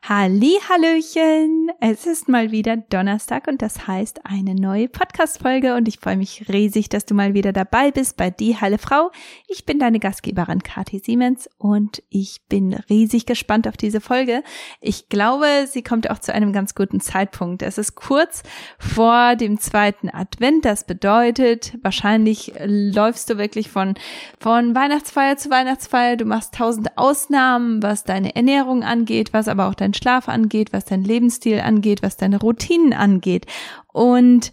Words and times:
Halli, 0.00 0.58
Hallöchen! 0.68 1.70
Es 1.78 2.06
ist 2.06 2.28
mal 2.28 2.50
wieder 2.50 2.76
Donnerstag 2.76 3.46
und 3.46 3.62
das 3.62 3.86
heißt 3.86 4.26
eine 4.26 4.54
neue 4.54 4.88
Podcast-Folge 4.88 5.76
und 5.76 5.86
ich 5.86 6.00
freue 6.00 6.16
mich 6.16 6.48
riesig, 6.48 6.88
dass 6.88 7.04
du 7.04 7.14
mal 7.14 7.34
wieder 7.34 7.52
dabei 7.52 7.92
bist 7.92 8.16
bei 8.16 8.30
Die 8.30 8.56
Halle 8.60 8.78
Frau. 8.78 9.12
Ich 9.46 9.64
bin 9.64 9.78
deine 9.78 10.00
Gastgeberin 10.00 10.62
Kathi 10.64 10.98
Siemens 10.98 11.48
und 11.58 12.02
ich 12.08 12.40
bin 12.48 12.74
riesig 12.90 13.26
gespannt 13.26 13.68
auf 13.68 13.76
diese 13.76 14.00
Folge. 14.00 14.42
Ich 14.80 15.08
glaube, 15.08 15.46
sie 15.68 15.82
kommt 15.82 16.10
auch 16.10 16.18
zu 16.18 16.34
einem 16.34 16.52
ganz 16.52 16.74
guten 16.74 17.00
Zeitpunkt. 17.00 17.62
Es 17.62 17.78
ist 17.78 17.94
kurz 17.94 18.42
vor 18.78 19.36
dem 19.36 19.60
zweiten 19.60 20.10
Advent. 20.10 20.64
Das 20.64 20.84
bedeutet, 20.84 21.78
wahrscheinlich 21.82 22.52
läufst 22.64 23.30
du 23.30 23.38
wirklich 23.38 23.70
von, 23.70 23.94
von 24.40 24.74
Weihnachtsfeier 24.74 25.36
zu 25.36 25.50
Weihnachtsfeier. 25.50 26.16
Du 26.16 26.24
machst 26.24 26.54
tausend 26.54 26.98
Ausnahmen, 26.98 27.82
was 27.84 28.02
deine 28.02 28.34
Ernährung 28.34 28.82
angeht, 28.82 29.32
was 29.32 29.46
aber 29.46 29.68
auch 29.68 29.74
deinen 29.82 29.94
Schlaf 29.94 30.28
angeht, 30.28 30.72
was 30.72 30.84
dein 30.84 31.04
Lebensstil 31.04 31.60
angeht, 31.60 32.02
was 32.02 32.16
deine 32.16 32.40
Routinen 32.40 32.92
angeht. 32.92 33.46
Und 33.92 34.52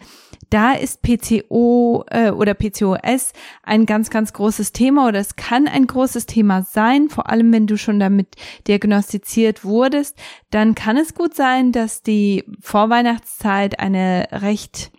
da 0.49 0.73
ist 0.73 1.01
PCO 1.01 2.05
äh, 2.09 2.31
oder 2.31 2.53
PCOS 2.55 3.34
ein 3.63 3.85
ganz, 3.85 4.09
ganz 4.09 4.34
großes 4.34 4.71
Thema 4.71 5.07
oder 5.07 5.20
es 5.20 5.35
kann 5.35 5.67
ein 5.67 5.85
großes 5.85 6.25
Thema 6.25 6.63
sein, 6.63 7.09
vor 7.09 7.29
allem 7.29 7.53
wenn 7.53 7.67
du 7.67 7.77
schon 7.77 7.99
damit 7.99 8.35
diagnostiziert 8.67 9.63
wurdest, 9.63 10.17
dann 10.49 10.73
kann 10.75 10.97
es 10.97 11.13
gut 11.13 11.35
sein, 11.35 11.71
dass 11.71 12.01
die 12.01 12.45
Vorweihnachtszeit 12.61 13.79
eine 13.79 14.27
recht 14.31 14.91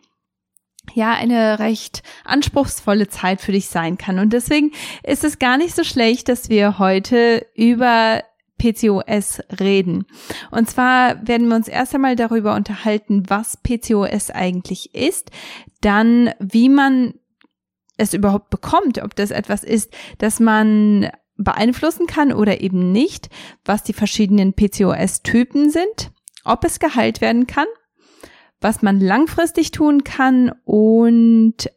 ja, 0.94 1.12
eine 1.12 1.60
recht 1.60 2.02
anspruchsvolle 2.24 3.06
Zeit 3.06 3.40
für 3.40 3.52
dich 3.52 3.68
sein 3.68 3.96
kann. 3.96 4.18
Und 4.18 4.32
deswegen 4.32 4.72
ist 5.04 5.22
es 5.22 5.38
gar 5.38 5.56
nicht 5.56 5.76
so 5.76 5.84
schlecht, 5.84 6.28
dass 6.28 6.48
wir 6.48 6.80
heute 6.80 7.46
über 7.54 8.24
PCOS 8.60 9.40
reden. 9.58 10.04
Und 10.50 10.68
zwar 10.68 11.26
werden 11.26 11.48
wir 11.48 11.56
uns 11.56 11.66
erst 11.66 11.94
einmal 11.94 12.14
darüber 12.14 12.54
unterhalten, 12.54 13.24
was 13.28 13.56
PCOS 13.56 14.30
eigentlich 14.30 14.94
ist, 14.94 15.30
dann 15.80 16.30
wie 16.38 16.68
man 16.68 17.14
es 17.96 18.12
überhaupt 18.12 18.50
bekommt, 18.50 19.02
ob 19.02 19.16
das 19.16 19.30
etwas 19.30 19.64
ist, 19.64 19.92
das 20.18 20.40
man 20.40 21.10
beeinflussen 21.36 22.06
kann 22.06 22.32
oder 22.32 22.60
eben 22.60 22.92
nicht, 22.92 23.30
was 23.64 23.82
die 23.82 23.94
verschiedenen 23.94 24.52
PCOS-Typen 24.52 25.70
sind, 25.70 26.12
ob 26.44 26.64
es 26.64 26.78
geheilt 26.80 27.22
werden 27.22 27.46
kann, 27.46 27.66
was 28.60 28.82
man 28.82 29.00
langfristig 29.00 29.70
tun 29.70 30.04
kann 30.04 30.52
und 30.64 31.70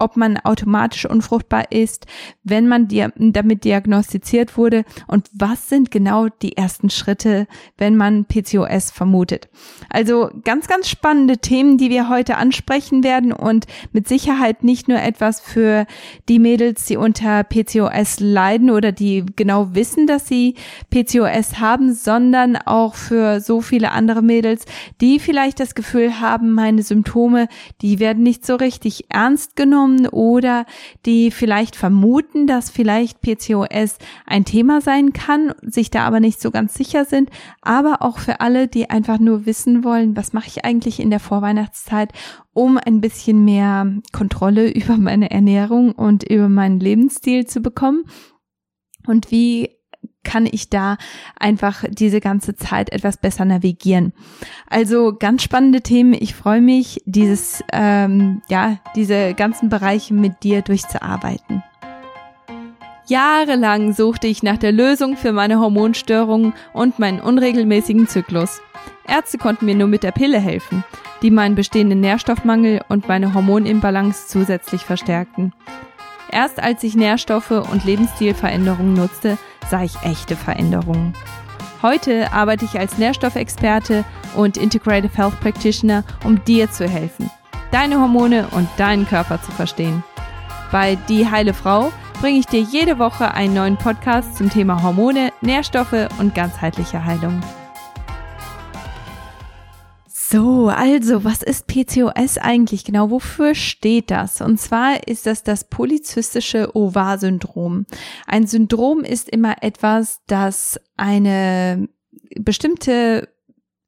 ob 0.00 0.16
man 0.16 0.38
automatisch 0.38 1.06
unfruchtbar 1.06 1.70
ist, 1.70 2.06
wenn 2.42 2.66
man 2.66 2.88
dir 2.88 3.12
damit 3.16 3.64
diagnostiziert 3.64 4.56
wurde 4.56 4.84
und 5.06 5.28
was 5.32 5.68
sind 5.68 5.90
genau 5.90 6.28
die 6.28 6.56
ersten 6.56 6.90
Schritte, 6.90 7.46
wenn 7.76 7.96
man 7.96 8.24
PCOS 8.24 8.90
vermutet. 8.90 9.48
Also 9.88 10.30
ganz, 10.44 10.66
ganz 10.66 10.88
spannende 10.88 11.38
Themen, 11.38 11.78
die 11.78 11.90
wir 11.90 12.08
heute 12.08 12.36
ansprechen 12.36 13.04
werden 13.04 13.32
und 13.32 13.66
mit 13.92 14.08
Sicherheit 14.08 14.64
nicht 14.64 14.88
nur 14.88 15.00
etwas 15.00 15.40
für 15.40 15.86
die 16.28 16.38
Mädels, 16.38 16.86
die 16.86 16.96
unter 16.96 17.44
PCOS 17.44 18.20
leiden 18.20 18.70
oder 18.70 18.92
die 18.92 19.24
genau 19.36 19.74
wissen, 19.74 20.06
dass 20.06 20.26
sie 20.26 20.54
PCOS 20.90 21.60
haben, 21.60 21.92
sondern 21.94 22.56
auch 22.56 22.94
für 22.94 23.40
so 23.40 23.60
viele 23.60 23.92
andere 23.92 24.22
Mädels, 24.22 24.64
die 25.00 25.18
vielleicht 25.18 25.60
das 25.60 25.74
Gefühl 25.74 26.20
haben, 26.20 26.52
meine 26.52 26.82
Symptome, 26.82 27.48
die 27.82 27.98
werden 27.98 28.22
nicht 28.22 28.46
so 28.46 28.56
richtig 28.56 29.04
ernst 29.10 29.56
genommen 29.56 29.89
bekommen 29.90 30.06
oder 30.08 30.66
die 31.06 31.30
vielleicht 31.30 31.76
vermuten, 31.76 32.46
dass 32.46 32.70
vielleicht 32.70 33.20
PCOS 33.20 33.98
ein 34.26 34.44
Thema 34.44 34.80
sein 34.80 35.12
kann, 35.12 35.54
sich 35.62 35.90
da 35.90 36.06
aber 36.06 36.20
nicht 36.20 36.40
so 36.40 36.50
ganz 36.50 36.74
sicher 36.74 37.04
sind, 37.04 37.30
aber 37.62 38.02
auch 38.02 38.18
für 38.18 38.40
alle, 38.40 38.68
die 38.68 38.90
einfach 38.90 39.18
nur 39.18 39.46
wissen 39.46 39.84
wollen, 39.84 40.16
was 40.16 40.32
mache 40.32 40.48
ich 40.48 40.64
eigentlich 40.64 41.00
in 41.00 41.10
der 41.10 41.20
Vorweihnachtszeit, 41.20 42.12
um 42.52 42.78
ein 42.78 43.00
bisschen 43.00 43.44
mehr 43.44 43.92
Kontrolle 44.12 44.70
über 44.72 44.96
meine 44.96 45.30
Ernährung 45.30 45.92
und 45.92 46.28
über 46.28 46.48
meinen 46.48 46.80
Lebensstil 46.80 47.46
zu 47.46 47.60
bekommen. 47.60 48.04
Und 49.06 49.30
wie 49.30 49.79
kann 50.24 50.46
ich 50.46 50.68
da 50.68 50.96
einfach 51.38 51.84
diese 51.88 52.20
ganze 52.20 52.54
Zeit 52.54 52.92
etwas 52.92 53.16
besser 53.16 53.44
navigieren. 53.44 54.12
Also 54.68 55.14
ganz 55.18 55.42
spannende 55.42 55.80
Themen. 55.80 56.12
Ich 56.12 56.34
freue 56.34 56.60
mich, 56.60 57.02
dieses, 57.06 57.64
ähm, 57.72 58.42
ja, 58.48 58.78
diese 58.94 59.34
ganzen 59.34 59.68
Bereiche 59.68 60.14
mit 60.14 60.42
dir 60.42 60.62
durchzuarbeiten. 60.62 61.62
Jahrelang 63.06 63.92
suchte 63.92 64.28
ich 64.28 64.44
nach 64.44 64.58
der 64.58 64.70
Lösung 64.70 65.16
für 65.16 65.32
meine 65.32 65.58
Hormonstörungen 65.58 66.52
und 66.72 67.00
meinen 67.00 67.20
unregelmäßigen 67.20 68.06
Zyklus. 68.06 68.60
Ärzte 69.04 69.36
konnten 69.36 69.66
mir 69.66 69.74
nur 69.74 69.88
mit 69.88 70.04
der 70.04 70.12
Pille 70.12 70.38
helfen, 70.38 70.84
die 71.20 71.32
meinen 71.32 71.56
bestehenden 71.56 72.00
Nährstoffmangel 72.00 72.82
und 72.88 73.08
meine 73.08 73.34
Hormonimbalance 73.34 74.28
zusätzlich 74.28 74.82
verstärkten. 74.82 75.52
Erst 76.32 76.62
als 76.62 76.82
ich 76.84 76.94
Nährstoffe 76.94 77.50
und 77.50 77.84
Lebensstilveränderungen 77.84 78.94
nutzte, 78.94 79.36
sah 79.68 79.82
ich 79.82 80.00
echte 80.02 80.36
Veränderungen. 80.36 81.14
Heute 81.82 82.32
arbeite 82.32 82.64
ich 82.64 82.78
als 82.78 82.98
Nährstoffexperte 82.98 84.04
und 84.36 84.56
Integrative 84.56 85.16
Health 85.16 85.40
Practitioner, 85.40 86.04
um 86.24 86.44
dir 86.44 86.70
zu 86.70 86.86
helfen, 86.86 87.30
deine 87.70 88.00
Hormone 88.00 88.48
und 88.52 88.68
deinen 88.76 89.06
Körper 89.06 89.40
zu 89.42 89.50
verstehen. 89.50 90.04
Bei 90.70 90.96
Die 91.08 91.28
Heile 91.28 91.54
Frau 91.54 91.90
bringe 92.20 92.38
ich 92.38 92.46
dir 92.46 92.60
jede 92.60 92.98
Woche 92.98 93.32
einen 93.32 93.54
neuen 93.54 93.76
Podcast 93.76 94.36
zum 94.36 94.50
Thema 94.50 94.82
Hormone, 94.82 95.32
Nährstoffe 95.40 96.08
und 96.18 96.34
ganzheitliche 96.34 97.04
Heilung. 97.04 97.40
So, 100.32 100.68
also, 100.68 101.24
was 101.24 101.42
ist 101.42 101.66
PCOS 101.66 102.38
eigentlich 102.38 102.84
genau? 102.84 103.10
Wofür 103.10 103.56
steht 103.56 104.12
das? 104.12 104.40
Und 104.40 104.60
zwar 104.60 105.08
ist 105.08 105.26
das 105.26 105.42
das 105.42 105.64
polyzystische 105.64 106.76
Ovar-Syndrom. 106.76 107.84
Ein 108.28 108.46
Syndrom 108.46 109.00
ist 109.00 109.28
immer 109.28 109.56
etwas, 109.62 110.20
das 110.28 110.78
eine 110.96 111.88
bestimmte 112.38 113.28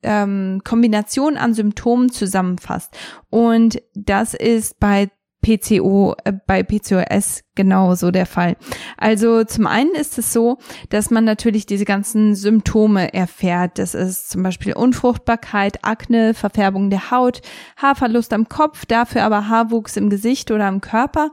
ähm, 0.02 0.62
Kombination 0.64 1.36
an 1.36 1.54
Symptomen 1.54 2.10
zusammenfasst. 2.10 2.96
Und 3.30 3.80
das 3.94 4.34
ist 4.34 4.80
bei 4.80 5.12
PCO, 5.42 6.14
äh, 6.24 6.32
bei 6.46 6.62
PCOS 6.62 7.42
genauso 7.54 8.10
der 8.10 8.24
Fall. 8.24 8.56
Also 8.96 9.44
zum 9.44 9.66
einen 9.66 9.94
ist 9.94 10.16
es 10.16 10.32
so, 10.32 10.58
dass 10.88 11.10
man 11.10 11.24
natürlich 11.24 11.66
diese 11.66 11.84
ganzen 11.84 12.34
Symptome 12.34 13.12
erfährt. 13.12 13.78
Das 13.78 13.94
ist 13.94 14.30
zum 14.30 14.42
Beispiel 14.42 14.72
Unfruchtbarkeit, 14.72 15.84
Akne, 15.84 16.32
Verfärbung 16.32 16.88
der 16.88 17.10
Haut, 17.10 17.42
Haarverlust 17.76 18.32
am 18.32 18.48
Kopf, 18.48 18.86
dafür 18.86 19.24
aber 19.24 19.48
Haarwuchs 19.48 19.96
im 19.96 20.08
Gesicht 20.08 20.50
oder 20.50 20.66
am 20.66 20.80
Körper 20.80 21.30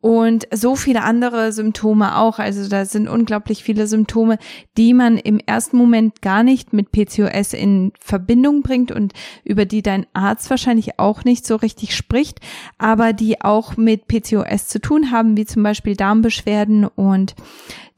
und 0.00 0.46
so 0.52 0.76
viele 0.76 1.02
andere 1.02 1.52
Symptome 1.52 2.16
auch. 2.16 2.38
Also 2.38 2.68
da 2.68 2.84
sind 2.84 3.08
unglaublich 3.08 3.64
viele 3.64 3.86
Symptome, 3.86 4.38
die 4.76 4.94
man 4.94 5.18
im 5.18 5.40
ersten 5.40 5.76
Moment 5.76 6.22
gar 6.22 6.44
nicht 6.44 6.72
mit 6.72 6.92
PCOS 6.92 7.52
in 7.52 7.92
Verbindung 7.98 8.62
bringt 8.62 8.92
und 8.92 9.12
über 9.44 9.64
die 9.64 9.82
dein 9.82 10.06
Arzt 10.12 10.50
wahrscheinlich 10.50 11.00
auch 11.00 11.24
nicht 11.24 11.44
so 11.46 11.56
richtig 11.56 11.96
spricht, 11.96 12.40
aber 12.78 13.12
die 13.12 13.40
auch 13.40 13.76
mit 13.76 14.06
PCOS 14.06 14.68
zu 14.68 14.80
tun 14.80 15.10
haben, 15.10 15.36
wie 15.36 15.46
zum 15.46 15.64
Beispiel 15.64 15.96
Darmbeschwerden 15.96 16.84
und 16.84 17.34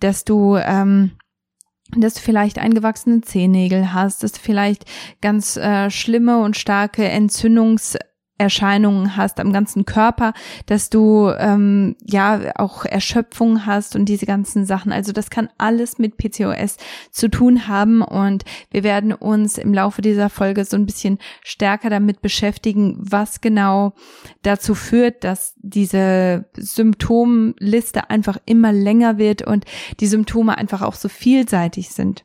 dass 0.01 0.25
du 0.25 0.57
ähm, 0.57 1.13
dass 1.97 2.15
du 2.15 2.21
vielleicht 2.21 2.59
eingewachsene 2.59 3.21
Zehennägel 3.21 3.93
hast, 3.93 4.23
dass 4.23 4.33
du 4.33 4.39
vielleicht 4.39 4.85
ganz 5.21 5.57
äh, 5.57 5.91
schlimme 5.91 6.39
und 6.39 6.57
starke 6.57 7.05
Entzündungs 7.05 7.99
Erscheinungen 8.41 9.19
hast 9.19 9.39
am 9.39 9.53
ganzen 9.53 9.85
Körper, 9.85 10.33
dass 10.65 10.89
du 10.89 11.31
ähm, 11.39 11.95
ja 12.03 12.41
auch 12.57 12.87
Erschöpfung 12.87 13.67
hast 13.67 13.95
und 13.95 14.07
diese 14.07 14.25
ganzen 14.25 14.65
Sachen. 14.65 14.93
Also 14.93 15.13
das 15.13 15.29
kann 15.29 15.51
alles 15.59 15.99
mit 15.99 16.17
PCOS 16.17 16.79
zu 17.11 17.29
tun 17.29 17.69
haben 17.69 18.01
und 18.01 18.45
wir 18.71 18.83
werden 18.83 19.13
uns 19.13 19.59
im 19.59 19.75
Laufe 19.75 20.01
dieser 20.01 20.31
Folge 20.31 20.65
so 20.65 20.79
ein 20.79 20.87
bisschen 20.87 21.19
stärker 21.43 21.91
damit 21.91 22.23
beschäftigen, 22.23 22.97
was 22.99 23.43
genau 23.43 23.93
dazu 24.41 24.75
führt, 24.75 25.23
dass 25.23 25.53
diese 25.59 26.47
Symptomliste 26.57 28.09
einfach 28.09 28.39
immer 28.47 28.73
länger 28.73 29.19
wird 29.19 29.47
und 29.47 29.67
die 30.01 30.07
Symptome 30.07 30.57
einfach 30.57 30.81
auch 30.81 30.95
so 30.95 31.11
vielseitig 31.11 31.91
sind. 31.91 32.25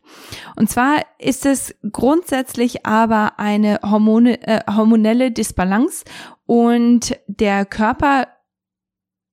Und 0.56 0.70
zwar 0.70 1.02
ist 1.20 1.46
es 1.46 1.76
grundsätzlich 1.92 2.86
aber 2.86 3.34
eine 3.38 3.80
Hormone, 3.84 4.42
äh, 4.48 4.62
hormonelle 4.72 5.32
Disbalance 5.32 6.05
und 6.46 7.18
der 7.28 7.66
Körper 7.66 8.28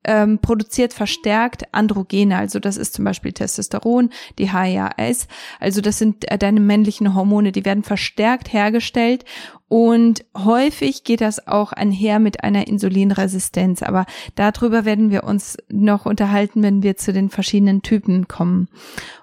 ähm, 0.05 0.41
produziert 0.41 0.93
verstärkt 0.93 1.73
Androgene, 1.73 2.37
also 2.37 2.59
das 2.59 2.77
ist 2.77 2.95
zum 2.95 3.05
Beispiel 3.05 3.33
Testosteron, 3.33 4.11
die 4.39 4.51
HAS, 4.51 5.29
also 5.61 5.81
das 5.81 5.99
sind 5.99 6.31
äh, 6.31 6.39
deine 6.39 6.61
männlichen 6.61 7.15
Hormone, 7.15 7.53
die 7.53 7.65
werden 7.65 7.85
verstärkt 7.85 8.53
hergestellt. 8.53 9.25
Und 9.69 10.27
häufig 10.37 11.05
geht 11.05 11.23
das 11.23 11.47
auch 11.47 11.73
einher 11.73 12.19
mit 12.19 12.45
einer 12.45 12.67
Insulinresistenz, 12.67 13.83
aber 13.83 14.05
darüber 14.35 14.85
werden 14.85 15.11
wir 15.11 15.25
uns 15.25 15.57
noch 15.71 16.05
unterhalten, 16.05 16.63
wenn 16.63 16.83
wir 16.83 16.97
zu 16.97 17.13
den 17.13 17.31
verschiedenen 17.31 17.81
Typen 17.83 18.29
kommen. 18.29 18.69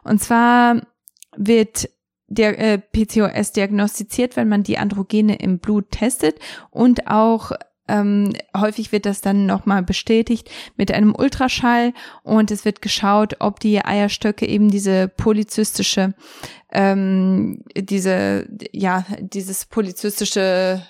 Und 0.04 0.24
zwar 0.24 0.82
wird 1.36 1.90
der 2.30 2.58
äh, 2.60 2.78
PCOS 2.78 3.52
diagnostiziert, 3.52 4.36
wenn 4.36 4.48
man 4.48 4.64
die 4.64 4.78
Androgene 4.78 5.36
im 5.36 5.60
Blut 5.60 5.92
testet. 5.92 6.40
Und 6.70 7.08
auch 7.08 7.52
ähm, 7.88 8.34
häufig 8.56 8.92
wird 8.92 9.06
das 9.06 9.22
dann 9.22 9.48
nochmal 9.48 9.82
bestätigt 9.82 10.50
mit 10.78 10.92
einem 10.92 11.16
Ultraschall. 11.16 11.94
Und 12.24 12.52
es 12.52 12.64
wird 12.64 12.82
geschaut, 12.82 13.38
ob 13.40 13.60
die 13.60 13.84
Eierstöcke 13.84 14.48
eben 14.48 14.70
diese 14.70 15.08
polyzystische, 15.08 16.14
ähm, 16.72 17.64
diese, 17.76 18.48
ja, 18.72 19.06
dieses 19.20 19.66
polyzystische 19.66 20.84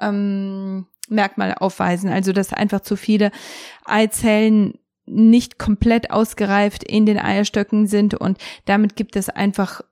ähm, 0.00 0.86
Merkmal 1.08 1.54
aufweisen. 1.54 2.10
Also 2.10 2.32
dass 2.32 2.52
einfach 2.52 2.80
zu 2.80 2.96
viele 2.96 3.30
Eizellen 3.84 4.74
nicht 5.04 5.58
komplett 5.58 6.10
ausgereift 6.10 6.82
in 6.82 7.06
den 7.06 7.18
Eierstöcken 7.18 7.86
sind. 7.86 8.14
Und 8.14 8.38
damit 8.64 8.96
gibt 8.96 9.14
es 9.14 9.28
einfach 9.28 9.82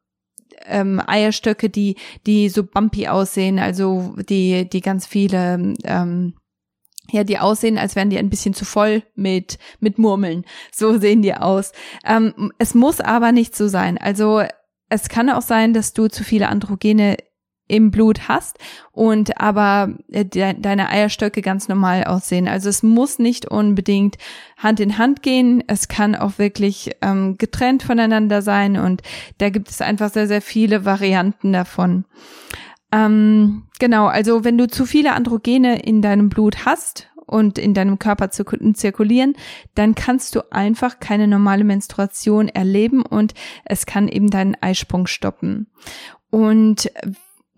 ähm, 0.67 1.01
Eierstöcke, 1.07 1.71
die, 1.71 1.97
die 2.27 2.49
so 2.49 2.65
bumpy 2.65 3.09
aussehen, 3.09 3.59
also 3.59 4.15
die, 4.29 4.69
die 4.69 4.81
ganz 4.81 5.07
viele, 5.07 5.75
ähm, 5.85 6.35
ja, 7.11 7.25
die 7.25 7.39
aussehen, 7.39 7.79
als 7.79 7.97
wären 7.97 8.11
die 8.11 8.19
ein 8.19 8.31
bisschen 8.31 8.55
zu 8.55 8.65
voll 8.65 9.03
mit, 9.15 9.59
mit 9.81 9.99
Murmeln. 9.99 10.45
So 10.73 10.99
sehen 10.99 11.23
die 11.23 11.35
aus. 11.35 11.73
Ähm, 12.05 12.53
es 12.59 12.75
muss 12.75 13.01
aber 13.01 13.33
nicht 13.33 13.57
so 13.57 13.69
sein. 13.69 13.99
Also 13.99 14.43
es 14.89 15.09
kann 15.09 15.31
auch 15.31 15.43
sein, 15.43 15.73
dass 15.73 15.93
du 15.93 16.09
zu 16.09 16.25
viele 16.25 16.49
Androgene 16.49 17.17
im 17.71 17.91
Blut 17.91 18.29
hast 18.29 18.59
und 18.93 19.41
aber 19.41 19.95
äh, 20.11 20.25
de 20.25 20.55
deine 20.59 20.89
Eierstöcke 20.91 21.41
ganz 21.41 21.69
normal 21.69 22.05
aussehen. 22.05 22.49
Also 22.49 22.69
es 22.69 22.83
muss 22.83 23.19
nicht 23.19 23.47
unbedingt 23.47 24.17
Hand 24.57 24.81
in 24.81 24.99
Hand 24.99 25.23
gehen. 25.23 25.63
Es 25.67 25.89
kann 25.89 26.15
auch 26.15 26.39
wirklich 26.39 26.91
ähm, 27.01 27.39
getrennt 27.39 27.83
voneinander 27.83 28.43
sein 28.43 28.77
und 28.77 29.03
da 29.39 29.51
gibt 29.51 29.71
es 29.71 29.81
einfach 29.81 30.11
sehr, 30.11 30.27
sehr 30.27 30.43
viele 30.43 30.85
Varianten 30.85 31.53
davon. 31.53 32.05
Ähm, 32.93 33.63
genau, 33.79 34.07
also 34.07 34.45
wenn 34.45 34.59
du 34.59 34.67
zu 34.67 34.85
viele 34.85 35.13
Androgene 35.13 35.81
in 35.81 36.03
deinem 36.03 36.29
Blut 36.29 36.65
hast 36.67 37.09
und 37.31 37.59
in 37.59 37.75
deinem 37.75 38.01
Körper 38.01 38.31
zirkulieren, 38.31 39.37
dann 39.77 39.95
kannst 39.95 40.35
du 40.35 40.53
einfach 40.53 40.99
keine 40.99 41.29
normale 41.29 41.63
Menstruation 41.63 42.49
erleben 42.49 43.03
und 43.03 43.35
es 43.65 43.87
kann 43.87 44.09
eben 44.09 44.31
deinen 44.31 44.57
Eisprung 44.61 45.07
stoppen. 45.07 45.69
Und 46.31 46.91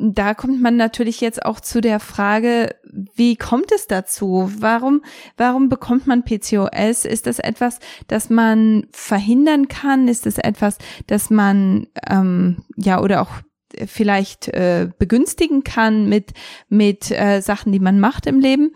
da 0.03 0.35
kommt 0.35 0.61
man 0.61 0.77
natürlich 0.77 1.21
jetzt 1.21 1.45
auch 1.45 1.61
zu 1.61 1.81
der 1.81 2.01
Frage, 2.01 2.75
wie 3.15 3.37
kommt 3.37 3.71
es 3.71 3.87
dazu? 3.87 4.51
Warum, 4.59 5.03
warum 5.37 5.69
bekommt 5.69 6.09
man 6.09 6.25
PCOS? 6.25 7.05
Ist 7.05 7.27
das 7.27 7.39
etwas, 7.39 7.79
das 8.09 8.29
man 8.29 8.87
verhindern 8.91 9.69
kann? 9.69 10.09
Ist 10.09 10.27
es 10.27 10.39
etwas, 10.39 10.79
das 11.07 11.31
man 11.31 11.87
ähm, 12.11 12.65
ja 12.77 13.01
oder 13.01 13.23
auch 13.23 13.31
vielleicht 13.87 14.49
äh, 14.49 14.91
begünstigen 14.99 15.63
kann 15.63 16.09
mit 16.09 16.33
mit 16.69 17.11
äh, 17.13 17.41
Sachen, 17.41 17.71
die 17.71 17.81
man 17.81 18.01
macht 18.01 18.27
im 18.27 18.41
Leben? 18.41 18.75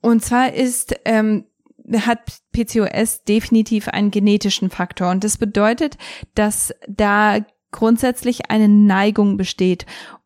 Und 0.00 0.24
zwar 0.24 0.54
ist 0.54 0.96
ähm, 1.04 1.44
hat 1.92 2.20
PCOS 2.52 3.24
definitiv 3.24 3.88
einen 3.88 4.10
genetischen 4.10 4.70
Faktor 4.70 5.10
und 5.10 5.22
das 5.24 5.36
bedeutet, 5.36 5.98
dass 6.34 6.74
da 6.88 7.40
grundsätzlich 7.74 8.50
eine 8.50 8.68
Neigung 8.68 9.36
besteht 9.36 9.84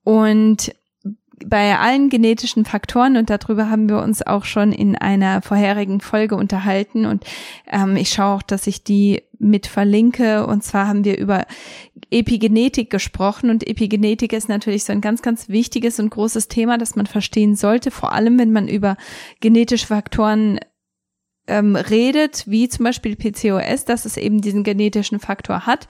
und 0.09 0.75
bei 1.45 1.77
allen 1.77 2.09
genetischen 2.09 2.65
Faktoren, 2.65 3.19
und 3.19 3.29
darüber 3.29 3.69
haben 3.69 3.91
wir 3.91 3.99
uns 3.99 4.27
auch 4.27 4.47
schon 4.47 4.73
in 4.73 4.97
einer 4.97 5.43
vorherigen 5.43 6.01
Folge 6.01 6.35
unterhalten, 6.35 7.05
und 7.05 7.25
ähm, 7.71 7.95
ich 7.95 8.09
schaue 8.09 8.37
auch, 8.37 8.43
dass 8.43 8.67
ich 8.67 8.83
die 8.83 9.23
mit 9.39 9.67
verlinke. 9.67 10.47
Und 10.47 10.65
zwar 10.65 10.89
haben 10.89 11.05
wir 11.05 11.19
über 11.19 11.45
Epigenetik 12.11 12.89
gesprochen. 12.89 13.51
Und 13.51 13.69
Epigenetik 13.69 14.33
ist 14.33 14.49
natürlich 14.49 14.85
so 14.85 14.95
ein 14.95 15.03
ganz, 15.03 15.21
ganz 15.21 15.51
wichtiges 15.51 16.01
und 16.01 16.09
großes 16.09 16.49
Thema, 16.49 16.79
das 16.79 16.97
man 16.97 17.05
verstehen 17.05 17.55
sollte, 17.55 17.91
vor 17.91 18.13
allem 18.13 18.39
wenn 18.39 18.51
man 18.51 18.67
über 18.67 18.97
genetische 19.41 19.89
Faktoren 19.89 20.59
ähm, 21.49 21.77
redet, 21.77 22.45
wie 22.47 22.71
zum 22.71 22.87
Beispiel 22.87 23.15
PCOS, 23.15 23.85
dass 23.85 24.07
es 24.07 24.17
eben 24.17 24.41
diesen 24.41 24.65
genetischen 24.65 25.21
Faktor 25.21 25.67
hat 25.67 25.87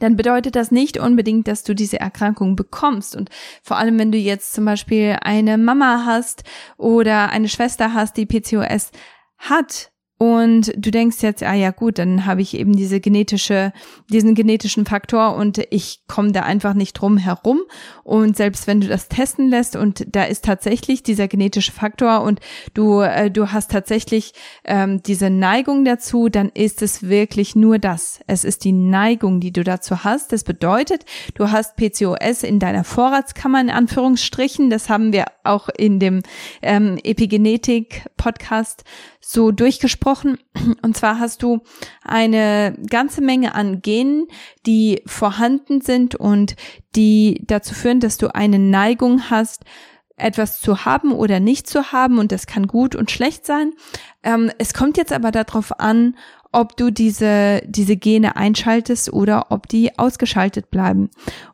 dann 0.00 0.16
bedeutet 0.16 0.56
das 0.56 0.70
nicht 0.70 0.98
unbedingt, 0.98 1.48
dass 1.48 1.64
du 1.64 1.74
diese 1.74 2.00
Erkrankung 2.00 2.56
bekommst. 2.56 3.16
Und 3.16 3.30
vor 3.62 3.78
allem, 3.78 3.98
wenn 3.98 4.12
du 4.12 4.18
jetzt 4.18 4.52
zum 4.52 4.64
Beispiel 4.64 5.16
eine 5.22 5.58
Mama 5.58 6.04
hast 6.06 6.44
oder 6.76 7.30
eine 7.30 7.48
Schwester 7.48 7.94
hast, 7.94 8.16
die 8.16 8.26
PCOS 8.26 8.90
hat, 9.38 9.90
und 10.16 10.72
du 10.76 10.92
denkst 10.92 11.22
jetzt, 11.22 11.42
ah 11.42 11.54
ja 11.54 11.72
gut, 11.72 11.98
dann 11.98 12.24
habe 12.24 12.40
ich 12.40 12.56
eben 12.56 12.76
diese 12.76 13.00
genetische, 13.00 13.72
diesen 14.08 14.36
genetischen 14.36 14.86
Faktor 14.86 15.34
und 15.34 15.60
ich 15.70 16.02
komme 16.06 16.30
da 16.30 16.42
einfach 16.42 16.74
nicht 16.74 16.92
drum 16.92 17.18
herum. 17.18 17.62
Und 18.04 18.36
selbst 18.36 18.68
wenn 18.68 18.80
du 18.80 18.86
das 18.86 19.08
testen 19.08 19.48
lässt 19.48 19.74
und 19.74 20.06
da 20.14 20.22
ist 20.22 20.44
tatsächlich 20.44 21.02
dieser 21.02 21.26
genetische 21.26 21.72
Faktor 21.72 22.22
und 22.22 22.38
du, 22.74 23.00
äh, 23.00 23.28
du 23.28 23.50
hast 23.50 23.72
tatsächlich 23.72 24.34
ähm, 24.64 25.02
diese 25.02 25.30
Neigung 25.30 25.84
dazu, 25.84 26.28
dann 26.28 26.48
ist 26.48 26.80
es 26.80 27.02
wirklich 27.02 27.56
nur 27.56 27.80
das. 27.80 28.20
Es 28.28 28.44
ist 28.44 28.64
die 28.64 28.72
Neigung, 28.72 29.40
die 29.40 29.52
du 29.52 29.64
dazu 29.64 30.04
hast. 30.04 30.32
Das 30.32 30.44
bedeutet, 30.44 31.04
du 31.34 31.50
hast 31.50 31.74
PCOS 31.74 32.44
in 32.44 32.60
deiner 32.60 32.84
Vorratskammer 32.84 33.60
in 33.60 33.70
Anführungsstrichen. 33.70 34.70
Das 34.70 34.88
haben 34.88 35.12
wir 35.12 35.24
auch 35.42 35.68
in 35.76 35.98
dem 35.98 36.22
ähm, 36.62 36.98
Epigenetik-Podcast 37.02 38.84
so 39.26 39.50
durchgesprochen. 39.50 40.38
Und 40.82 40.96
zwar 40.96 41.18
hast 41.18 41.42
du 41.42 41.60
eine 42.02 42.76
ganze 42.88 43.20
Menge 43.20 43.54
an 43.54 43.82
Genen, 43.82 44.26
die 44.66 45.02
vorhanden 45.06 45.80
sind 45.80 46.14
und 46.14 46.56
die 46.94 47.42
dazu 47.46 47.74
führen, 47.74 48.00
dass 48.00 48.18
du 48.18 48.34
eine 48.34 48.58
Neigung 48.58 49.30
hast, 49.30 49.64
etwas 50.16 50.60
zu 50.60 50.84
haben 50.84 51.12
oder 51.12 51.40
nicht 51.40 51.68
zu 51.68 51.92
haben 51.92 52.18
und 52.18 52.30
das 52.30 52.46
kann 52.46 52.66
gut 52.66 52.94
und 52.94 53.10
schlecht 53.10 53.46
sein. 53.46 53.72
Ähm, 54.22 54.50
es 54.58 54.72
kommt 54.72 54.96
jetzt 54.96 55.12
aber 55.12 55.32
darauf 55.32 55.80
an, 55.80 56.16
ob 56.52 56.76
du 56.76 56.90
diese, 56.90 57.62
diese 57.66 57.96
Gene 57.96 58.36
einschaltest 58.36 59.12
oder 59.12 59.46
ob 59.50 59.68
die 59.68 59.98
ausgeschaltet 59.98 60.70
bleiben. 60.70 61.10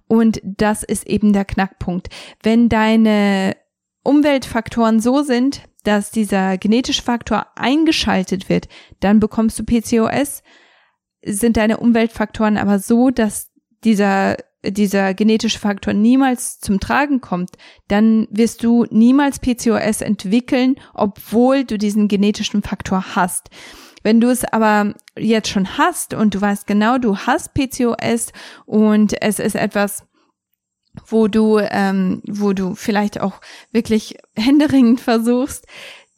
Und 0.08 0.40
das 0.44 0.82
ist 0.82 1.06
eben 1.06 1.32
der 1.32 1.46
Knackpunkt. 1.46 2.08
Wenn 2.42 2.68
deine 2.68 3.56
Umweltfaktoren 4.02 5.00
so 5.00 5.22
sind, 5.22 5.62
dass 5.82 6.10
dieser 6.10 6.58
genetische 6.58 7.02
Faktor 7.02 7.46
eingeschaltet 7.56 8.48
wird, 8.48 8.68
dann 9.00 9.20
bekommst 9.20 9.58
du 9.58 9.64
PCOS. 9.64 10.42
Sind 11.24 11.56
deine 11.56 11.78
Umweltfaktoren 11.78 12.56
aber 12.56 12.78
so, 12.78 13.10
dass 13.10 13.50
dieser 13.84 14.36
dieser 14.62 15.14
genetische 15.14 15.58
Faktor 15.58 15.94
niemals 15.94 16.60
zum 16.60 16.80
Tragen 16.80 17.20
kommt, 17.20 17.52
dann 17.88 18.28
wirst 18.30 18.62
du 18.62 18.84
niemals 18.90 19.38
PCOS 19.38 20.02
entwickeln, 20.02 20.76
obwohl 20.94 21.64
du 21.64 21.78
diesen 21.78 22.08
genetischen 22.08 22.62
Faktor 22.62 23.16
hast. 23.16 23.48
Wenn 24.02 24.20
du 24.20 24.28
es 24.28 24.44
aber 24.44 24.94
jetzt 25.18 25.48
schon 25.48 25.76
hast 25.76 26.14
und 26.14 26.34
du 26.34 26.40
weißt 26.40 26.66
genau, 26.66 26.98
du 26.98 27.16
hast 27.18 27.54
PCOS 27.54 28.32
und 28.66 29.20
es 29.20 29.38
ist 29.38 29.56
etwas, 29.56 30.06
wo 31.06 31.28
du, 31.28 31.58
ähm, 31.58 32.22
wo 32.26 32.52
du 32.52 32.74
vielleicht 32.74 33.20
auch 33.20 33.40
wirklich 33.72 34.16
händeringend 34.34 35.00
versuchst, 35.00 35.66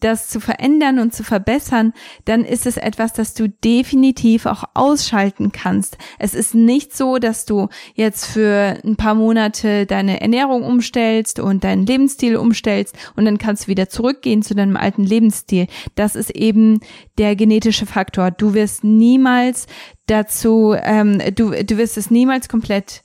das 0.02 0.28
zu 0.28 0.40
verändern 0.40 0.98
und 0.98 1.14
zu 1.14 1.24
verbessern, 1.24 1.92
dann 2.24 2.44
ist 2.44 2.66
es 2.66 2.76
etwas, 2.76 3.12
das 3.12 3.34
du 3.34 3.48
definitiv 3.48 4.46
auch 4.46 4.64
ausschalten 4.74 5.52
kannst. 5.52 5.96
Es 6.18 6.34
ist 6.34 6.54
nicht 6.54 6.96
so, 6.96 7.18
dass 7.18 7.44
du 7.44 7.68
jetzt 7.94 8.26
für 8.26 8.78
ein 8.84 8.96
paar 8.96 9.14
Monate 9.14 9.86
deine 9.86 10.20
Ernährung 10.20 10.64
umstellst 10.64 11.38
und 11.38 11.64
deinen 11.64 11.86
Lebensstil 11.86 12.36
umstellst 12.36 12.96
und 13.16 13.24
dann 13.24 13.38
kannst 13.38 13.64
du 13.64 13.68
wieder 13.68 13.88
zurückgehen 13.88 14.42
zu 14.42 14.54
deinem 14.54 14.76
alten 14.76 15.04
Lebensstil. 15.04 15.66
Das 15.94 16.16
ist 16.16 16.30
eben 16.30 16.80
der 17.18 17.36
genetische 17.36 17.86
Faktor. 17.86 18.30
Du 18.30 18.54
wirst 18.54 18.84
niemals 18.84 19.66
dazu, 20.06 20.74
ähm, 20.82 21.20
du, 21.34 21.50
du 21.50 21.76
wirst 21.76 21.96
es 21.96 22.10
niemals 22.10 22.48
komplett 22.48 23.02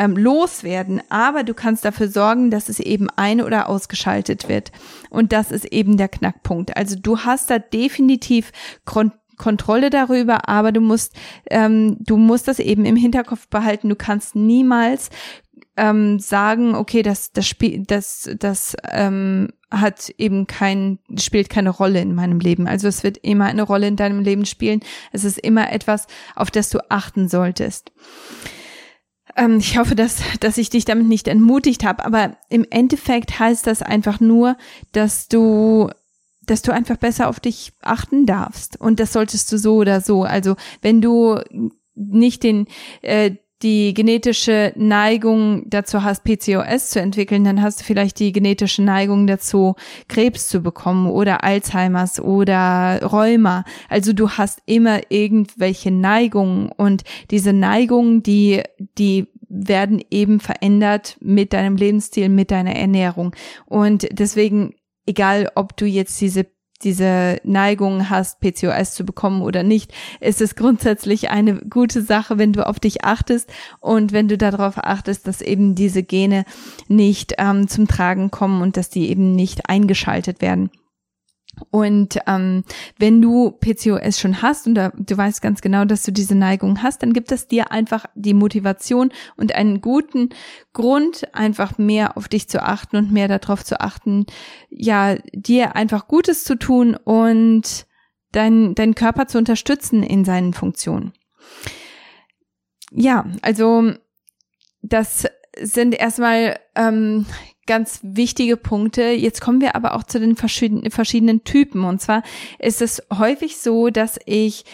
ähm, 0.00 0.16
loswerden, 0.16 1.02
aber 1.10 1.44
du 1.44 1.52
kannst 1.52 1.84
dafür 1.84 2.08
sorgen, 2.08 2.50
dass 2.50 2.70
es 2.70 2.80
eben 2.80 3.08
ein- 3.16 3.42
oder 3.42 3.68
ausgeschaltet 3.68 4.48
wird. 4.48 4.72
Und 5.10 5.32
das 5.32 5.52
ist 5.52 5.66
eben 5.66 5.98
der 5.98 6.08
Knackpunkt. 6.08 6.74
Also 6.74 6.96
du 6.98 7.18
hast 7.18 7.50
da 7.50 7.58
definitiv 7.58 8.50
Kon 8.84 9.12
Kontrolle 9.36 9.88
darüber, 9.88 10.50
aber 10.50 10.70
du 10.70 10.82
musst, 10.82 11.14
ähm, 11.50 11.96
du 12.00 12.18
musst 12.18 12.46
das 12.46 12.58
eben 12.58 12.84
im 12.84 12.94
Hinterkopf 12.94 13.48
behalten. 13.48 13.88
Du 13.88 13.96
kannst 13.96 14.36
niemals 14.36 15.08
ähm, 15.78 16.18
sagen, 16.18 16.74
okay, 16.74 17.00
das, 17.00 17.32
das 17.32 17.48
Spiel, 17.48 17.82
das, 17.86 18.28
das 18.38 18.76
ähm, 18.90 19.48
hat 19.70 20.10
eben 20.18 20.46
kein, 20.46 20.98
spielt 21.18 21.48
keine 21.48 21.70
Rolle 21.70 22.02
in 22.02 22.14
meinem 22.14 22.38
Leben. 22.38 22.68
Also 22.68 22.86
es 22.86 23.02
wird 23.02 23.16
immer 23.16 23.46
eine 23.46 23.62
Rolle 23.62 23.88
in 23.88 23.96
deinem 23.96 24.20
Leben 24.20 24.44
spielen. 24.44 24.80
Es 25.10 25.24
ist 25.24 25.38
immer 25.38 25.72
etwas, 25.72 26.06
auf 26.36 26.50
das 26.50 26.68
du 26.68 26.78
achten 26.90 27.30
solltest. 27.30 27.92
Ähm, 29.36 29.58
ich 29.58 29.78
hoffe, 29.78 29.94
dass, 29.94 30.22
dass 30.40 30.58
ich 30.58 30.70
dich 30.70 30.84
damit 30.84 31.06
nicht 31.06 31.28
entmutigt 31.28 31.84
habe, 31.84 32.04
aber 32.04 32.36
im 32.48 32.66
Endeffekt 32.70 33.38
heißt 33.38 33.66
das 33.66 33.82
einfach 33.82 34.20
nur, 34.20 34.56
dass 34.92 35.28
du 35.28 35.90
dass 36.46 36.62
du 36.62 36.72
einfach 36.72 36.96
besser 36.96 37.28
auf 37.28 37.38
dich 37.38 37.72
achten 37.80 38.26
darfst. 38.26 38.80
Und 38.80 38.98
das 38.98 39.12
solltest 39.12 39.52
du 39.52 39.58
so 39.58 39.76
oder 39.76 40.00
so. 40.00 40.24
Also 40.24 40.56
wenn 40.82 41.00
du 41.00 41.38
nicht 41.94 42.42
den, 42.42 42.66
äh, 43.02 43.36
die 43.62 43.92
genetische 43.92 44.72
Neigung 44.76 45.64
dazu 45.68 46.02
hast, 46.02 46.24
PCOS 46.24 46.90
zu 46.90 47.00
entwickeln, 47.00 47.44
dann 47.44 47.62
hast 47.62 47.80
du 47.80 47.84
vielleicht 47.84 48.18
die 48.18 48.32
genetische 48.32 48.82
Neigung 48.82 49.26
dazu, 49.26 49.74
Krebs 50.08 50.48
zu 50.48 50.60
bekommen 50.60 51.10
oder 51.10 51.44
Alzheimers 51.44 52.20
oder 52.20 53.00
Rheuma. 53.02 53.64
Also 53.88 54.12
du 54.12 54.30
hast 54.30 54.60
immer 54.66 55.00
irgendwelche 55.10 55.90
Neigungen 55.90 56.70
und 56.72 57.02
diese 57.30 57.52
Neigungen, 57.52 58.22
die, 58.22 58.62
die 58.96 59.26
werden 59.50 60.02
eben 60.10 60.40
verändert 60.40 61.16
mit 61.20 61.52
deinem 61.52 61.76
Lebensstil, 61.76 62.28
mit 62.28 62.50
deiner 62.50 62.76
Ernährung. 62.76 63.34
Und 63.66 64.08
deswegen, 64.12 64.74
egal 65.06 65.50
ob 65.54 65.76
du 65.76 65.84
jetzt 65.84 66.20
diese 66.20 66.46
diese 66.82 67.40
Neigung 67.44 68.10
hast, 68.10 68.40
PCOS 68.40 68.94
zu 68.94 69.04
bekommen 69.04 69.42
oder 69.42 69.62
nicht, 69.62 69.92
ist 70.20 70.40
es 70.40 70.54
grundsätzlich 70.54 71.30
eine 71.30 71.56
gute 71.56 72.02
Sache, 72.02 72.38
wenn 72.38 72.52
du 72.52 72.66
auf 72.66 72.80
dich 72.80 73.04
achtest 73.04 73.50
und 73.80 74.12
wenn 74.12 74.28
du 74.28 74.38
darauf 74.38 74.78
achtest, 74.78 75.26
dass 75.26 75.42
eben 75.42 75.74
diese 75.74 76.02
Gene 76.02 76.44
nicht 76.88 77.34
ähm, 77.38 77.68
zum 77.68 77.86
Tragen 77.86 78.30
kommen 78.30 78.62
und 78.62 78.76
dass 78.76 78.88
die 78.88 79.10
eben 79.10 79.34
nicht 79.34 79.68
eingeschaltet 79.68 80.40
werden. 80.40 80.70
Und 81.70 82.18
ähm, 82.26 82.64
wenn 82.98 83.20
du 83.20 83.50
PCOS 83.50 84.18
schon 84.18 84.42
hast 84.42 84.66
und 84.66 84.74
da, 84.74 84.92
du 84.96 85.16
weißt 85.16 85.42
ganz 85.42 85.60
genau, 85.60 85.84
dass 85.84 86.02
du 86.02 86.12
diese 86.12 86.34
Neigung 86.34 86.82
hast, 86.82 87.02
dann 87.02 87.12
gibt 87.12 87.32
es 87.32 87.48
dir 87.48 87.70
einfach 87.72 88.06
die 88.14 88.34
Motivation 88.34 89.12
und 89.36 89.54
einen 89.54 89.80
guten 89.80 90.30
Grund, 90.72 91.34
einfach 91.34 91.78
mehr 91.78 92.16
auf 92.16 92.28
dich 92.28 92.48
zu 92.48 92.62
achten 92.62 92.96
und 92.96 93.12
mehr 93.12 93.28
darauf 93.28 93.64
zu 93.64 93.80
achten, 93.80 94.26
ja, 94.70 95.16
dir 95.32 95.76
einfach 95.76 96.08
Gutes 96.08 96.44
zu 96.44 96.56
tun 96.56 96.96
und 96.96 97.86
dein, 98.32 98.74
deinen 98.74 98.94
Körper 98.94 99.26
zu 99.26 99.38
unterstützen 99.38 100.02
in 100.02 100.24
seinen 100.24 100.54
Funktionen. 100.54 101.12
Ja, 102.92 103.26
also 103.42 103.92
das 104.82 105.26
sind 105.60 105.94
erstmal 105.94 106.58
ähm, 106.74 107.26
ganz 107.70 108.00
wichtige 108.02 108.56
Punkte. 108.56 109.12
Jetzt 109.12 109.40
kommen 109.40 109.60
wir 109.60 109.76
aber 109.76 109.94
auch 109.94 110.02
zu 110.02 110.18
den 110.18 110.34
verschiedenen, 110.34 110.90
verschiedenen 110.90 111.44
Typen. 111.44 111.84
Und 111.84 112.00
zwar 112.00 112.24
ist 112.58 112.82
es 112.82 113.00
häufig 113.16 113.58
so, 113.58 113.90
dass 113.90 114.18
ich 114.26 114.64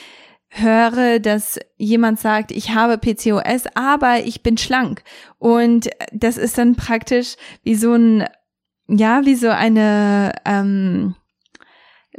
höre, 0.49 1.19
dass 1.19 1.59
jemand 1.77 2.19
sagt, 2.21 2.53
ich 2.53 2.71
habe 2.75 2.97
PCOS, 2.97 3.65
aber 3.75 4.21
ich 4.25 4.43
bin 4.43 4.57
schlank. 4.57 5.03
Und 5.37 5.91
das 6.11 6.39
ist 6.39 6.57
dann 6.57 6.75
praktisch 6.75 7.37
wie 7.63 7.75
so 7.75 7.93
ein, 7.93 8.25
ja, 8.89 9.27
wie 9.27 9.35
so 9.35 9.51
eine, 9.51 10.33
ähm, 10.47 11.17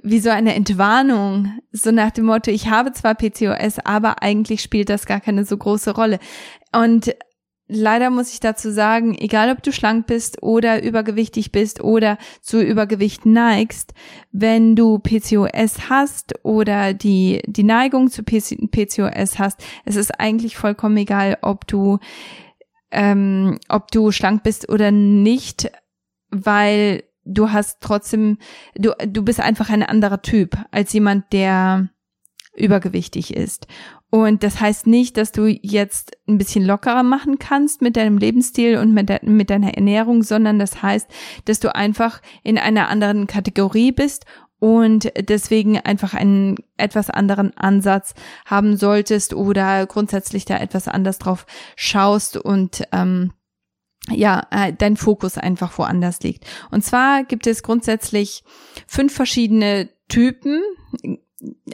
wie 0.03 0.19
so 0.19 0.29
eine 0.29 0.53
Entwarnung, 0.53 1.57
so 1.71 1.89
nach 1.89 2.11
dem 2.11 2.25
Motto, 2.25 2.51
ich 2.51 2.69
habe 2.69 2.91
zwar 2.91 3.15
PCOS, 3.15 3.79
aber 3.83 4.21
eigentlich 4.21 4.61
spielt 4.61 4.89
das 4.89 5.07
gar 5.07 5.21
keine 5.21 5.43
so 5.43 5.57
große 5.57 5.95
Rolle. 5.95 6.19
Und 6.71 7.15
leider 7.67 8.09
muss 8.09 8.31
ich 8.31 8.39
dazu 8.39 8.71
sagen, 8.71 9.15
egal 9.17 9.51
ob 9.51 9.61
du 9.61 9.71
schlank 9.71 10.07
bist 10.07 10.41
oder 10.41 10.83
übergewichtig 10.83 11.51
bist 11.51 11.83
oder 11.83 12.17
zu 12.41 12.61
Übergewicht 12.61 13.25
neigst, 13.25 13.93
wenn 14.31 14.75
du 14.75 14.99
PCOS 14.99 15.89
hast 15.89 16.33
oder 16.43 16.93
die, 16.93 17.41
die 17.45 17.63
Neigung 17.63 18.09
zu 18.09 18.23
PCOS 18.23 19.39
hast, 19.39 19.63
es 19.85 19.95
ist 19.95 20.19
eigentlich 20.19 20.57
vollkommen 20.57 20.97
egal, 20.97 21.37
ob 21.41 21.67
du, 21.67 21.99
ähm, 22.91 23.59
ob 23.67 23.91
du 23.91 24.11
schlank 24.11 24.43
bist 24.43 24.69
oder 24.69 24.91
nicht, 24.91 25.71
weil 26.29 27.03
du 27.25 27.51
hast 27.51 27.81
trotzdem, 27.81 28.37
du, 28.75 28.91
du 29.05 29.23
bist 29.23 29.39
einfach 29.39 29.69
ein 29.69 29.83
anderer 29.83 30.21
Typ 30.21 30.57
als 30.71 30.93
jemand, 30.93 31.31
der 31.33 31.89
übergewichtig 32.55 33.35
ist. 33.35 33.67
Und 34.09 34.43
das 34.43 34.61
heißt 34.61 34.87
nicht, 34.87 35.17
dass 35.17 35.33
du 35.33 35.47
jetzt 35.47 36.15
ein 36.27 36.37
bisschen 36.37 36.65
lockerer 36.65 37.03
machen 37.03 37.39
kannst 37.39 37.81
mit 37.81 37.97
deinem 37.97 38.17
Lebensstil 38.17 38.77
und 38.77 38.93
mit, 38.93 39.09
de 39.09 39.19
mit 39.23 39.49
deiner 39.49 39.73
Ernährung, 39.73 40.23
sondern 40.23 40.59
das 40.59 40.81
heißt, 40.81 41.09
dass 41.45 41.59
du 41.59 41.75
einfach 41.75 42.21
in 42.43 42.57
einer 42.57 42.87
anderen 42.87 43.27
Kategorie 43.27 43.91
bist 43.91 44.25
und 44.59 45.11
deswegen 45.19 45.77
einfach 45.79 46.13
einen 46.13 46.55
etwas 46.77 47.09
anderen 47.09 47.55
Ansatz 47.57 48.13
haben 48.45 48.77
solltest 48.77 49.33
oder 49.33 49.85
grundsätzlich 49.85 50.45
da 50.45 50.57
etwas 50.57 50.87
anders 50.87 51.19
drauf 51.19 51.45
schaust 51.75 52.37
und 52.37 52.83
ähm, 52.93 53.33
ja, 54.09 54.47
äh, 54.51 54.73
dein 54.73 54.95
Fokus 54.95 55.37
einfach 55.37 55.77
woanders 55.77 56.21
liegt. 56.21 56.45
Und 56.71 56.83
zwar 56.83 57.25
gibt 57.25 57.45
es 57.45 57.61
grundsätzlich 57.61 58.43
fünf 58.87 59.13
verschiedene 59.13 59.89
Typen, 60.07 60.61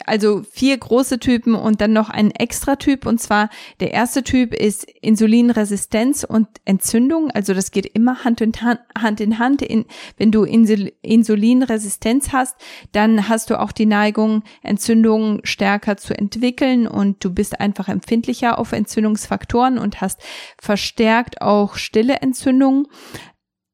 also 0.05 0.43
vier 0.43 0.77
große 0.77 1.20
Typen 1.20 1.55
und 1.55 1.79
dann 1.79 1.93
noch 1.93 2.10
ein 2.10 2.32
Extra-Typ. 2.32 3.05
Und 3.05 3.22
zwar 3.22 3.50
der 3.79 3.91
erste 3.91 4.24
Typ 4.24 4.53
ist 4.53 4.84
Insulinresistenz 5.01 6.25
und 6.25 6.48
Entzündung. 6.65 7.32
Also 7.32 7.53
das 7.53 7.72
geht 7.72 7.86
immer 7.86 8.25
Hand 8.25 8.41
in 8.41 8.53
Hand. 8.62 8.82
Hand 8.98 9.22
in 9.22 9.39
Hand. 9.39 9.62
In, 9.62 9.86
wenn 10.17 10.32
du 10.32 10.43
Insulinresistenz 10.43 12.34
hast, 12.34 12.58
dann 12.91 13.29
hast 13.29 13.50
du 13.50 13.60
auch 13.60 13.72
die 13.72 13.86
Neigung, 13.86 14.43
Entzündungen 14.63 15.39
stärker 15.46 15.96
zu 15.96 16.17
entwickeln 16.17 16.86
und 16.88 17.24
du 17.24 17.34
bist 17.34 17.60
einfach 17.62 17.88
empfindlicher 17.88 18.60
auf 18.60 18.74
Entzündungsfaktoren 18.74 19.77
und 19.77 20.01
hast 20.01 20.20
verstärkt 20.62 21.41
auch 21.41 21.75
stille 21.75 22.15
Entzündungen. 22.15 22.88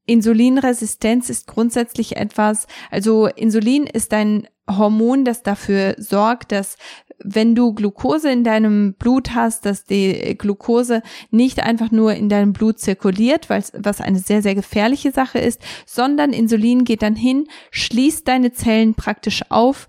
Insulinresistenz 0.06 1.30
ist 1.30 1.46
grundsätzlich 1.46 2.16
etwas, 2.16 2.66
also 2.90 3.26
Insulin 3.26 3.86
ist 3.86 4.12
ein 4.12 4.48
Hormon, 4.76 5.24
das 5.24 5.42
dafür 5.42 5.94
sorgt, 5.98 6.52
dass 6.52 6.76
wenn 7.22 7.54
du 7.54 7.74
Glucose 7.74 8.30
in 8.30 8.44
deinem 8.44 8.94
Blut 8.94 9.34
hast, 9.34 9.66
dass 9.66 9.84
die 9.84 10.36
Glucose 10.38 11.02
nicht 11.30 11.62
einfach 11.62 11.90
nur 11.90 12.14
in 12.14 12.28
deinem 12.28 12.52
Blut 12.52 12.78
zirkuliert, 12.78 13.50
was 13.50 14.00
eine 14.00 14.18
sehr, 14.18 14.42
sehr 14.42 14.54
gefährliche 14.54 15.12
Sache 15.12 15.38
ist, 15.38 15.60
sondern 15.86 16.32
Insulin 16.32 16.84
geht 16.84 17.02
dann 17.02 17.16
hin, 17.16 17.46
schließt 17.70 18.26
deine 18.26 18.52
Zellen 18.52 18.94
praktisch 18.94 19.42
auf, 19.50 19.86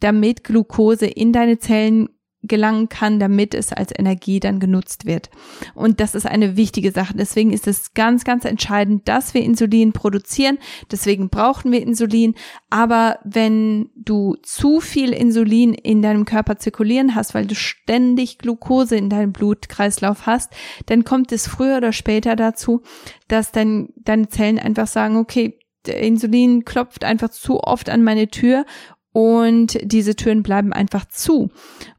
damit 0.00 0.44
Glucose 0.44 1.06
in 1.06 1.32
deine 1.32 1.58
Zellen 1.58 2.10
gelangen 2.46 2.88
kann, 2.88 3.18
damit 3.18 3.54
es 3.54 3.72
als 3.72 3.92
Energie 3.96 4.40
dann 4.40 4.60
genutzt 4.60 5.06
wird. 5.06 5.30
Und 5.74 6.00
das 6.00 6.14
ist 6.14 6.26
eine 6.26 6.56
wichtige 6.56 6.92
Sache. 6.92 7.14
Deswegen 7.16 7.52
ist 7.52 7.66
es 7.66 7.94
ganz, 7.94 8.24
ganz 8.24 8.44
entscheidend, 8.44 9.08
dass 9.08 9.34
wir 9.34 9.42
Insulin 9.42 9.92
produzieren. 9.92 10.58
Deswegen 10.90 11.30
brauchen 11.30 11.72
wir 11.72 11.82
Insulin. 11.82 12.34
Aber 12.70 13.18
wenn 13.24 13.90
du 13.96 14.36
zu 14.42 14.80
viel 14.80 15.12
Insulin 15.12 15.74
in 15.74 16.02
deinem 16.02 16.24
Körper 16.24 16.58
zirkulieren 16.58 17.14
hast, 17.14 17.34
weil 17.34 17.46
du 17.46 17.54
ständig 17.54 18.38
Glucose 18.38 18.96
in 18.96 19.08
deinem 19.08 19.32
Blutkreislauf 19.32 20.26
hast, 20.26 20.52
dann 20.86 21.04
kommt 21.04 21.32
es 21.32 21.48
früher 21.48 21.78
oder 21.78 21.92
später 21.92 22.36
dazu, 22.36 22.82
dass 23.28 23.52
dann 23.52 23.88
deine 23.96 24.28
Zellen 24.28 24.58
einfach 24.58 24.86
sagen, 24.86 25.16
okay, 25.16 25.58
Insulin 25.86 26.64
klopft 26.64 27.04
einfach 27.04 27.30
zu 27.30 27.60
oft 27.60 27.90
an 27.90 28.02
meine 28.02 28.28
Tür 28.28 28.64
und 29.12 29.78
diese 29.82 30.16
Türen 30.16 30.42
bleiben 30.42 30.72
einfach 30.72 31.04
zu. 31.04 31.50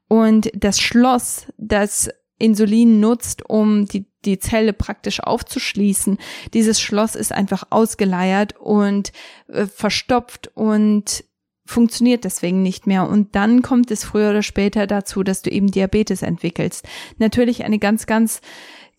Und 0.08 0.52
das 0.54 0.80
Schloss, 0.80 1.48
das 1.58 2.10
Insulin 2.38 3.00
nutzt, 3.00 3.50
um 3.50 3.86
die, 3.86 4.08
die 4.26 4.40
Zelle 4.40 4.74
praktisch 4.74 5.22
aufzuschließen, 5.22 6.18
dieses 6.54 6.82
Schloss 6.82 7.16
ist 7.16 7.32
einfach 7.32 7.64
ausgeleiert 7.70 8.56
und 8.60 9.12
äh, 9.48 9.66
verstopft 9.66 10.52
und 10.54 11.24
funktioniert 11.66 12.24
deswegen 12.26 12.62
nicht 12.62 12.88
mehr. 12.88 13.08
Und 13.08 13.36
dann 13.36 13.62
kommt 13.62 13.90
es 13.90 14.04
früher 14.04 14.30
oder 14.32 14.44
später 14.44 14.86
dazu, 14.86 15.24
dass 15.24 15.42
du 15.42 15.50
eben 15.50 15.72
Diabetes 15.72 16.22
entwickelst. 16.22 16.88
Natürlich 17.18 17.64
eine 17.64 17.80
ganz, 17.80 18.06
ganz 18.06 18.42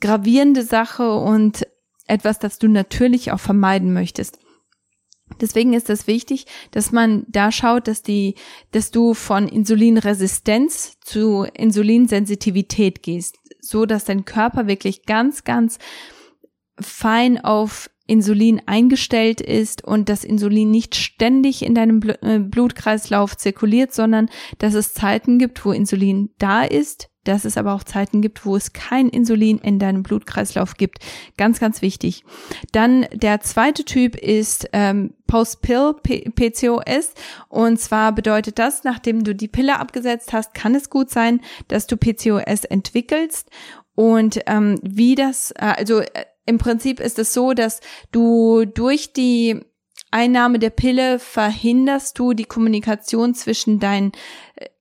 gravierende 0.00 0.62
Sache 0.62 1.14
und 1.14 1.66
etwas, 2.06 2.38
das 2.38 2.58
du 2.58 2.68
natürlich 2.68 3.32
auch 3.32 3.40
vermeiden 3.40 3.92
möchtest. 3.92 4.38
Deswegen 5.40 5.72
ist 5.72 5.90
es 5.90 6.06
wichtig, 6.06 6.46
dass 6.70 6.92
man 6.92 7.24
da 7.28 7.52
schaut, 7.52 7.88
dass 7.88 8.02
die, 8.02 8.34
dass 8.72 8.90
du 8.90 9.14
von 9.14 9.48
Insulinresistenz 9.48 10.98
zu 11.00 11.46
Insulinsensitivität 11.54 13.02
gehst, 13.02 13.38
so 13.60 13.86
dass 13.86 14.04
dein 14.04 14.24
Körper 14.24 14.66
wirklich 14.66 15.04
ganz, 15.04 15.44
ganz 15.44 15.78
fein 16.80 17.42
auf 17.42 17.90
Insulin 18.06 18.62
eingestellt 18.66 19.40
ist 19.40 19.84
und 19.84 20.08
das 20.08 20.24
Insulin 20.24 20.70
nicht 20.70 20.94
ständig 20.94 21.62
in 21.62 21.74
deinem 21.74 22.00
äh, 22.22 22.38
Blutkreislauf 22.38 23.36
zirkuliert, 23.36 23.92
sondern 23.92 24.28
dass 24.58 24.74
es 24.74 24.94
Zeiten 24.94 25.38
gibt, 25.38 25.64
wo 25.64 25.72
Insulin 25.72 26.30
da 26.38 26.62
ist, 26.62 27.08
dass 27.26 27.44
es 27.44 27.56
aber 27.56 27.74
auch 27.74 27.84
Zeiten 27.84 28.22
gibt, 28.22 28.46
wo 28.46 28.56
es 28.56 28.72
kein 28.72 29.08
Insulin 29.08 29.58
in 29.58 29.78
deinem 29.78 30.02
Blutkreislauf 30.02 30.74
gibt. 30.74 30.98
Ganz, 31.36 31.60
ganz 31.60 31.82
wichtig. 31.82 32.24
Dann 32.72 33.06
der 33.12 33.40
zweite 33.40 33.84
Typ 33.84 34.16
ist 34.16 34.68
ähm, 34.72 35.14
Post-Pill-PCOS. 35.26 37.14
Und 37.48 37.80
zwar 37.80 38.12
bedeutet 38.12 38.58
das, 38.58 38.84
nachdem 38.84 39.24
du 39.24 39.34
die 39.34 39.48
Pille 39.48 39.78
abgesetzt 39.78 40.32
hast, 40.32 40.54
kann 40.54 40.74
es 40.74 40.88
gut 40.90 41.10
sein, 41.10 41.40
dass 41.68 41.86
du 41.86 41.96
PCOS 41.96 42.64
entwickelst. 42.64 43.50
Und 43.94 44.40
ähm, 44.46 44.78
wie 44.82 45.14
das, 45.14 45.50
äh, 45.52 45.74
also 45.76 46.00
äh, 46.00 46.08
im 46.46 46.58
Prinzip 46.58 47.00
ist 47.00 47.18
es 47.18 47.34
so, 47.34 47.52
dass 47.52 47.80
du 48.12 48.64
durch 48.64 49.12
die 49.12 49.60
Einnahme 50.10 50.58
der 50.58 50.70
Pille 50.70 51.18
verhinderst 51.18 52.18
du 52.18 52.32
die 52.32 52.44
Kommunikation 52.44 53.34
zwischen 53.34 53.80
deinen 53.80 54.12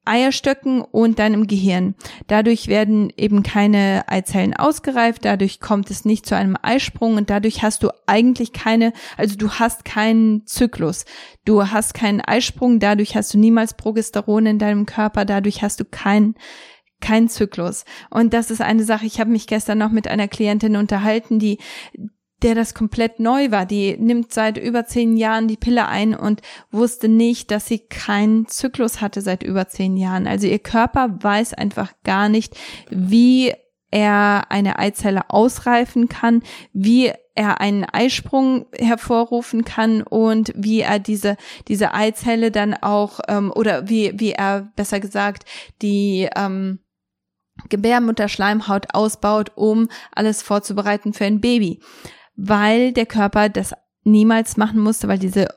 Eierstöcken 0.05 0.81
und 0.81 1.17
deinem 1.17 1.47
Gehirn. 1.47 1.95
Dadurch 2.27 2.67
werden 2.67 3.11
eben 3.17 3.41
keine 3.41 4.03
Eizellen 4.07 4.55
ausgereift, 4.55 5.25
dadurch 5.25 5.59
kommt 5.59 5.89
es 5.89 6.05
nicht 6.05 6.27
zu 6.27 6.35
einem 6.35 6.55
Eisprung 6.61 7.15
und 7.15 7.31
dadurch 7.31 7.63
hast 7.63 7.81
du 7.81 7.89
eigentlich 8.05 8.53
keine, 8.53 8.93
also 9.17 9.35
du 9.35 9.49
hast 9.49 9.83
keinen 9.83 10.45
Zyklus. 10.45 11.05
Du 11.43 11.71
hast 11.71 11.95
keinen 11.95 12.21
Eisprung, 12.21 12.79
dadurch 12.79 13.15
hast 13.15 13.33
du 13.33 13.39
niemals 13.39 13.73
Progesteron 13.73 14.45
in 14.45 14.59
deinem 14.59 14.85
Körper, 14.85 15.25
dadurch 15.25 15.63
hast 15.63 15.79
du 15.79 15.85
keinen 15.85 16.35
kein 17.01 17.29
Zyklus. 17.29 17.85
Und 18.09 18.33
das 18.33 18.51
ist 18.51 18.61
eine 18.61 18.83
Sache, 18.83 19.05
ich 19.05 19.19
habe 19.19 19.31
mich 19.31 19.47
gestern 19.47 19.77
noch 19.77 19.91
mit 19.91 20.07
einer 20.07 20.27
Klientin 20.27 20.75
unterhalten, 20.75 21.39
die 21.39 21.59
der 22.41 22.53
das 22.53 22.73
komplett 22.73 23.19
neu 23.19 23.49
war. 23.51 23.65
Die 23.65 23.97
nimmt 23.97 24.33
seit 24.33 24.57
über 24.57 24.85
zehn 24.85 25.17
Jahren 25.17 25.47
die 25.47 25.57
Pille 25.57 25.87
ein 25.87 26.13
und 26.13 26.41
wusste 26.69 27.07
nicht, 27.07 27.49
dass 27.49 27.65
sie 27.65 27.79
keinen 27.79 28.47
Zyklus 28.47 29.01
hatte 29.01 29.21
seit 29.21 29.41
über 29.41 29.67
zehn 29.67 29.97
Jahren. 29.97 30.27
Also 30.27 30.45
ihr 30.45 30.59
Körper 30.59 31.17
weiß 31.21 31.53
einfach 31.53 31.93
gar 32.03 32.29
nicht, 32.29 32.55
wie 32.89 33.53
er 33.89 34.47
eine 34.49 34.77
Eizelle 34.77 35.29
ausreifen 35.29 36.09
kann, 36.09 36.43
wie 36.73 37.13
er 37.35 37.61
einen 37.61 37.85
Eisprung 37.85 38.65
hervorrufen 38.77 39.65
kann 39.65 40.01
und 40.01 40.51
wie 40.55 40.81
er 40.81 40.99
diese 40.99 41.37
diese 41.67 41.93
Eizelle 41.93 42.51
dann 42.51 42.73
auch 42.73 43.19
ähm, 43.27 43.51
oder 43.53 43.89
wie 43.89 44.13
wie 44.15 44.31
er 44.31 44.71
besser 44.75 44.99
gesagt 44.99 45.45
die 45.81 46.29
ähm, 46.35 46.79
Gebärmutterschleimhaut 47.69 48.93
ausbaut, 48.93 49.51
um 49.55 49.87
alles 50.11 50.41
vorzubereiten 50.41 51.13
für 51.13 51.25
ein 51.25 51.41
Baby 51.41 51.79
weil 52.35 52.91
der 52.91 53.05
Körper 53.05 53.49
das 53.49 53.73
niemals 54.03 54.57
machen 54.57 54.79
musste, 54.79 55.07
weil 55.07 55.19
diese 55.19 55.47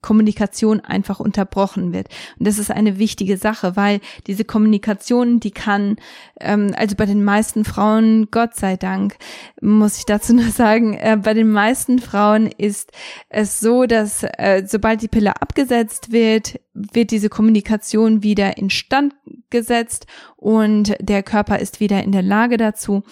Kommunikation 0.00 0.78
einfach 0.78 1.18
unterbrochen 1.18 1.92
wird. 1.92 2.08
Und 2.38 2.46
das 2.46 2.60
ist 2.60 2.70
eine 2.70 2.98
wichtige 2.98 3.36
Sache, 3.36 3.74
weil 3.74 4.00
diese 4.28 4.44
Kommunikation, 4.44 5.40
die 5.40 5.50
kann, 5.50 5.96
ähm, 6.40 6.72
also 6.76 6.94
bei 6.94 7.04
den 7.04 7.24
meisten 7.24 7.64
Frauen, 7.64 8.28
Gott 8.30 8.54
sei 8.54 8.76
Dank, 8.76 9.16
muss 9.60 9.98
ich 9.98 10.06
dazu 10.06 10.34
nur 10.34 10.50
sagen, 10.50 10.94
äh, 10.94 11.18
bei 11.20 11.34
den 11.34 11.50
meisten 11.50 11.98
Frauen 11.98 12.46
ist 12.46 12.92
es 13.28 13.58
so, 13.58 13.86
dass 13.86 14.22
äh, 14.22 14.62
sobald 14.66 15.02
die 15.02 15.08
Pille 15.08 15.42
abgesetzt 15.42 16.12
wird, 16.12 16.60
wird 16.74 17.10
diese 17.10 17.28
Kommunikation 17.28 18.22
wieder 18.22 18.56
instand 18.56 19.14
gesetzt 19.50 20.06
und 20.36 20.94
der 21.00 21.22
Körper 21.22 21.58
ist 21.58 21.80
wieder 21.80 22.02
in 22.02 22.12
der 22.12 22.22
Lage 22.22 22.56
dazu, 22.56 23.02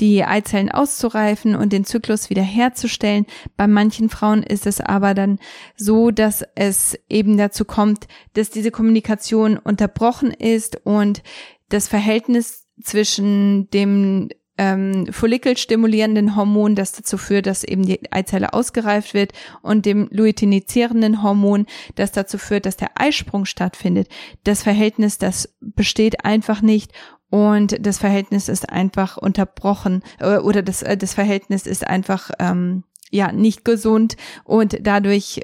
die 0.00 0.24
Eizellen 0.24 0.70
auszureifen 0.70 1.54
und 1.54 1.72
den 1.72 1.84
Zyklus 1.84 2.30
wieder 2.30 2.42
herzustellen. 2.42 3.26
Bei 3.56 3.66
manchen 3.66 4.08
Frauen 4.08 4.42
ist 4.42 4.66
es 4.66 4.80
aber 4.80 5.14
dann 5.14 5.38
so, 5.76 6.10
dass 6.10 6.44
es 6.54 6.98
eben 7.08 7.36
dazu 7.36 7.64
kommt, 7.64 8.08
dass 8.34 8.50
diese 8.50 8.70
Kommunikation 8.70 9.58
unterbrochen 9.58 10.30
ist 10.30 10.84
und 10.84 11.22
das 11.68 11.88
Verhältnis 11.88 12.66
zwischen 12.82 13.70
dem 13.70 14.28
ähm, 14.62 15.06
follikelstimulierenden 15.10 16.36
Hormon, 16.36 16.76
das 16.76 16.92
dazu 16.92 17.18
führt, 17.18 17.46
dass 17.46 17.64
eben 17.64 17.84
die 17.84 18.00
Eizelle 18.12 18.52
ausgereift 18.52 19.12
wird 19.12 19.32
und 19.60 19.86
dem 19.86 20.08
luiteinisierenden 20.12 21.22
Hormon, 21.22 21.66
das 21.96 22.12
dazu 22.12 22.38
führt, 22.38 22.66
dass 22.66 22.76
der 22.76 22.90
Eisprung 22.94 23.44
stattfindet. 23.44 24.08
Das 24.44 24.62
Verhältnis, 24.62 25.18
das 25.18 25.52
besteht 25.60 26.24
einfach 26.24 26.62
nicht 26.62 26.92
und 27.28 27.84
das 27.84 27.98
Verhältnis 27.98 28.48
ist 28.48 28.70
einfach 28.70 29.16
unterbrochen 29.16 30.02
äh, 30.20 30.36
oder 30.36 30.62
das, 30.62 30.82
äh, 30.82 30.96
das 30.96 31.14
Verhältnis 31.14 31.66
ist 31.66 31.84
einfach 31.84 32.30
ähm, 32.38 32.84
ja 33.10 33.32
nicht 33.32 33.64
gesund 33.64 34.16
und 34.44 34.78
dadurch 34.82 35.40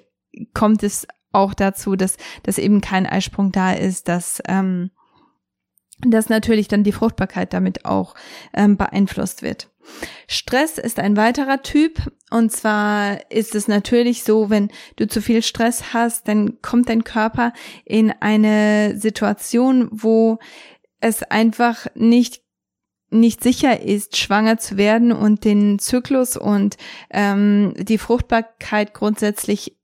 kommt 0.54 0.84
es 0.84 1.08
auch 1.32 1.54
dazu, 1.54 1.96
dass, 1.96 2.16
dass 2.44 2.58
eben 2.58 2.80
kein 2.80 3.06
Eisprung 3.06 3.50
da 3.50 3.72
ist, 3.72 4.08
dass 4.08 4.40
ähm, 4.46 4.90
dass 6.06 6.28
natürlich 6.28 6.68
dann 6.68 6.84
die 6.84 6.92
Fruchtbarkeit 6.92 7.52
damit 7.52 7.84
auch 7.84 8.14
ähm, 8.54 8.76
beeinflusst 8.76 9.42
wird. 9.42 9.68
Stress 10.26 10.76
ist 10.78 10.98
ein 10.98 11.16
weiterer 11.16 11.62
Typ 11.62 12.12
und 12.30 12.52
zwar 12.52 13.30
ist 13.30 13.54
es 13.54 13.68
natürlich 13.68 14.22
so, 14.22 14.50
wenn 14.50 14.70
du 14.96 15.08
zu 15.08 15.22
viel 15.22 15.42
Stress 15.42 15.94
hast, 15.94 16.28
dann 16.28 16.60
kommt 16.60 16.90
dein 16.90 17.04
Körper 17.04 17.52
in 17.84 18.12
eine 18.20 18.98
Situation, 18.98 19.88
wo 19.90 20.38
es 21.00 21.22
einfach 21.22 21.86
nicht 21.94 22.42
nicht 23.10 23.42
sicher 23.42 23.80
ist, 23.80 24.18
schwanger 24.18 24.58
zu 24.58 24.76
werden 24.76 25.12
und 25.12 25.44
den 25.44 25.78
Zyklus 25.78 26.36
und 26.36 26.76
ähm, 27.08 27.72
die 27.78 27.96
Fruchtbarkeit 27.96 28.92
grundsätzlich 28.92 29.77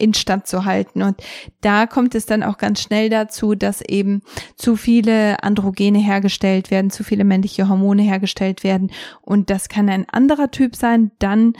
instand 0.00 0.46
zu 0.46 0.64
halten. 0.64 1.02
Und 1.02 1.16
da 1.60 1.86
kommt 1.86 2.14
es 2.14 2.26
dann 2.26 2.42
auch 2.42 2.58
ganz 2.58 2.80
schnell 2.82 3.08
dazu, 3.08 3.54
dass 3.54 3.82
eben 3.82 4.22
zu 4.56 4.76
viele 4.76 5.42
Androgene 5.42 5.98
hergestellt 5.98 6.70
werden, 6.70 6.90
zu 6.90 7.04
viele 7.04 7.24
männliche 7.24 7.68
Hormone 7.68 8.02
hergestellt 8.02 8.64
werden. 8.64 8.90
Und 9.22 9.50
das 9.50 9.68
kann 9.68 9.88
ein 9.88 10.08
anderer 10.08 10.50
Typ 10.50 10.76
sein. 10.76 11.10
Dann 11.18 11.54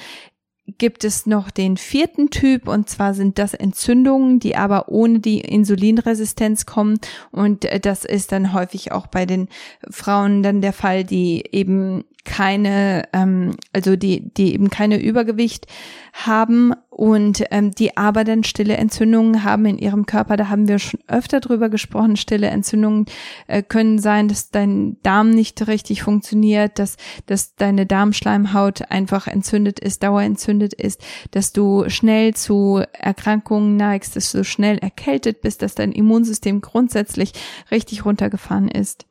gibt 0.78 1.04
es 1.04 1.26
noch 1.26 1.50
den 1.50 1.76
vierten 1.76 2.30
Typ 2.30 2.68
und 2.68 2.88
zwar 2.88 3.14
sind 3.14 3.38
das 3.38 3.54
Entzündungen, 3.54 4.40
die 4.40 4.56
aber 4.56 4.88
ohne 4.88 5.20
die 5.20 5.40
Insulinresistenz 5.40 6.66
kommen 6.66 6.98
und 7.32 7.66
das 7.82 8.04
ist 8.04 8.32
dann 8.32 8.52
häufig 8.52 8.92
auch 8.92 9.06
bei 9.06 9.26
den 9.26 9.48
Frauen 9.90 10.42
dann 10.42 10.60
der 10.60 10.72
Fall, 10.72 11.04
die 11.04 11.44
eben 11.50 12.04
keine, 12.24 13.08
ähm, 13.12 13.56
also 13.72 13.96
die, 13.96 14.32
die 14.34 14.54
eben 14.54 14.70
keine 14.70 15.00
Übergewicht 15.00 15.66
haben 16.12 16.72
und 16.90 17.44
ähm, 17.50 17.70
die 17.70 17.96
aber 17.96 18.24
dann 18.24 18.44
stille 18.44 18.76
Entzündungen 18.76 19.42
haben 19.42 19.64
in 19.64 19.78
ihrem 19.78 20.04
Körper. 20.06 20.36
Da 20.36 20.48
haben 20.48 20.68
wir 20.68 20.78
schon 20.78 21.00
öfter 21.08 21.40
drüber 21.40 21.68
gesprochen. 21.68 22.16
Stille 22.16 22.48
Entzündungen 22.48 23.06
äh, 23.46 23.62
können 23.62 23.98
sein, 23.98 24.28
dass 24.28 24.50
dein 24.50 24.98
Darm 25.02 25.30
nicht 25.30 25.66
richtig 25.66 26.02
funktioniert, 26.02 26.78
dass, 26.78 26.96
dass 27.26 27.54
deine 27.56 27.86
Darmschleimhaut 27.86 28.90
einfach 28.90 29.26
entzündet 29.26 29.80
ist, 29.80 30.02
dauerentzündet 30.02 30.74
ist, 30.74 31.02
dass 31.30 31.52
du 31.52 31.88
schnell 31.88 32.34
zu 32.34 32.82
Erkrankungen 32.92 33.76
neigst, 33.76 34.16
dass 34.16 34.32
du 34.32 34.44
schnell 34.44 34.78
erkältet 34.78 35.40
bist, 35.40 35.62
dass 35.62 35.74
dein 35.74 35.92
Immunsystem 35.92 36.60
grundsätzlich 36.60 37.32
richtig 37.70 38.04
runtergefahren 38.04 38.68
ist. 38.68 39.06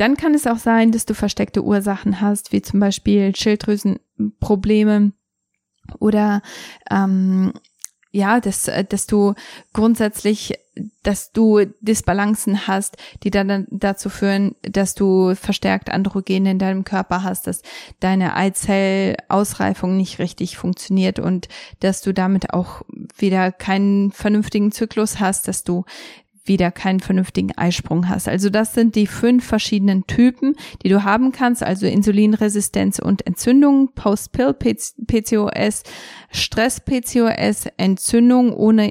Dann 0.00 0.16
kann 0.16 0.32
es 0.32 0.46
auch 0.46 0.56
sein, 0.56 0.92
dass 0.92 1.04
du 1.04 1.12
versteckte 1.12 1.62
Ursachen 1.62 2.22
hast, 2.22 2.52
wie 2.52 2.62
zum 2.62 2.80
Beispiel 2.80 3.36
Schilddrüsenprobleme 3.36 5.12
oder 5.98 6.40
ähm, 6.90 7.52
ja, 8.10 8.40
dass, 8.40 8.70
dass 8.88 9.06
du 9.06 9.34
grundsätzlich, 9.74 10.54
dass 11.02 11.32
du 11.32 11.66
Disbalancen 11.82 12.66
hast, 12.66 12.96
die 13.24 13.30
dann 13.30 13.66
dazu 13.70 14.08
führen, 14.08 14.56
dass 14.62 14.94
du 14.94 15.34
verstärkt 15.34 15.90
Androgene 15.90 16.52
in 16.52 16.58
deinem 16.58 16.84
Körper 16.84 17.22
hast, 17.22 17.46
dass 17.46 17.60
deine 18.00 18.36
Eizellausreifung 18.36 19.98
nicht 19.98 20.18
richtig 20.18 20.56
funktioniert 20.56 21.18
und 21.18 21.48
dass 21.80 22.00
du 22.00 22.14
damit 22.14 22.54
auch 22.54 22.80
wieder 23.18 23.52
keinen 23.52 24.12
vernünftigen 24.12 24.72
Zyklus 24.72 25.20
hast, 25.20 25.46
dass 25.46 25.62
du 25.62 25.84
wieder 26.50 26.72
keinen 26.72 26.98
vernünftigen 26.98 27.56
Eisprung 27.56 28.08
hast. 28.08 28.26
Also 28.28 28.50
das 28.50 28.74
sind 28.74 28.96
die 28.96 29.06
fünf 29.06 29.46
verschiedenen 29.46 30.08
Typen, 30.08 30.56
die 30.82 30.88
du 30.88 31.04
haben 31.04 31.30
kannst, 31.30 31.62
also 31.62 31.86
Insulinresistenz 31.86 32.98
und 32.98 33.24
Entzündung, 33.24 33.92
Post-Pill-PCOS, 33.94 35.84
Stress-PCOS, 36.32 37.66
Entzündung 37.76 38.52
ohne 38.52 38.90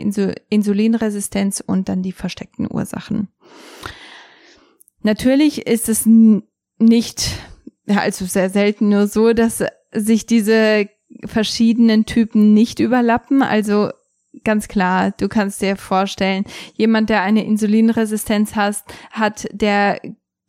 Insulinresistenz 0.49 1.61
und 1.65 1.89
dann 1.89 2.01
die 2.01 2.13
versteckten 2.13 2.65
Ursachen. 2.71 3.27
Natürlich 5.01 5.67
ist 5.67 5.89
es 5.89 6.07
nicht, 6.77 7.29
also 7.87 8.23
sehr 8.23 8.49
selten 8.49 8.87
nur 8.87 9.07
so, 9.07 9.33
dass 9.33 9.63
sich 9.93 10.25
diese 10.25 10.87
verschiedenen 11.25 12.05
Typen 12.05 12.53
nicht 12.53 12.79
überlappen. 12.79 13.41
Also 13.41 13.89
ganz 14.43 14.67
klar, 14.67 15.11
du 15.11 15.27
kannst 15.27 15.61
dir 15.61 15.75
vorstellen, 15.75 16.45
jemand, 16.75 17.09
der 17.09 17.21
eine 17.21 17.43
Insulinresistenz 17.43 18.55
hast, 18.55 18.85
hat, 19.11 19.47
der 19.51 19.99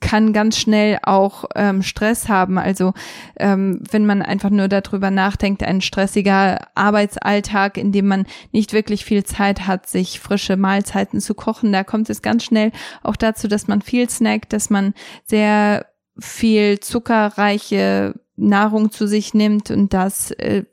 kann 0.00 0.32
ganz 0.32 0.58
schnell 0.58 0.98
auch 1.02 1.44
ähm, 1.54 1.82
Stress 1.82 2.28
haben. 2.28 2.58
Also 2.58 2.94
ähm, 3.38 3.82
wenn 3.90 4.06
man 4.06 4.22
einfach 4.22 4.50
nur 4.50 4.66
darüber 4.66 5.10
nachdenkt, 5.10 5.62
ein 5.62 5.82
stressiger 5.82 6.58
Arbeitsalltag, 6.74 7.76
in 7.76 7.92
dem 7.92 8.08
man 8.08 8.26
nicht 8.50 8.72
wirklich 8.72 9.04
viel 9.04 9.24
Zeit 9.24 9.66
hat, 9.66 9.86
sich 9.86 10.18
frische 10.18 10.56
Mahlzeiten 10.56 11.20
zu 11.20 11.34
kochen, 11.34 11.70
da 11.70 11.84
kommt 11.84 12.08
es 12.10 12.22
ganz 12.22 12.44
schnell 12.44 12.72
auch 13.02 13.16
dazu, 13.16 13.46
dass 13.46 13.68
man 13.68 13.82
viel 13.82 14.08
snackt, 14.08 14.52
dass 14.52 14.70
man 14.70 14.94
sehr 15.26 15.86
viel 16.18 16.80
zuckerreiche 16.80 18.14
Nahrung 18.40 18.90
zu 18.90 19.06
sich 19.06 19.34
nimmt 19.34 19.70
und 19.70 19.92
das 19.92 20.30
äh, 20.32 20.64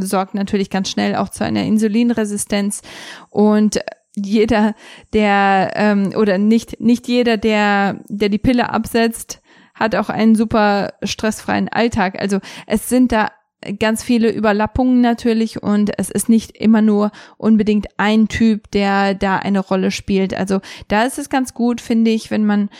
sorgt 0.00 0.34
natürlich 0.34 0.70
ganz 0.70 0.90
schnell 0.90 1.16
auch 1.16 1.28
zu 1.28 1.44
einer 1.44 1.64
Insulinresistenz 1.64 2.82
und 3.30 3.80
jeder, 4.16 4.74
der 5.12 5.72
ähm, 5.76 6.12
oder 6.16 6.38
nicht 6.38 6.80
nicht 6.80 7.06
jeder, 7.08 7.36
der 7.36 8.00
der 8.08 8.28
die 8.28 8.38
Pille 8.38 8.70
absetzt, 8.70 9.40
hat 9.74 9.94
auch 9.94 10.08
einen 10.08 10.34
super 10.34 10.92
stressfreien 11.02 11.68
Alltag. 11.68 12.20
Also 12.20 12.40
es 12.66 12.88
sind 12.88 13.12
da 13.12 13.30
ganz 13.78 14.02
viele 14.02 14.30
Überlappungen 14.30 15.00
natürlich 15.00 15.62
und 15.62 15.92
es 15.98 16.10
ist 16.10 16.28
nicht 16.28 16.56
immer 16.56 16.82
nur 16.82 17.10
unbedingt 17.36 17.88
ein 17.98 18.28
Typ, 18.28 18.70
der 18.70 19.14
da 19.14 19.36
eine 19.36 19.60
Rolle 19.60 19.90
spielt. 19.90 20.34
Also 20.34 20.60
da 20.88 21.04
ist 21.04 21.18
es 21.18 21.28
ganz 21.28 21.52
gut, 21.54 21.80
finde 21.80 22.10
ich, 22.10 22.30
wenn 22.30 22.46
man 22.46 22.70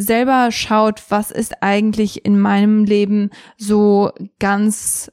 selber 0.00 0.50
schaut, 0.50 1.02
was 1.10 1.30
ist 1.30 1.62
eigentlich 1.62 2.24
in 2.24 2.38
meinem 2.38 2.84
Leben 2.84 3.30
so 3.56 4.10
ganz 4.38 5.12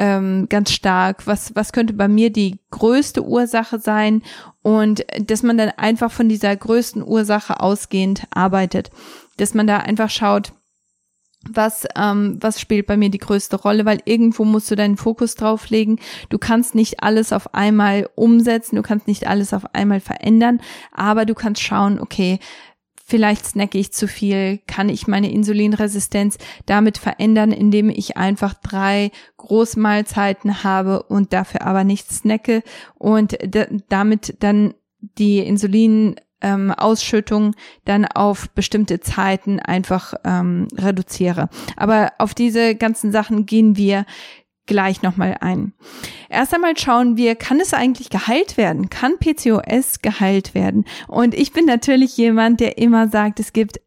ähm, 0.00 0.46
ganz 0.48 0.70
stark, 0.70 1.26
was 1.26 1.54
was 1.56 1.72
könnte 1.72 1.92
bei 1.92 2.06
mir 2.06 2.30
die 2.30 2.60
größte 2.70 3.24
Ursache 3.24 3.80
sein 3.80 4.22
und 4.62 5.04
dass 5.20 5.42
man 5.42 5.58
dann 5.58 5.70
einfach 5.70 6.12
von 6.12 6.28
dieser 6.28 6.54
größten 6.54 7.02
Ursache 7.02 7.60
ausgehend 7.60 8.22
arbeitet, 8.30 8.90
dass 9.38 9.54
man 9.54 9.66
da 9.66 9.78
einfach 9.78 10.10
schaut, 10.10 10.52
was, 11.48 11.86
ähm, 11.96 12.36
was 12.40 12.60
spielt 12.60 12.86
bei 12.86 12.96
mir 12.96 13.10
die 13.10 13.18
größte 13.18 13.56
Rolle, 13.56 13.84
weil 13.84 14.00
irgendwo 14.04 14.44
musst 14.44 14.70
du 14.70 14.76
deinen 14.76 14.96
Fokus 14.96 15.34
drauf 15.34 15.70
legen. 15.70 15.98
Du 16.28 16.38
kannst 16.38 16.74
nicht 16.74 17.02
alles 17.02 17.32
auf 17.32 17.54
einmal 17.54 18.08
umsetzen, 18.16 18.76
du 18.76 18.82
kannst 18.82 19.06
nicht 19.06 19.26
alles 19.26 19.54
auf 19.54 19.74
einmal 19.74 20.00
verändern, 20.00 20.60
aber 20.92 21.24
du 21.24 21.34
kannst 21.34 21.62
schauen, 21.62 22.00
okay, 22.00 22.40
vielleicht 23.08 23.46
snacke 23.46 23.78
ich 23.78 23.90
zu 23.92 24.06
viel, 24.06 24.58
kann 24.66 24.90
ich 24.90 25.08
meine 25.08 25.32
Insulinresistenz 25.32 26.36
damit 26.66 26.98
verändern, 26.98 27.52
indem 27.52 27.88
ich 27.88 28.18
einfach 28.18 28.52
drei 28.54 29.10
Großmahlzeiten 29.38 30.62
habe 30.62 31.02
und 31.04 31.32
dafür 31.32 31.62
aber 31.62 31.84
nicht 31.84 32.12
snacke 32.12 32.62
und 32.96 33.38
damit 33.88 34.36
dann 34.40 34.74
die 35.00 35.38
Insulin 35.38 36.16
ähm, 36.42 36.72
dann 37.84 38.04
auf 38.04 38.50
bestimmte 38.50 39.00
Zeiten 39.00 39.58
einfach 39.58 40.14
ähm, 40.24 40.68
reduziere. 40.76 41.48
Aber 41.76 42.12
auf 42.18 42.34
diese 42.34 42.74
ganzen 42.74 43.10
Sachen 43.10 43.46
gehen 43.46 43.76
wir 43.76 44.04
gleich 44.68 45.02
nochmal 45.02 45.36
ein. 45.40 45.72
Erst 46.28 46.54
einmal 46.54 46.76
schauen 46.76 47.16
wir, 47.16 47.34
kann 47.34 47.58
es 47.58 47.74
eigentlich 47.74 48.10
geheilt 48.10 48.56
werden? 48.56 48.88
Kann 48.88 49.18
PCOS 49.18 50.00
geheilt 50.00 50.54
werden? 50.54 50.84
Und 51.08 51.34
ich 51.34 51.52
bin 51.52 51.64
natürlich 51.64 52.16
jemand, 52.16 52.60
der 52.60 52.78
immer 52.78 53.08
sagt, 53.08 53.40
es 53.40 53.52
gibt 53.52 53.80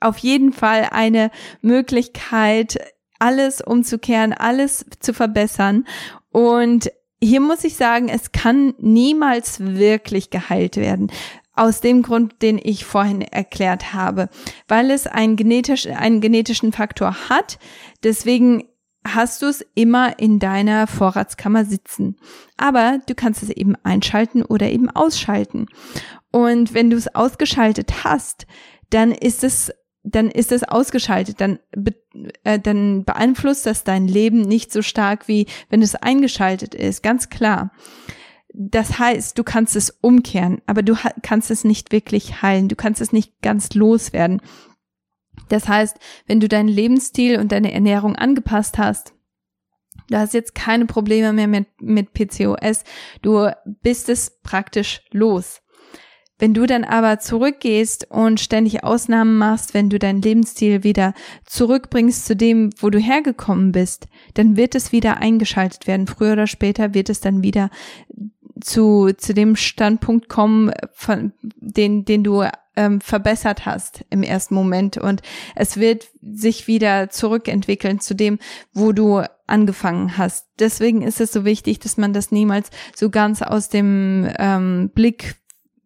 auf 0.00 0.18
jeden 0.18 0.52
Fall 0.52 0.88
eine 0.90 1.30
Möglichkeit, 1.60 2.78
alles 3.18 3.60
umzukehren, 3.60 4.32
alles 4.32 4.86
zu 5.00 5.12
verbessern. 5.12 5.86
Und 6.30 6.90
hier 7.22 7.40
muss 7.40 7.62
ich 7.62 7.76
sagen, 7.76 8.08
es 8.08 8.32
kann 8.32 8.74
niemals 8.78 9.60
wirklich 9.60 10.30
geheilt 10.30 10.76
werden. 10.76 11.12
Aus 11.54 11.80
dem 11.80 12.02
Grund, 12.02 12.40
den 12.40 12.58
ich 12.62 12.84
vorhin 12.84 13.20
erklärt 13.20 13.92
habe, 13.92 14.28
weil 14.68 14.90
es 14.90 15.06
einen, 15.06 15.36
genetisch, 15.36 15.86
einen 15.86 16.20
genetischen 16.20 16.72
Faktor 16.72 17.14
hat. 17.28 17.58
Deswegen 18.02 18.64
hast 19.06 19.42
du 19.42 19.46
es 19.46 19.64
immer 19.74 20.18
in 20.18 20.38
deiner 20.38 20.86
Vorratskammer 20.86 21.64
sitzen. 21.64 22.16
Aber 22.56 23.00
du 23.06 23.14
kannst 23.14 23.42
es 23.42 23.50
eben 23.50 23.74
einschalten 23.82 24.42
oder 24.42 24.70
eben 24.70 24.88
ausschalten. 24.88 25.66
Und 26.30 26.74
wenn 26.74 26.90
du 26.90 26.96
es 26.96 27.14
ausgeschaltet 27.14 28.04
hast, 28.04 28.46
dann 28.90 29.12
ist 29.12 29.44
es 29.44 29.72
dann 30.04 30.30
ist 30.30 30.50
es 30.50 30.64
ausgeschaltet, 30.64 31.40
dann, 31.40 31.60
äh, 32.42 32.58
dann 32.58 33.04
beeinflusst 33.04 33.66
das 33.66 33.84
dein 33.84 34.08
Leben 34.08 34.40
nicht 34.40 34.72
so 34.72 34.82
stark, 34.82 35.28
wie 35.28 35.46
wenn 35.70 35.80
es 35.80 35.94
eingeschaltet 35.94 36.74
ist, 36.74 37.04
ganz 37.04 37.28
klar. 37.28 37.70
Das 38.54 38.98
heißt, 38.98 39.38
du 39.38 39.44
kannst 39.44 39.76
es 39.76 39.90
umkehren, 40.00 40.60
aber 40.66 40.82
du 40.82 40.96
kannst 41.22 41.50
es 41.50 41.64
nicht 41.64 41.90
wirklich 41.90 42.42
heilen. 42.42 42.68
Du 42.68 42.76
kannst 42.76 43.00
es 43.00 43.12
nicht 43.12 43.40
ganz 43.40 43.72
loswerden. 43.74 44.42
Das 45.52 45.68
heißt, 45.68 45.98
wenn 46.26 46.40
du 46.40 46.48
deinen 46.48 46.68
Lebensstil 46.68 47.38
und 47.38 47.52
deine 47.52 47.72
Ernährung 47.72 48.16
angepasst 48.16 48.78
hast, 48.78 49.12
du 50.08 50.16
hast 50.16 50.32
jetzt 50.32 50.54
keine 50.54 50.86
Probleme 50.86 51.34
mehr 51.34 51.46
mit, 51.46 51.66
mit 51.78 52.14
PCOS, 52.14 52.84
du 53.20 53.50
bist 53.82 54.08
es 54.08 54.40
praktisch 54.42 55.02
los. 55.10 55.60
Wenn 56.38 56.54
du 56.54 56.64
dann 56.64 56.84
aber 56.84 57.18
zurückgehst 57.18 58.10
und 58.10 58.40
ständig 58.40 58.82
Ausnahmen 58.82 59.36
machst, 59.36 59.74
wenn 59.74 59.90
du 59.90 59.98
deinen 59.98 60.22
Lebensstil 60.22 60.84
wieder 60.84 61.12
zurückbringst 61.44 62.24
zu 62.24 62.34
dem, 62.34 62.70
wo 62.78 62.88
du 62.88 62.98
hergekommen 62.98 63.72
bist, 63.72 64.08
dann 64.32 64.56
wird 64.56 64.74
es 64.74 64.90
wieder 64.90 65.18
eingeschaltet 65.18 65.86
werden. 65.86 66.06
Früher 66.06 66.32
oder 66.32 66.46
später 66.46 66.94
wird 66.94 67.10
es 67.10 67.20
dann 67.20 67.42
wieder 67.42 67.68
zu, 68.58 69.10
zu 69.18 69.34
dem 69.34 69.54
Standpunkt 69.54 70.30
kommen, 70.30 70.72
von, 70.94 71.34
den, 71.42 72.06
den 72.06 72.24
du 72.24 72.42
ähm, 72.76 73.00
verbessert 73.00 73.66
hast 73.66 74.04
im 74.10 74.22
ersten 74.22 74.54
Moment. 74.54 74.96
Und 74.96 75.22
es 75.54 75.76
wird 75.76 76.08
sich 76.22 76.66
wieder 76.66 77.10
zurückentwickeln 77.10 78.00
zu 78.00 78.14
dem, 78.14 78.38
wo 78.72 78.92
du 78.92 79.22
angefangen 79.46 80.16
hast. 80.16 80.46
Deswegen 80.58 81.02
ist 81.02 81.20
es 81.20 81.32
so 81.32 81.44
wichtig, 81.44 81.78
dass 81.80 81.96
man 81.96 82.12
das 82.12 82.32
niemals 82.32 82.70
so 82.94 83.10
ganz 83.10 83.42
aus 83.42 83.68
dem 83.68 84.28
ähm, 84.38 84.90
Blick 84.94 85.41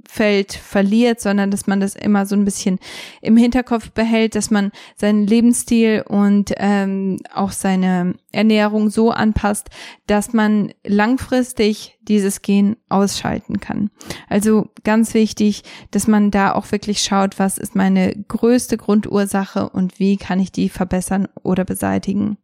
Feld 0.08 0.52
verliert, 0.52 1.20
sondern 1.20 1.50
dass 1.50 1.66
man 1.66 1.80
das 1.80 1.94
immer 1.94 2.26
so 2.26 2.34
ein 2.34 2.44
bisschen 2.44 2.78
im 3.22 3.36
Hinterkopf 3.36 3.90
behält, 3.90 4.34
dass 4.34 4.50
man 4.50 4.70
seinen 4.96 5.26
Lebensstil 5.26 6.04
und 6.08 6.52
ähm, 6.56 7.18
auch 7.32 7.52
seine 7.52 8.14
Ernährung 8.32 8.90
so 8.90 9.10
anpasst, 9.10 9.70
dass 10.06 10.32
man 10.32 10.72
langfristig 10.84 11.98
dieses 12.02 12.42
Gen 12.42 12.76
ausschalten 12.88 13.60
kann. 13.60 13.90
Also 14.28 14.68
ganz 14.84 15.14
wichtig, 15.14 15.62
dass 15.90 16.06
man 16.06 16.30
da 16.30 16.52
auch 16.52 16.70
wirklich 16.72 17.02
schaut, 17.02 17.38
was 17.38 17.58
ist 17.58 17.74
meine 17.74 18.14
größte 18.28 18.76
Grundursache 18.76 19.68
und 19.68 19.98
wie 19.98 20.16
kann 20.16 20.40
ich 20.40 20.52
die 20.52 20.68
verbessern 20.68 21.28
oder 21.42 21.64
beseitigen. 21.64 22.38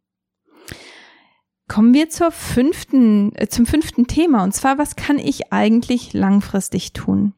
Kommen 1.68 1.94
wir 1.94 2.11
zur 2.11 2.33
fünften, 2.33 3.35
äh, 3.35 3.48
zum 3.48 3.66
fünften 3.66 4.07
Thema 4.07 4.44
und 4.44 4.53
zwar, 4.53 4.79
was 4.79 4.96
kann 4.96 5.18
ich 5.18 5.53
eigentlich 5.53 6.12
langfristig 6.12 6.92
tun? 6.92 7.35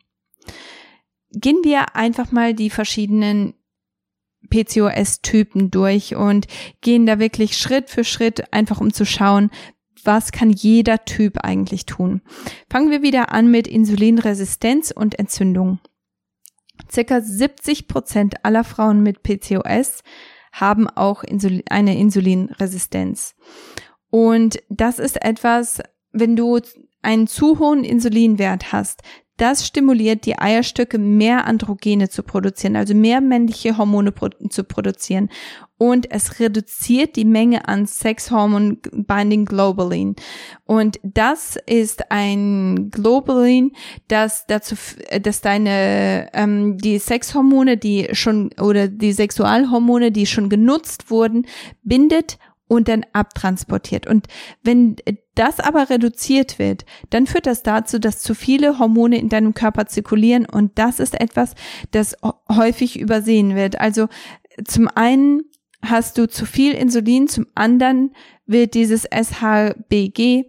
Gehen 1.34 1.58
wir 1.62 1.96
einfach 1.96 2.32
mal 2.32 2.54
die 2.54 2.70
verschiedenen 2.70 3.54
PCOS-Typen 4.50 5.70
durch 5.70 6.14
und 6.14 6.46
gehen 6.80 7.06
da 7.06 7.18
wirklich 7.18 7.56
Schritt 7.56 7.90
für 7.90 8.04
Schritt 8.04 8.52
einfach 8.52 8.80
um 8.80 8.92
zu 8.92 9.04
schauen, 9.04 9.50
was 10.04 10.32
kann 10.32 10.50
jeder 10.50 11.04
Typ 11.04 11.38
eigentlich 11.38 11.86
tun. 11.86 12.20
Fangen 12.70 12.90
wir 12.90 13.02
wieder 13.02 13.32
an 13.32 13.50
mit 13.50 13.66
Insulinresistenz 13.66 14.90
und 14.90 15.18
Entzündung. 15.18 15.80
Circa 16.90 17.20
70 17.20 17.88
Prozent 17.88 18.44
aller 18.44 18.64
Frauen 18.64 19.02
mit 19.02 19.22
PCOS 19.22 20.02
haben 20.52 20.88
auch 20.88 21.24
eine 21.70 21.98
Insulinresistenz. 21.98 23.34
Und 24.10 24.62
das 24.68 24.98
ist 24.98 25.24
etwas, 25.24 25.80
wenn 26.12 26.36
du 26.36 26.60
einen 27.02 27.26
zu 27.26 27.58
hohen 27.58 27.84
Insulinwert 27.84 28.72
hast, 28.72 29.02
das 29.36 29.66
stimuliert 29.66 30.26
die 30.26 30.38
Eierstöcke, 30.38 30.98
mehr 30.98 31.46
Androgene 31.46 32.08
zu 32.08 32.22
produzieren, 32.22 32.76
also 32.76 32.94
mehr 32.94 33.20
männliche 33.20 33.76
Hormone 33.76 34.12
pro 34.12 34.28
zu 34.48 34.62
produzieren. 34.64 35.28
Und 35.76 36.10
es 36.12 36.38
reduziert 36.38 37.16
die 37.16 37.24
Menge 37.24 37.66
an 37.66 37.86
Sexhormon 37.86 38.78
Binding 38.92 39.44
Globulin. 39.44 40.14
Und 40.64 41.00
das 41.02 41.58
ist 41.66 42.12
ein 42.12 42.90
Globulin, 42.90 43.72
das 44.06 44.46
dazu, 44.46 44.76
dass 45.20 45.40
deine, 45.40 46.30
ähm, 46.32 46.78
die 46.78 46.98
Sexhormone, 46.98 47.76
die 47.76 48.08
schon, 48.12 48.50
oder 48.60 48.86
die 48.86 49.12
Sexualhormone, 49.12 50.12
die 50.12 50.26
schon 50.26 50.48
genutzt 50.48 51.10
wurden, 51.10 51.46
bindet 51.82 52.38
und 52.76 52.88
dann 52.88 53.04
abtransportiert. 53.12 54.06
Und 54.06 54.26
wenn 54.62 54.96
das 55.34 55.60
aber 55.60 55.90
reduziert 55.90 56.58
wird, 56.58 56.84
dann 57.10 57.26
führt 57.26 57.46
das 57.46 57.62
dazu, 57.62 57.98
dass 57.98 58.20
zu 58.20 58.34
viele 58.34 58.78
Hormone 58.78 59.18
in 59.18 59.28
deinem 59.28 59.54
Körper 59.54 59.86
zirkulieren 59.86 60.46
und 60.46 60.78
das 60.78 61.00
ist 61.00 61.20
etwas, 61.20 61.54
das 61.90 62.16
häufig 62.50 62.98
übersehen 62.98 63.54
wird. 63.54 63.80
Also 63.80 64.08
zum 64.64 64.88
einen 64.88 65.42
hast 65.84 66.18
du 66.18 66.28
zu 66.28 66.46
viel 66.46 66.74
Insulin, 66.74 67.28
zum 67.28 67.46
anderen 67.54 68.14
wird 68.46 68.74
dieses 68.74 69.04
SHBG 69.04 70.44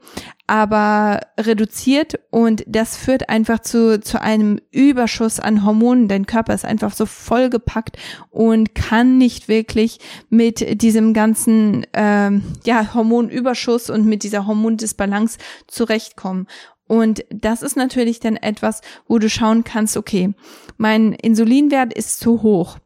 aber 0.47 1.21
reduziert 1.39 2.19
und 2.29 2.63
das 2.67 2.97
führt 2.97 3.29
einfach 3.29 3.59
zu, 3.59 3.99
zu 3.99 4.21
einem 4.21 4.59
Überschuss 4.71 5.39
an 5.39 5.65
Hormonen. 5.65 6.07
Dein 6.07 6.27
Körper 6.27 6.53
ist 6.53 6.65
einfach 6.65 6.93
so 6.93 7.07
vollgepackt 7.07 7.97
und 8.29 8.75
kann 8.75 9.17
nicht 9.17 9.47
wirklich 9.47 9.99
mit 10.29 10.81
diesem 10.81 11.13
ganzen 11.13 11.87
ähm, 11.93 12.43
ja, 12.63 12.93
Hormonüberschuss 12.93 13.89
und 13.89 14.05
mit 14.05 14.21
dieser 14.21 14.45
Hormondisbalance 14.45 15.39
zurechtkommen. 15.67 16.47
Und 16.87 17.25
das 17.31 17.63
ist 17.63 17.75
natürlich 17.75 18.19
dann 18.19 18.35
etwas, 18.35 18.81
wo 19.07 19.17
du 19.17 19.27
schauen 19.27 19.63
kannst, 19.63 19.97
okay, 19.97 20.35
mein 20.77 21.13
Insulinwert 21.13 21.91
ist 21.91 22.19
zu 22.19 22.43
hoch 22.43 22.77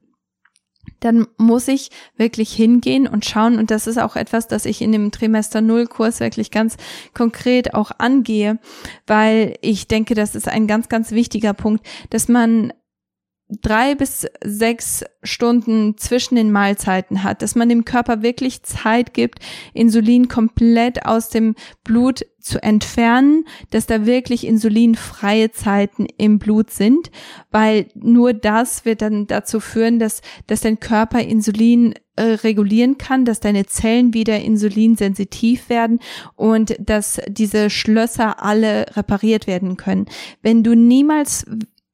dann 0.99 1.27
muss 1.37 1.67
ich 1.67 1.89
wirklich 2.15 2.51
hingehen 2.53 3.07
und 3.07 3.25
schauen. 3.25 3.57
Und 3.57 3.71
das 3.71 3.87
ist 3.87 3.97
auch 3.97 4.15
etwas, 4.15 4.47
das 4.47 4.65
ich 4.65 4.81
in 4.81 4.91
dem 4.91 5.11
Trimester 5.11 5.61
Null 5.61 5.87
Kurs 5.87 6.19
wirklich 6.19 6.51
ganz 6.51 6.77
konkret 7.13 7.73
auch 7.73 7.91
angehe, 7.97 8.59
weil 9.07 9.57
ich 9.61 9.87
denke, 9.87 10.15
das 10.15 10.35
ist 10.35 10.47
ein 10.47 10.67
ganz, 10.67 10.89
ganz 10.89 11.11
wichtiger 11.11 11.53
Punkt, 11.53 11.85
dass 12.09 12.27
man 12.27 12.73
drei 13.49 13.95
bis 13.95 14.27
sechs 14.43 15.03
Stunden 15.23 15.97
zwischen 15.97 16.35
den 16.35 16.51
Mahlzeiten 16.51 17.23
hat, 17.23 17.41
dass 17.41 17.55
man 17.55 17.67
dem 17.67 17.83
Körper 17.83 18.21
wirklich 18.21 18.63
Zeit 18.63 19.13
gibt, 19.13 19.39
Insulin 19.73 20.27
komplett 20.27 21.05
aus 21.05 21.29
dem 21.29 21.55
Blut 21.83 22.21
zu 22.49 22.61
entfernen, 22.61 23.45
dass 23.69 23.85
da 23.85 24.05
wirklich 24.05 24.45
insulinfreie 24.45 25.51
Zeiten 25.51 26.07
im 26.17 26.39
Blut 26.39 26.71
sind, 26.71 27.11
weil 27.51 27.87
nur 27.93 28.33
das 28.33 28.83
wird 28.83 29.01
dann 29.01 29.27
dazu 29.27 29.59
führen, 29.59 29.99
dass, 29.99 30.21
dass 30.47 30.61
dein 30.61 30.79
Körper 30.79 31.21
Insulin 31.21 31.93
äh, 32.15 32.23
regulieren 32.23 32.97
kann, 32.97 33.23
dass 33.23 33.39
deine 33.39 33.65
Zellen 33.67 34.13
wieder 34.13 34.39
insulinsensitiv 34.39 35.69
werden 35.69 35.99
und 36.35 36.75
dass 36.79 37.21
diese 37.27 37.69
Schlösser 37.69 38.43
alle 38.43 38.87
repariert 38.97 39.47
werden 39.47 39.77
können. 39.77 40.05
Wenn 40.41 40.63
du 40.63 40.75
niemals 40.75 41.45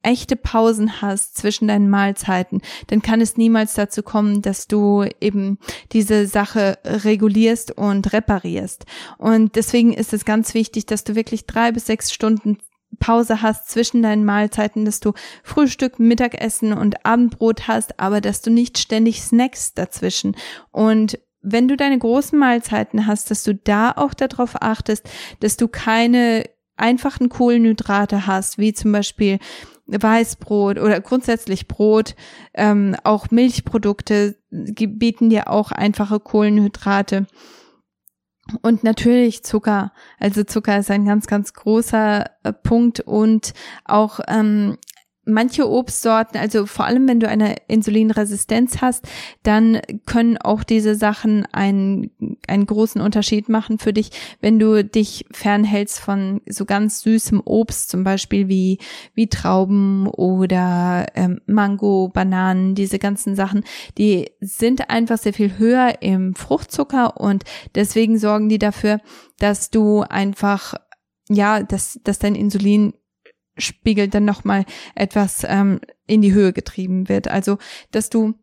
echte 0.06 0.36
Pausen 0.36 1.02
hast 1.02 1.36
zwischen 1.36 1.68
deinen 1.68 1.90
Mahlzeiten, 1.90 2.62
dann 2.86 3.02
kann 3.02 3.20
es 3.20 3.36
niemals 3.36 3.74
dazu 3.74 4.02
kommen, 4.02 4.40
dass 4.40 4.68
du 4.68 5.04
eben 5.20 5.58
diese 5.92 6.26
Sache 6.26 6.78
regulierst 6.84 7.76
und 7.76 8.12
reparierst. 8.12 8.86
Und 9.18 9.56
deswegen 9.56 9.92
ist 9.92 10.12
es 10.12 10.24
ganz 10.24 10.54
wichtig, 10.54 10.86
dass 10.86 11.04
du 11.04 11.16
wirklich 11.16 11.46
drei 11.46 11.72
bis 11.72 11.86
sechs 11.86 12.12
Stunden 12.12 12.58
Pause 13.00 13.42
hast 13.42 13.68
zwischen 13.68 14.00
deinen 14.00 14.24
Mahlzeiten, 14.24 14.84
dass 14.84 15.00
du 15.00 15.12
Frühstück, 15.42 15.98
Mittagessen 15.98 16.72
und 16.72 17.04
Abendbrot 17.04 17.66
hast, 17.66 17.98
aber 17.98 18.20
dass 18.20 18.42
du 18.42 18.50
nicht 18.50 18.78
ständig 18.78 19.22
Snacks 19.22 19.74
dazwischen. 19.74 20.36
Und 20.70 21.18
wenn 21.42 21.68
du 21.68 21.76
deine 21.76 21.98
großen 21.98 22.38
Mahlzeiten 22.38 23.06
hast, 23.06 23.30
dass 23.30 23.42
du 23.42 23.54
da 23.54 23.90
auch 23.90 24.14
darauf 24.14 24.62
achtest, 24.62 25.08
dass 25.40 25.56
du 25.56 25.68
keine 25.68 26.44
einfachen 26.76 27.28
Kohlenhydrate 27.28 28.26
hast, 28.26 28.58
wie 28.58 28.72
zum 28.72 28.92
Beispiel 28.92 29.38
Weißbrot 29.86 30.78
oder 30.78 31.00
grundsätzlich 31.00 31.68
Brot, 31.68 32.14
ähm, 32.54 32.96
auch 33.04 33.30
Milchprodukte 33.30 34.36
bieten 34.50 35.30
dir 35.30 35.50
auch 35.50 35.70
einfache 35.70 36.20
Kohlenhydrate. 36.20 37.26
Und 38.62 38.84
natürlich 38.84 39.42
Zucker. 39.42 39.92
Also 40.18 40.44
Zucker 40.44 40.78
ist 40.78 40.90
ein 40.90 41.04
ganz, 41.04 41.26
ganz 41.26 41.52
großer 41.52 42.26
äh, 42.44 42.52
Punkt 42.52 43.00
und 43.00 43.54
auch 43.84 44.20
ähm, 44.28 44.78
manche 45.26 45.68
Obstsorten, 45.68 46.38
also 46.38 46.66
vor 46.66 46.86
allem 46.86 47.06
wenn 47.08 47.20
du 47.20 47.28
eine 47.28 47.56
Insulinresistenz 47.66 48.80
hast, 48.80 49.06
dann 49.42 49.80
können 50.06 50.38
auch 50.38 50.62
diese 50.62 50.94
Sachen 50.94 51.46
einen, 51.52 52.10
einen 52.46 52.66
großen 52.66 53.00
Unterschied 53.00 53.48
machen 53.48 53.78
für 53.78 53.92
dich, 53.92 54.10
wenn 54.40 54.58
du 54.58 54.84
dich 54.84 55.26
fernhältst 55.32 55.98
von 55.98 56.40
so 56.48 56.64
ganz 56.64 57.00
süßem 57.00 57.42
Obst, 57.44 57.90
zum 57.90 58.04
Beispiel 58.04 58.48
wie, 58.48 58.78
wie 59.14 59.28
Trauben 59.28 60.06
oder 60.06 61.06
ähm, 61.14 61.40
Mango, 61.46 62.08
Bananen, 62.08 62.74
diese 62.76 62.98
ganzen 62.98 63.34
Sachen, 63.34 63.64
die 63.98 64.30
sind 64.40 64.88
einfach 64.88 65.18
sehr 65.18 65.34
viel 65.34 65.58
höher 65.58 66.02
im 66.02 66.34
Fruchtzucker 66.36 67.20
und 67.20 67.44
deswegen 67.74 68.18
sorgen 68.18 68.48
die 68.48 68.58
dafür, 68.58 69.00
dass 69.38 69.70
du 69.70 70.02
einfach 70.02 70.74
ja, 71.28 71.62
dass, 71.62 71.98
dass 72.04 72.18
dein 72.20 72.34
Insulin 72.34 72.94
Spiegel 73.58 74.08
dann 74.08 74.24
nochmal 74.24 74.64
etwas 74.94 75.44
ähm, 75.48 75.80
in 76.06 76.22
die 76.22 76.32
Höhe 76.32 76.52
getrieben 76.52 77.08
wird. 77.08 77.28
Also, 77.28 77.58
dass 77.90 78.10
du 78.10 78.34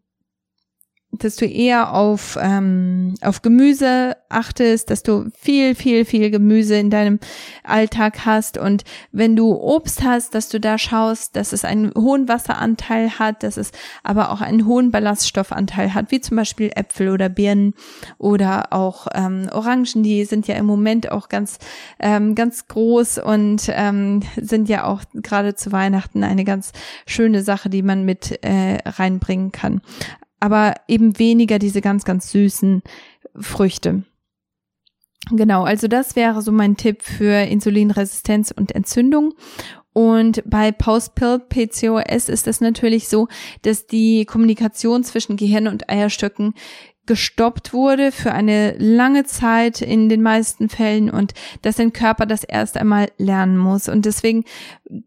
dass 1.19 1.35
du 1.35 1.45
eher 1.45 1.93
auf, 1.93 2.37
ähm, 2.41 3.13
auf 3.21 3.43
Gemüse 3.43 4.17
achtest, 4.29 4.89
dass 4.89 5.03
du 5.03 5.29
viel, 5.39 5.75
viel, 5.75 6.05
viel 6.05 6.31
Gemüse 6.31 6.75
in 6.75 6.89
deinem 6.89 7.19
Alltag 7.63 8.25
hast. 8.25 8.57
Und 8.57 8.83
wenn 9.11 9.35
du 9.35 9.53
Obst 9.53 10.03
hast, 10.03 10.33
dass 10.33 10.49
du 10.49 10.59
da 10.59 10.77
schaust, 10.77 11.35
dass 11.35 11.53
es 11.53 11.65
einen 11.65 11.93
hohen 11.93 12.27
Wasseranteil 12.27 13.19
hat, 13.19 13.43
dass 13.43 13.57
es 13.57 13.71
aber 14.01 14.31
auch 14.31 14.41
einen 14.41 14.65
hohen 14.65 14.89
Ballaststoffanteil 14.89 15.93
hat, 15.93 16.09
wie 16.09 16.19
zum 16.19 16.37
Beispiel 16.37 16.71
Äpfel 16.75 17.09
oder 17.09 17.29
Birnen 17.29 17.75
oder 18.17 18.73
auch 18.73 19.07
ähm, 19.13 19.49
Orangen, 19.51 20.01
die 20.01 20.25
sind 20.25 20.47
ja 20.47 20.55
im 20.55 20.65
Moment 20.65 21.11
auch 21.11 21.29
ganz, 21.29 21.59
ähm, 21.99 22.33
ganz 22.33 22.67
groß 22.67 23.19
und 23.19 23.69
ähm, 23.69 24.21
sind 24.35 24.67
ja 24.67 24.85
auch 24.85 25.03
gerade 25.13 25.53
zu 25.53 25.71
Weihnachten 25.71 26.23
eine 26.23 26.43
ganz 26.43 26.71
schöne 27.05 27.43
Sache, 27.43 27.69
die 27.69 27.83
man 27.83 28.03
mit 28.03 28.43
äh, 28.43 28.79
reinbringen 28.85 29.51
kann 29.51 29.81
aber 30.43 30.73
eben 30.89 31.17
weniger 31.19 31.57
diese 31.57 31.79
ganz, 31.79 32.03
ganz 32.03 32.29
süßen 32.31 32.83
Früchte. 33.39 34.03
Genau, 35.31 35.63
also 35.63 35.87
das 35.87 36.17
wäre 36.17 36.41
so 36.41 36.51
mein 36.51 36.75
Tipp 36.75 37.01
für 37.01 37.43
Insulinresistenz 37.45 38.51
und 38.51 38.75
Entzündung. 38.75 39.35
Und 39.93 40.43
bei 40.45 40.73
Post-Pill-PCOS 40.73 42.27
ist 42.27 42.47
es 42.47 42.59
natürlich 42.59 43.07
so, 43.07 43.29
dass 43.61 43.87
die 43.87 44.25
Kommunikation 44.25 45.05
zwischen 45.05 45.37
Gehirn 45.37 45.69
und 45.69 45.89
Eierstöcken 45.89 46.55
gestoppt 47.05 47.73
wurde 47.73 48.11
für 48.11 48.31
eine 48.31 48.75
lange 48.77 49.25
Zeit 49.25 49.81
in 49.81 50.07
den 50.07 50.21
meisten 50.21 50.69
Fällen 50.69 51.09
und 51.09 51.33
dass 51.61 51.75
dein 51.75 51.93
Körper 51.93 52.25
das 52.25 52.43
erst 52.43 52.77
einmal 52.77 53.11
lernen 53.17 53.57
muss. 53.57 53.89
Und 53.89 54.05
deswegen 54.05 54.45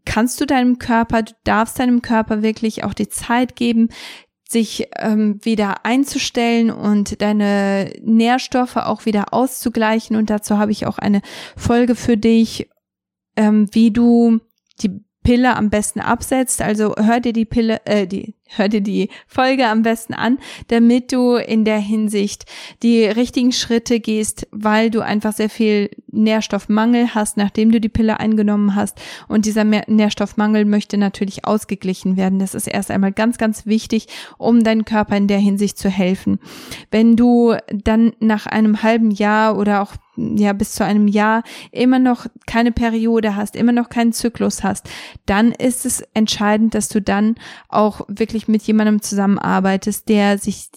kannst 0.05 0.39
du 0.39 0.45
deinem 0.45 0.77
Körper, 0.77 1.23
du 1.23 1.33
darfst 1.43 1.79
deinem 1.79 2.01
Körper 2.01 2.43
wirklich 2.43 2.83
auch 2.83 2.93
die 2.93 3.09
Zeit 3.09 3.55
geben, 3.55 3.89
sich 4.49 4.87
ähm, 4.97 5.39
wieder 5.43 5.85
einzustellen 5.85 6.71
und 6.71 7.21
deine 7.21 7.91
Nährstoffe 8.01 8.77
auch 8.77 9.05
wieder 9.05 9.33
auszugleichen. 9.33 10.15
Und 10.15 10.29
dazu 10.29 10.57
habe 10.57 10.71
ich 10.71 10.85
auch 10.85 10.97
eine 10.97 11.21
Folge 11.55 11.95
für 11.95 12.17
dich, 12.17 12.69
ähm, 13.35 13.67
wie 13.73 13.91
du 13.91 14.39
die 14.81 15.01
Pille 15.23 15.55
am 15.55 15.69
besten 15.69 15.99
absetzt. 15.99 16.61
Also 16.61 16.95
hör 16.97 17.19
dir 17.19 17.33
die 17.33 17.45
Pille, 17.45 17.85
äh, 17.85 18.07
die 18.07 18.36
hör 18.55 18.69
dir 18.69 18.81
die 18.81 19.09
Folge 19.27 19.67
am 19.67 19.81
besten 19.81 20.13
an, 20.13 20.39
damit 20.67 21.11
du 21.11 21.35
in 21.35 21.65
der 21.65 21.79
Hinsicht 21.79 22.45
die 22.83 23.05
richtigen 23.05 23.51
Schritte 23.51 23.99
gehst, 23.99 24.47
weil 24.51 24.89
du 24.89 25.01
einfach 25.01 25.33
sehr 25.33 25.49
viel 25.49 25.89
Nährstoffmangel 26.11 27.13
hast, 27.13 27.37
nachdem 27.37 27.71
du 27.71 27.79
die 27.79 27.89
Pille 27.89 28.19
eingenommen 28.19 28.75
hast. 28.75 28.99
Und 29.27 29.45
dieser 29.45 29.63
Nährstoffmangel 29.63 30.65
möchte 30.65 30.97
natürlich 30.97 31.45
ausgeglichen 31.45 32.17
werden. 32.17 32.39
Das 32.39 32.55
ist 32.55 32.67
erst 32.67 32.91
einmal 32.91 33.11
ganz, 33.11 33.37
ganz 33.37 33.65
wichtig, 33.65 34.07
um 34.37 34.63
deinem 34.63 34.85
Körper 34.85 35.17
in 35.17 35.27
der 35.27 35.39
Hinsicht 35.39 35.77
zu 35.77 35.89
helfen. 35.89 36.39
Wenn 36.91 37.15
du 37.15 37.55
dann 37.69 38.13
nach 38.19 38.45
einem 38.47 38.83
halben 38.83 39.11
Jahr 39.11 39.57
oder 39.57 39.81
auch 39.81 39.93
ja 40.17 40.53
bis 40.53 40.73
zu 40.73 40.83
einem 40.83 41.07
Jahr 41.07 41.43
immer 41.71 41.99
noch 41.99 42.25
keine 42.45 42.71
Periode 42.71 43.35
hast, 43.35 43.55
immer 43.55 43.71
noch 43.71 43.89
keinen 43.89 44.13
Zyklus 44.13 44.63
hast, 44.63 44.89
dann 45.25 45.51
ist 45.51 45.85
es 45.85 46.01
entscheidend, 46.13 46.73
dass 46.73 46.89
du 46.89 47.01
dann 47.01 47.35
auch 47.69 48.01
wirklich 48.07 48.36
wirklich 48.37 48.47
mit 48.47 48.63
jemandem 48.63 49.01
zusammenarbeitest, 49.01 50.07
der 50.09 50.37
sich 50.37 50.69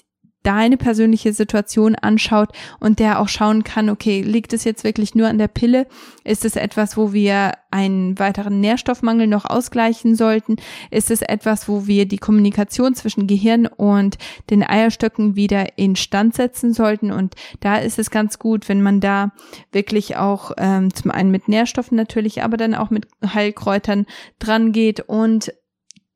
deine 0.42 0.78
persönliche 0.78 1.34
Situation 1.34 1.94
anschaut 1.96 2.48
und 2.78 2.98
der 2.98 3.20
auch 3.20 3.28
schauen 3.28 3.62
kann, 3.62 3.90
okay, 3.90 4.22
liegt 4.22 4.54
es 4.54 4.64
jetzt 4.64 4.84
wirklich 4.84 5.14
nur 5.14 5.28
an 5.28 5.36
der 5.36 5.48
Pille? 5.48 5.86
Ist 6.24 6.46
es 6.46 6.56
etwas, 6.56 6.96
wo 6.96 7.12
wir 7.12 7.52
einen 7.70 8.18
weiteren 8.18 8.58
Nährstoffmangel 8.58 9.26
noch 9.26 9.44
ausgleichen 9.44 10.14
sollten? 10.14 10.56
Ist 10.90 11.10
es 11.10 11.20
etwas, 11.20 11.68
wo 11.68 11.86
wir 11.86 12.08
die 12.08 12.16
Kommunikation 12.16 12.94
zwischen 12.94 13.26
Gehirn 13.26 13.66
und 13.66 14.16
den 14.48 14.62
Eierstöcken 14.62 15.36
wieder 15.36 15.76
instand 15.76 16.34
setzen 16.34 16.72
sollten? 16.72 17.12
Und 17.12 17.34
da 17.60 17.76
ist 17.76 17.98
es 17.98 18.10
ganz 18.10 18.38
gut, 18.38 18.66
wenn 18.70 18.80
man 18.80 19.00
da 19.00 19.32
wirklich 19.72 20.16
auch 20.16 20.52
ähm, 20.56 20.94
zum 20.94 21.10
einen 21.10 21.30
mit 21.30 21.48
Nährstoffen 21.48 21.98
natürlich, 21.98 22.42
aber 22.42 22.56
dann 22.56 22.74
auch 22.74 22.88
mit 22.88 23.06
Heilkräutern 23.22 24.06
dran 24.38 24.72
geht 24.72 25.00
und 25.00 25.52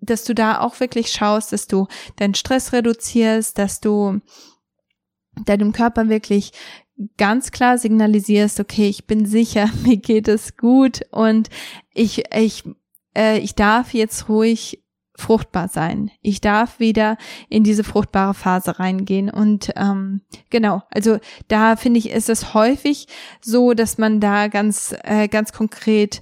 dass 0.04 0.24
du 0.24 0.34
da 0.34 0.60
auch 0.60 0.80
wirklich 0.80 1.12
schaust, 1.12 1.52
dass 1.52 1.66
du 1.66 1.86
deinen 2.16 2.34
Stress 2.34 2.72
reduzierst, 2.72 3.58
dass 3.58 3.80
du 3.80 4.20
deinem 5.44 5.72
Körper 5.72 6.08
wirklich 6.08 6.52
ganz 7.16 7.50
klar 7.50 7.78
signalisierst, 7.78 8.60
okay, 8.60 8.88
ich 8.88 9.06
bin 9.06 9.26
sicher, 9.26 9.68
mir 9.84 9.96
geht 9.96 10.28
es 10.28 10.56
gut 10.56 11.02
und 11.10 11.48
ich, 11.92 12.24
ich, 12.34 12.64
äh, 13.16 13.38
ich 13.38 13.54
darf 13.54 13.94
jetzt 13.94 14.28
ruhig 14.28 14.80
fruchtbar 15.16 15.68
sein. 15.68 16.10
Ich 16.22 16.40
darf 16.40 16.80
wieder 16.80 17.16
in 17.48 17.62
diese 17.62 17.84
fruchtbare 17.84 18.34
Phase 18.34 18.80
reingehen. 18.80 19.30
Und 19.30 19.70
ähm, 19.76 20.22
genau, 20.50 20.82
also 20.90 21.18
da 21.46 21.76
finde 21.76 21.98
ich, 21.98 22.10
ist 22.10 22.28
es 22.28 22.52
häufig 22.52 23.06
so, 23.40 23.74
dass 23.74 23.96
man 23.96 24.18
da 24.20 24.48
ganz, 24.48 24.94
äh, 25.04 25.28
ganz 25.28 25.52
konkret 25.52 26.20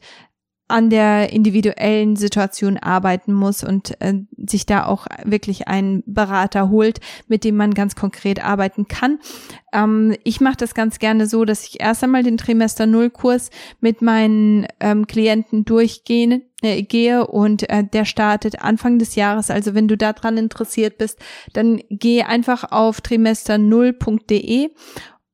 an 0.72 0.88
der 0.88 1.32
individuellen 1.32 2.16
Situation 2.16 2.78
arbeiten 2.78 3.34
muss 3.34 3.62
und 3.62 4.00
äh, 4.00 4.14
sich 4.36 4.64
da 4.64 4.86
auch 4.86 5.06
wirklich 5.22 5.68
einen 5.68 6.02
Berater 6.06 6.70
holt, 6.70 7.00
mit 7.28 7.44
dem 7.44 7.56
man 7.56 7.74
ganz 7.74 7.94
konkret 7.94 8.42
arbeiten 8.42 8.88
kann. 8.88 9.18
Ähm, 9.74 10.16
ich 10.24 10.40
mache 10.40 10.56
das 10.56 10.74
ganz 10.74 10.98
gerne 10.98 11.26
so, 11.26 11.44
dass 11.44 11.66
ich 11.66 11.80
erst 11.80 12.02
einmal 12.02 12.22
den 12.22 12.38
Trimester 12.38 12.86
Null 12.86 13.10
Kurs 13.10 13.50
mit 13.80 14.00
meinen 14.00 14.66
ähm, 14.80 15.06
Klienten 15.06 15.66
durchgehe 15.66 16.40
äh, 16.62 16.82
gehe 16.82 17.26
und 17.26 17.68
äh, 17.68 17.84
der 17.84 18.06
startet 18.06 18.62
Anfang 18.62 18.98
des 18.98 19.14
Jahres. 19.14 19.50
Also 19.50 19.74
wenn 19.74 19.88
du 19.88 19.98
daran 19.98 20.38
interessiert 20.38 20.96
bist, 20.96 21.18
dann 21.52 21.82
geh 21.90 22.22
einfach 22.22 22.72
auf 22.72 23.02
trimester 23.02 23.58
null.de. 23.58 24.70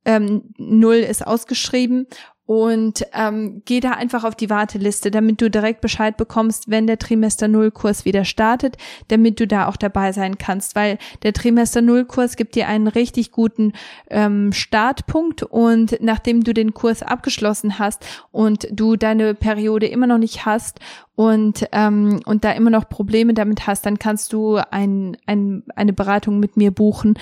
Ähm, 0.05 0.43
Null 0.57 0.97
ist 0.97 1.25
ausgeschrieben 1.25 2.07
und 2.49 3.05
ähm, 3.13 3.61
geh 3.67 3.79
da 3.79 3.91
einfach 3.91 4.25
auf 4.25 4.35
die 4.35 4.49
Warteliste, 4.49 5.11
damit 5.11 5.43
du 5.43 5.51
direkt 5.51 5.83
Bescheid 5.83 6.17
bekommst, 6.17 6.71
wenn 6.71 6.87
der 6.87 6.99
Trimester 6.99 7.47
Null 7.47 7.71
Kurs 7.71 8.07
wieder 8.07 8.25
startet, 8.25 8.79
damit 9.09 9.39
du 9.39 9.47
da 9.47 9.69
auch 9.69 9.77
dabei 9.77 10.13
sein 10.13 10.39
kannst, 10.39 10.75
weil 10.75 10.97
der 11.23 11.35
Trimester 11.35 11.83
Null 11.83 12.07
Kurs 12.07 12.37
gibt 12.37 12.55
dir 12.55 12.67
einen 12.67 12.89
richtig 12.89 13.33
guten 13.33 13.75
ähm, 14.09 14.55
Startpunkt 14.55 15.43
und 15.43 15.99
nachdem 16.01 16.43
du 16.43 16.55
den 16.55 16.73
Kurs 16.73 17.03
abgeschlossen 17.03 17.79
hast 17.79 18.07
und 18.33 18.67
du 18.73 18.97
deine 18.97 19.35
Periode 19.35 19.87
immer 19.87 20.07
noch 20.07 20.17
nicht 20.17 20.47
hast 20.47 20.81
und 21.17 21.69
ähm, 21.73 22.21
und 22.25 22.45
da 22.45 22.53
immer 22.53 22.71
noch 22.71 22.89
Probleme 22.89 23.35
damit 23.35 23.67
hast, 23.67 23.85
dann 23.85 23.99
kannst 23.99 24.33
du 24.33 24.57
ein, 24.57 25.19
ein, 25.27 25.65
eine 25.77 25.93
Beratung 25.93 26.41
mit 26.41 26.57
mir 26.57 26.71
buchen. 26.71 27.19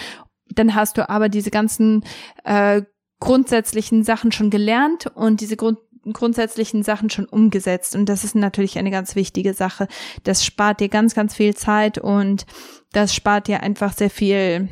Dann 0.55 0.77
hast 0.77 0.99
du 0.99 1.11
aber 1.11 1.29
diese 1.29 1.51
ganzen 1.51 2.05
äh, 2.45 2.83
grundsätzlichen 3.21 4.05
Sachen 4.05 4.33
schon 4.33 4.51
gelernt 4.51 5.07
und 5.15 5.41
diese 5.41 5.57
Grund 5.57 5.79
grundsätzlichen 6.13 6.83
Sachen 6.83 7.11
schon 7.11 7.27
umgesetzt. 7.27 7.97
Und 7.97 8.09
das 8.09 8.25
ist 8.25 8.35
natürlich 8.35 8.79
eine 8.79 8.91
ganz 8.91 9.17
wichtige 9.17 9.55
Sache. 9.55 9.89
Das 10.23 10.45
spart 10.45 10.81
dir 10.81 10.89
ganz, 10.89 11.15
ganz 11.15 11.35
viel 11.35 11.55
Zeit 11.55 11.99
und 11.99 12.47
das 12.93 13.15
spart 13.15 13.49
dir 13.49 13.63
einfach 13.63 13.93
sehr 13.93 14.11
viel, 14.11 14.69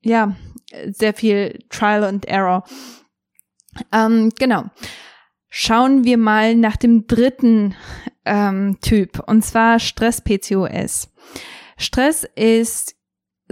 ja, 0.00 0.34
sehr 0.86 1.14
viel 1.14 1.58
Trial 1.68 2.04
and 2.04 2.24
Error. 2.24 2.64
Ähm, 3.92 4.30
genau. 4.38 4.64
Schauen 5.48 6.04
wir 6.04 6.16
mal 6.16 6.54
nach 6.54 6.76
dem 6.76 7.06
dritten 7.06 7.74
ähm, 8.24 8.78
Typ, 8.80 9.22
und 9.26 9.44
zwar 9.44 9.78
Stress-PCOS. 9.78 11.12
Stress 11.76 12.26
ist 12.34 12.94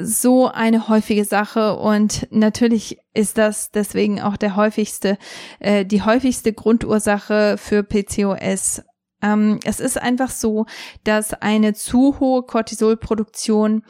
so 0.02 0.48
eine 0.48 0.88
häufige 0.88 1.24
Sache 1.24 1.76
und 1.76 2.26
natürlich 2.30 2.98
ist 3.14 3.38
das 3.38 3.70
deswegen 3.70 4.20
auch 4.20 4.36
der 4.36 4.56
häufigste, 4.56 5.18
äh, 5.58 5.84
die 5.84 6.02
häufigste 6.02 6.52
Grundursache 6.52 7.56
für 7.58 7.82
PCOS. 7.82 8.82
Ähm, 9.22 9.60
es 9.64 9.80
ist 9.80 10.00
einfach 10.00 10.30
so, 10.30 10.66
dass 11.04 11.34
eine 11.34 11.74
zu 11.74 12.18
hohe 12.20 12.42
Cortisolproduktion 12.42 13.84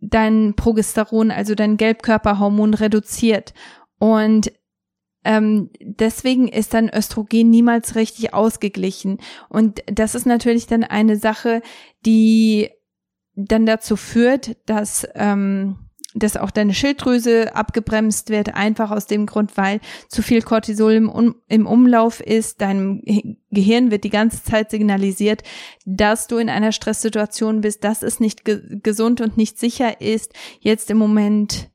dein 0.00 0.54
Progesteron, 0.54 1.30
also 1.30 1.54
dein 1.54 1.76
Gelbkörperhormon 1.76 2.74
reduziert 2.74 3.54
und 3.98 4.52
ähm, 5.24 5.70
deswegen 5.80 6.48
ist 6.48 6.74
dann 6.74 6.90
Östrogen 6.90 7.48
niemals 7.48 7.96
richtig 7.96 8.34
ausgeglichen. 8.34 9.18
Und 9.48 9.82
das 9.86 10.14
ist 10.14 10.26
natürlich 10.26 10.66
dann 10.66 10.84
eine 10.84 11.16
Sache, 11.16 11.62
die 12.04 12.70
dann 13.34 13.66
dazu 13.66 13.96
führt, 13.96 14.56
dass 14.66 15.06
ähm, 15.14 15.84
dass 16.14 16.36
auch 16.36 16.52
deine 16.52 16.74
Schilddrüse 16.74 17.54
abgebremst 17.56 18.30
wird, 18.30 18.54
einfach 18.54 18.90
aus 18.92 19.06
dem 19.06 19.26
Grund, 19.26 19.56
weil 19.56 19.80
zu 20.08 20.22
viel 20.22 20.42
Cortisol 20.42 20.92
im, 20.92 21.08
um, 21.08 21.34
im 21.48 21.66
Umlauf 21.66 22.20
ist. 22.20 22.60
Deinem 22.60 23.02
Gehirn 23.50 23.90
wird 23.90 24.04
die 24.04 24.10
ganze 24.10 24.42
Zeit 24.44 24.70
signalisiert, 24.70 25.42
dass 25.84 26.28
du 26.28 26.36
in 26.36 26.48
einer 26.48 26.72
Stresssituation 26.72 27.60
bist, 27.60 27.82
dass 27.82 28.02
es 28.02 28.20
nicht 28.20 28.44
ge 28.44 28.62
gesund 28.82 29.20
und 29.20 29.36
nicht 29.36 29.58
sicher 29.58 30.00
ist, 30.00 30.32
jetzt 30.60 30.90
im 30.90 30.98
Moment 30.98 31.70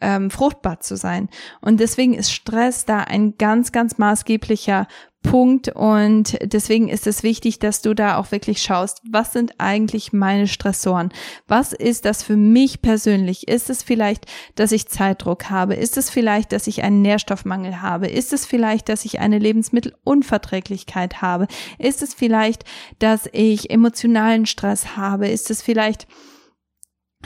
ähm, 0.00 0.30
fruchtbar 0.30 0.80
zu 0.80 0.96
sein. 0.96 1.28
Und 1.60 1.80
deswegen 1.80 2.14
ist 2.14 2.32
Stress 2.32 2.84
da 2.84 3.00
ein 3.00 3.36
ganz, 3.36 3.72
ganz 3.72 3.98
maßgeblicher 3.98 4.86
Punkt 5.22 5.68
und 5.68 6.36
deswegen 6.42 6.88
ist 6.88 7.06
es 7.06 7.22
wichtig, 7.22 7.58
dass 7.58 7.80
du 7.80 7.94
da 7.94 8.16
auch 8.18 8.32
wirklich 8.32 8.62
schaust, 8.62 9.00
was 9.08 9.32
sind 9.32 9.54
eigentlich 9.58 10.12
meine 10.12 10.48
Stressoren? 10.48 11.12
Was 11.46 11.72
ist 11.72 12.04
das 12.04 12.22
für 12.22 12.36
mich 12.36 12.82
persönlich? 12.82 13.48
Ist 13.48 13.70
es 13.70 13.82
vielleicht, 13.82 14.26
dass 14.56 14.72
ich 14.72 14.88
Zeitdruck 14.88 15.48
habe? 15.48 15.74
Ist 15.74 15.96
es 15.96 16.10
vielleicht, 16.10 16.52
dass 16.52 16.66
ich 16.66 16.82
einen 16.82 17.02
Nährstoffmangel 17.02 17.80
habe? 17.80 18.08
Ist 18.08 18.32
es 18.32 18.44
vielleicht, 18.44 18.88
dass 18.88 19.04
ich 19.04 19.20
eine 19.20 19.38
Lebensmittelunverträglichkeit 19.38 21.22
habe? 21.22 21.46
Ist 21.78 22.02
es 22.02 22.14
vielleicht, 22.14 22.64
dass 22.98 23.28
ich 23.32 23.70
emotionalen 23.70 24.46
Stress 24.46 24.96
habe? 24.96 25.28
Ist 25.28 25.50
es 25.50 25.62
vielleicht, 25.62 26.06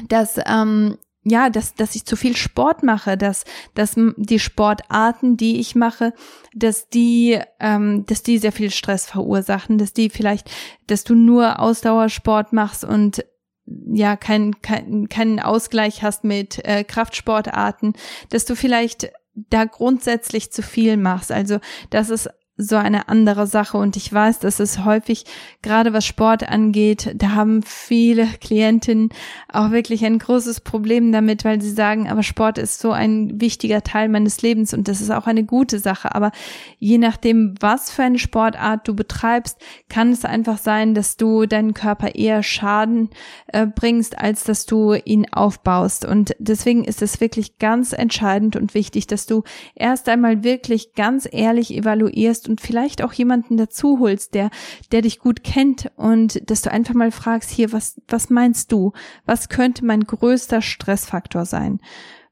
dass 0.08 0.38
ähm, 0.46 0.98
ja, 1.28 1.50
dass, 1.50 1.74
dass 1.74 1.96
ich 1.96 2.06
zu 2.06 2.14
viel 2.14 2.36
Sport 2.36 2.84
mache, 2.84 3.16
dass, 3.16 3.44
dass 3.74 3.96
die 4.16 4.38
Sportarten, 4.38 5.36
die 5.36 5.58
ich 5.58 5.74
mache, 5.74 6.12
dass 6.54 6.88
die, 6.88 7.40
ähm, 7.58 8.06
dass 8.06 8.22
die 8.22 8.38
sehr 8.38 8.52
viel 8.52 8.70
Stress 8.70 9.06
verursachen, 9.06 9.76
dass 9.76 9.92
die 9.92 10.08
vielleicht, 10.08 10.48
dass 10.86 11.02
du 11.02 11.16
nur 11.16 11.58
Ausdauersport 11.58 12.52
machst 12.52 12.84
und 12.84 13.24
ja 13.66 14.14
keinen 14.16 14.62
kein, 14.62 15.08
keinen 15.08 15.40
Ausgleich 15.40 16.04
hast 16.04 16.22
mit 16.22 16.64
äh, 16.64 16.84
Kraftsportarten, 16.84 17.94
dass 18.28 18.44
du 18.44 18.54
vielleicht 18.54 19.10
da 19.34 19.64
grundsätzlich 19.64 20.52
zu 20.52 20.62
viel 20.62 20.96
machst. 20.96 21.32
Also, 21.32 21.58
dass 21.90 22.10
es 22.10 22.28
so 22.58 22.76
eine 22.76 23.08
andere 23.08 23.46
Sache 23.46 23.76
und 23.76 23.96
ich 23.96 24.10
weiß, 24.10 24.38
dass 24.38 24.60
es 24.60 24.84
häufig, 24.84 25.24
gerade 25.60 25.92
was 25.92 26.06
Sport 26.06 26.48
angeht, 26.48 27.12
da 27.14 27.32
haben 27.32 27.62
viele 27.62 28.26
Klientinnen 28.40 29.10
auch 29.52 29.72
wirklich 29.72 30.04
ein 30.04 30.18
großes 30.18 30.60
Problem 30.60 31.12
damit, 31.12 31.44
weil 31.44 31.60
sie 31.60 31.70
sagen, 31.70 32.08
aber 32.08 32.22
Sport 32.22 32.56
ist 32.56 32.80
so 32.80 32.92
ein 32.92 33.40
wichtiger 33.40 33.82
Teil 33.82 34.08
meines 34.08 34.40
Lebens 34.40 34.72
und 34.72 34.88
das 34.88 35.02
ist 35.02 35.10
auch 35.10 35.26
eine 35.26 35.44
gute 35.44 35.78
Sache. 35.78 36.14
Aber 36.14 36.32
je 36.78 36.96
nachdem, 36.96 37.54
was 37.60 37.90
für 37.90 38.04
eine 38.04 38.18
Sportart 38.18 38.88
du 38.88 38.94
betreibst, 38.94 39.58
kann 39.88 40.10
es 40.12 40.24
einfach 40.24 40.58
sein, 40.58 40.94
dass 40.94 41.16
du 41.16 41.44
deinen 41.46 41.74
Körper 41.74 42.14
eher 42.14 42.42
Schaden 42.42 43.10
äh, 43.48 43.66
bringst, 43.66 44.18
als 44.18 44.44
dass 44.44 44.64
du 44.64 44.94
ihn 44.94 45.26
aufbaust. 45.30 46.06
Und 46.06 46.34
deswegen 46.38 46.84
ist 46.84 47.02
es 47.02 47.20
wirklich 47.20 47.58
ganz 47.58 47.92
entscheidend 47.92 48.56
und 48.56 48.72
wichtig, 48.72 49.06
dass 49.06 49.26
du 49.26 49.42
erst 49.74 50.08
einmal 50.08 50.42
wirklich 50.42 50.94
ganz 50.94 51.28
ehrlich 51.30 51.74
evaluierst, 51.74 52.45
und 52.48 52.60
vielleicht 52.60 53.02
auch 53.02 53.12
jemanden 53.12 53.56
dazu 53.56 53.98
holst, 54.00 54.34
der, 54.34 54.50
der 54.92 55.02
dich 55.02 55.18
gut 55.18 55.44
kennt 55.44 55.90
und 55.96 56.50
dass 56.50 56.62
du 56.62 56.70
einfach 56.70 56.94
mal 56.94 57.10
fragst, 57.10 57.50
hier, 57.50 57.72
was, 57.72 58.00
was 58.08 58.30
meinst 58.30 58.72
du? 58.72 58.92
Was 59.24 59.48
könnte 59.48 59.84
mein 59.84 60.04
größter 60.04 60.62
Stressfaktor 60.62 61.44
sein? 61.44 61.80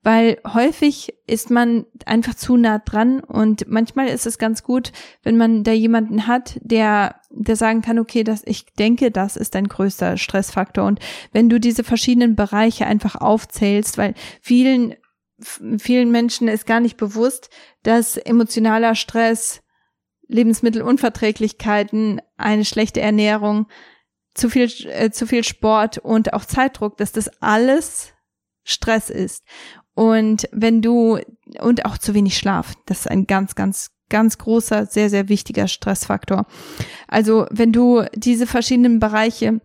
Weil 0.05 0.39
häufig 0.47 1.15
ist 1.27 1.51
man 1.51 1.87
einfach 2.05 2.35
zu 2.35 2.59
nah 2.59 2.79
dran 2.79 3.21
und 3.21 3.67
manchmal 3.69 4.09
ist 4.09 4.27
es 4.27 4.37
ganz 4.37 4.63
gut, 4.63 4.93
wenn 5.23 5.39
man 5.39 5.65
da 5.65 5.73
jemanden 5.73 6.27
hat, 6.27 6.59
der, 6.61 7.17
der 7.31 7.57
sagen 7.57 7.81
kann, 7.81 7.99
okay, 7.99 8.23
das, 8.23 8.43
ich 8.45 8.67
denke, 8.75 9.11
das 9.11 9.39
ist 9.39 9.55
dein 9.55 9.67
größter 9.67 10.19
Stressfaktor. 10.19 10.85
Und 10.85 11.01
wenn 11.33 11.49
du 11.49 11.59
diese 11.59 11.85
verschiedenen 11.85 12.37
Bereiche 12.37 12.85
einfach 12.85 13.17
aufzählst, 13.17 13.97
weil 13.97 14.13
vielen, 14.43 14.95
vielen 15.79 16.11
Menschen 16.11 16.49
ist 16.49 16.67
gar 16.67 16.81
nicht 16.81 16.99
bewusst, 16.99 17.49
dass 17.83 18.19
emotionaler 18.19 18.97
Stress 18.97 19.63
Lebensmittelunverträglichkeiten, 20.29 22.21
eine 22.37 22.65
schlechte 22.65 23.01
Ernährung, 23.01 23.67
zu 24.35 24.51
viel, 24.51 24.69
äh, 24.89 25.11
zu 25.11 25.27
viel 25.27 25.45
Sport 25.45 25.99
und 25.99 26.33
auch 26.33 26.45
Zeitdruck, 26.45 26.97
dass 26.97 27.13
das 27.13 27.31
alles 27.41 28.13
Stress 28.65 29.11
ist. 29.11 29.45
Und 29.95 30.49
wenn 30.51 30.83
du, 30.83 31.19
und 31.61 31.85
auch 31.85 31.99
zu 31.99 32.15
wenig 32.15 32.37
Schlaf, 32.37 32.75
das 32.87 33.01
ist 33.01 33.11
ein 33.11 33.27
ganz, 33.27 33.55
ganz, 33.55 33.93
ganz 34.09 34.39
großer, 34.39 34.87
sehr, 34.87 35.09
sehr 35.09 35.29
wichtiger 35.29 35.69
Stressfaktor. 35.69 36.47
Also 37.07 37.47
wenn 37.51 37.73
du 37.73 38.05
diese 38.15 38.47
verschiedenen 38.47 38.99
Bereiche 38.99 39.61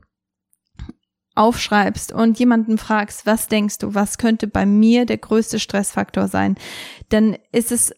aufschreibst 1.35 2.11
und 2.11 2.37
jemanden 2.37 2.77
fragst, 2.77 3.25
was 3.25 3.47
denkst 3.47 3.79
du, 3.79 3.95
was 3.95 4.17
könnte 4.17 4.47
bei 4.47 4.65
mir 4.65 5.05
der 5.05 5.17
größte 5.17 5.59
Stressfaktor 5.59 6.27
sein, 6.27 6.55
dann 7.09 7.37
ist 7.51 7.71
es 7.71 7.93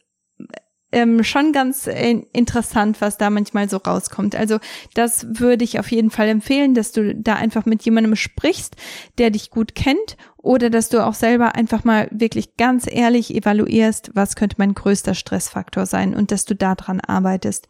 ähm, 0.91 1.23
schon 1.23 1.53
ganz 1.53 1.87
äh, 1.87 2.21
interessant, 2.33 3.01
was 3.01 3.17
da 3.17 3.29
manchmal 3.29 3.69
so 3.69 3.77
rauskommt. 3.77 4.35
Also 4.35 4.59
das 4.93 5.39
würde 5.39 5.63
ich 5.63 5.79
auf 5.79 5.91
jeden 5.91 6.11
Fall 6.11 6.27
empfehlen, 6.27 6.73
dass 6.73 6.91
du 6.91 7.15
da 7.15 7.35
einfach 7.35 7.65
mit 7.65 7.83
jemandem 7.83 8.15
sprichst, 8.15 8.75
der 9.17 9.29
dich 9.29 9.49
gut 9.49 9.75
kennt 9.75 10.17
oder 10.37 10.69
dass 10.69 10.89
du 10.89 11.05
auch 11.05 11.13
selber 11.13 11.55
einfach 11.55 11.83
mal 11.83 12.07
wirklich 12.11 12.57
ganz 12.57 12.85
ehrlich 12.89 13.33
evaluierst, 13.33 14.11
was 14.13 14.35
könnte 14.35 14.55
mein 14.59 14.73
größter 14.73 15.13
Stressfaktor 15.13 15.85
sein 15.85 16.15
und 16.15 16.31
dass 16.31 16.45
du 16.45 16.55
daran 16.55 16.99
arbeitest. 16.99 17.67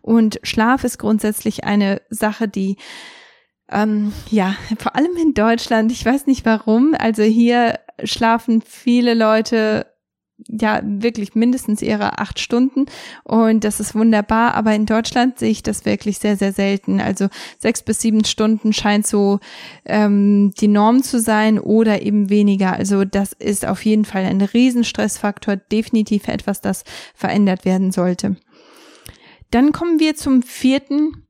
Und 0.00 0.40
Schlaf 0.42 0.84
ist 0.84 0.98
grundsätzlich 0.98 1.64
eine 1.64 2.00
Sache, 2.10 2.48
die 2.48 2.76
ähm, 3.70 4.12
ja, 4.30 4.56
vor 4.78 4.94
allem 4.94 5.16
in 5.16 5.32
Deutschland, 5.34 5.90
ich 5.90 6.04
weiß 6.04 6.26
nicht 6.26 6.44
warum, 6.44 6.94
also 6.98 7.22
hier 7.22 7.78
schlafen 8.02 8.62
viele 8.62 9.14
Leute 9.14 9.86
ja 10.48 10.80
wirklich 10.84 11.34
mindestens 11.34 11.80
ihre 11.80 12.18
acht 12.18 12.40
Stunden 12.40 12.86
und 13.22 13.64
das 13.64 13.80
ist 13.80 13.94
wunderbar. 13.94 14.54
Aber 14.54 14.74
in 14.74 14.86
Deutschland 14.86 15.38
sehe 15.38 15.50
ich 15.50 15.62
das 15.62 15.84
wirklich 15.84 16.18
sehr, 16.18 16.36
sehr 16.36 16.52
selten. 16.52 17.00
Also 17.00 17.28
sechs 17.58 17.82
bis 17.82 18.00
sieben 18.00 18.24
Stunden 18.24 18.72
scheint 18.72 19.06
so 19.06 19.38
ähm, 19.84 20.52
die 20.58 20.68
Norm 20.68 21.02
zu 21.02 21.20
sein 21.20 21.58
oder 21.58 22.02
eben 22.02 22.30
weniger. 22.30 22.72
Also 22.72 23.04
das 23.04 23.32
ist 23.32 23.66
auf 23.66 23.84
jeden 23.84 24.04
Fall 24.04 24.24
ein 24.24 24.40
Riesenstressfaktor, 24.40 25.56
definitiv 25.56 26.28
etwas, 26.28 26.60
das 26.60 26.84
verändert 27.14 27.64
werden 27.64 27.92
sollte. 27.92 28.36
Dann 29.50 29.72
kommen 29.72 30.00
wir 30.00 30.16
zum 30.16 30.42
vierten 30.42 31.24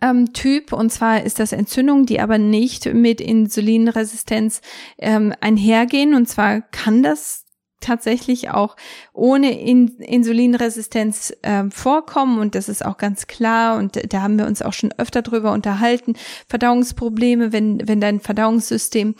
ähm, 0.00 0.32
Typ 0.32 0.72
und 0.72 0.90
zwar 0.92 1.22
ist 1.22 1.40
das 1.40 1.52
Entzündung, 1.52 2.06
die 2.06 2.20
aber 2.20 2.38
nicht 2.38 2.86
mit 2.86 3.20
Insulinresistenz 3.20 4.60
ähm, 4.98 5.34
einhergehen 5.40 6.14
und 6.14 6.28
zwar 6.28 6.60
kann 6.60 7.02
das 7.02 7.45
tatsächlich 7.80 8.50
auch 8.50 8.76
ohne 9.12 9.58
In 9.60 9.88
Insulinresistenz 9.98 11.34
äh, 11.42 11.64
vorkommen 11.70 12.38
und 12.38 12.54
das 12.54 12.68
ist 12.68 12.84
auch 12.84 12.96
ganz 12.96 13.26
klar 13.26 13.78
und 13.78 14.12
da 14.12 14.22
haben 14.22 14.38
wir 14.38 14.46
uns 14.46 14.62
auch 14.62 14.72
schon 14.72 14.92
öfter 14.96 15.22
drüber 15.22 15.52
unterhalten. 15.52 16.14
Verdauungsprobleme, 16.48 17.52
wenn, 17.52 17.86
wenn 17.86 18.00
dein 18.00 18.20
Verdauungssystem 18.20 19.14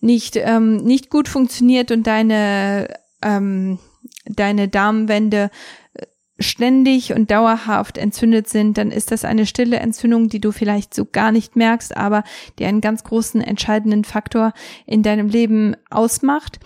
nicht, 0.00 0.36
ähm, 0.36 0.78
nicht 0.78 1.10
gut 1.10 1.28
funktioniert 1.28 1.90
und 1.90 2.06
deine, 2.06 2.88
ähm, 3.22 3.78
deine 4.24 4.68
Darmwände 4.68 5.50
äh, 5.94 6.06
ständig 6.40 7.12
und 7.12 7.30
dauerhaft 7.30 7.96
entzündet 7.96 8.48
sind, 8.48 8.76
dann 8.76 8.90
ist 8.90 9.12
das 9.12 9.24
eine 9.24 9.46
stille 9.46 9.76
Entzündung, 9.76 10.28
die 10.28 10.40
du 10.40 10.52
vielleicht 10.52 10.94
so 10.94 11.04
gar 11.04 11.30
nicht 11.30 11.54
merkst, 11.54 11.96
aber 11.96 12.24
die 12.58 12.64
einen 12.64 12.80
ganz 12.80 13.04
großen 13.04 13.40
entscheidenden 13.40 14.04
Faktor 14.04 14.52
in 14.86 15.02
deinem 15.02 15.28
Leben 15.28 15.76
ausmacht. 15.90 16.58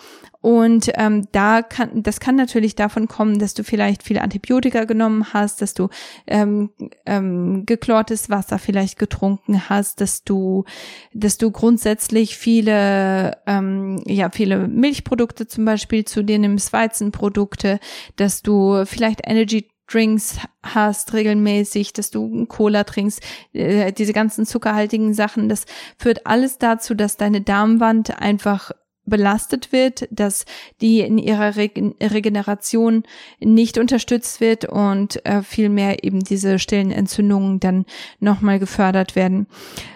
Und 0.44 0.90
ähm, 0.96 1.26
da 1.32 1.62
kann, 1.62 2.02
das 2.02 2.20
kann 2.20 2.36
natürlich 2.36 2.74
davon 2.74 3.08
kommen, 3.08 3.38
dass 3.38 3.54
du 3.54 3.64
vielleicht 3.64 4.02
viele 4.02 4.20
Antibiotika 4.20 4.84
genommen 4.84 5.32
hast, 5.32 5.62
dass 5.62 5.72
du 5.72 5.88
ähm, 6.26 6.68
ähm, 7.06 7.64
geklortes 7.64 8.28
Wasser 8.28 8.58
vielleicht 8.58 8.98
getrunken 8.98 9.70
hast, 9.70 10.02
dass 10.02 10.22
du, 10.22 10.66
dass 11.14 11.38
du 11.38 11.50
grundsätzlich 11.50 12.36
viele, 12.36 13.38
ähm, 13.46 14.02
ja, 14.04 14.28
viele 14.28 14.68
Milchprodukte 14.68 15.46
zum 15.46 15.64
Beispiel 15.64 16.04
zu 16.04 16.22
dir 16.22 16.38
nimmst, 16.38 16.74
Weizenprodukte, 16.74 17.80
dass 18.16 18.42
du 18.42 18.84
vielleicht 18.84 19.26
Energy 19.26 19.70
Drinks 19.86 20.40
hast 20.62 21.14
regelmäßig, 21.14 21.94
dass 21.94 22.10
du 22.10 22.44
Cola 22.46 22.84
trinkst, 22.84 23.22
äh, 23.54 23.92
diese 23.92 24.12
ganzen 24.12 24.44
zuckerhaltigen 24.44 25.14
Sachen, 25.14 25.48
das 25.48 25.64
führt 25.98 26.26
alles 26.26 26.58
dazu, 26.58 26.94
dass 26.94 27.16
deine 27.16 27.40
Darmwand 27.40 28.20
einfach 28.20 28.72
belastet 29.06 29.72
wird, 29.72 30.08
dass 30.10 30.44
die 30.80 31.00
in 31.00 31.18
ihrer 31.18 31.56
Regen 31.56 31.94
Regeneration 32.00 33.04
nicht 33.40 33.78
unterstützt 33.78 34.40
wird 34.40 34.64
und 34.64 35.24
äh, 35.26 35.42
vielmehr 35.42 36.04
eben 36.04 36.20
diese 36.20 36.58
stillen 36.58 36.90
Entzündungen 36.90 37.60
dann 37.60 37.84
nochmal 38.20 38.58
gefördert 38.58 39.16
werden. 39.16 39.46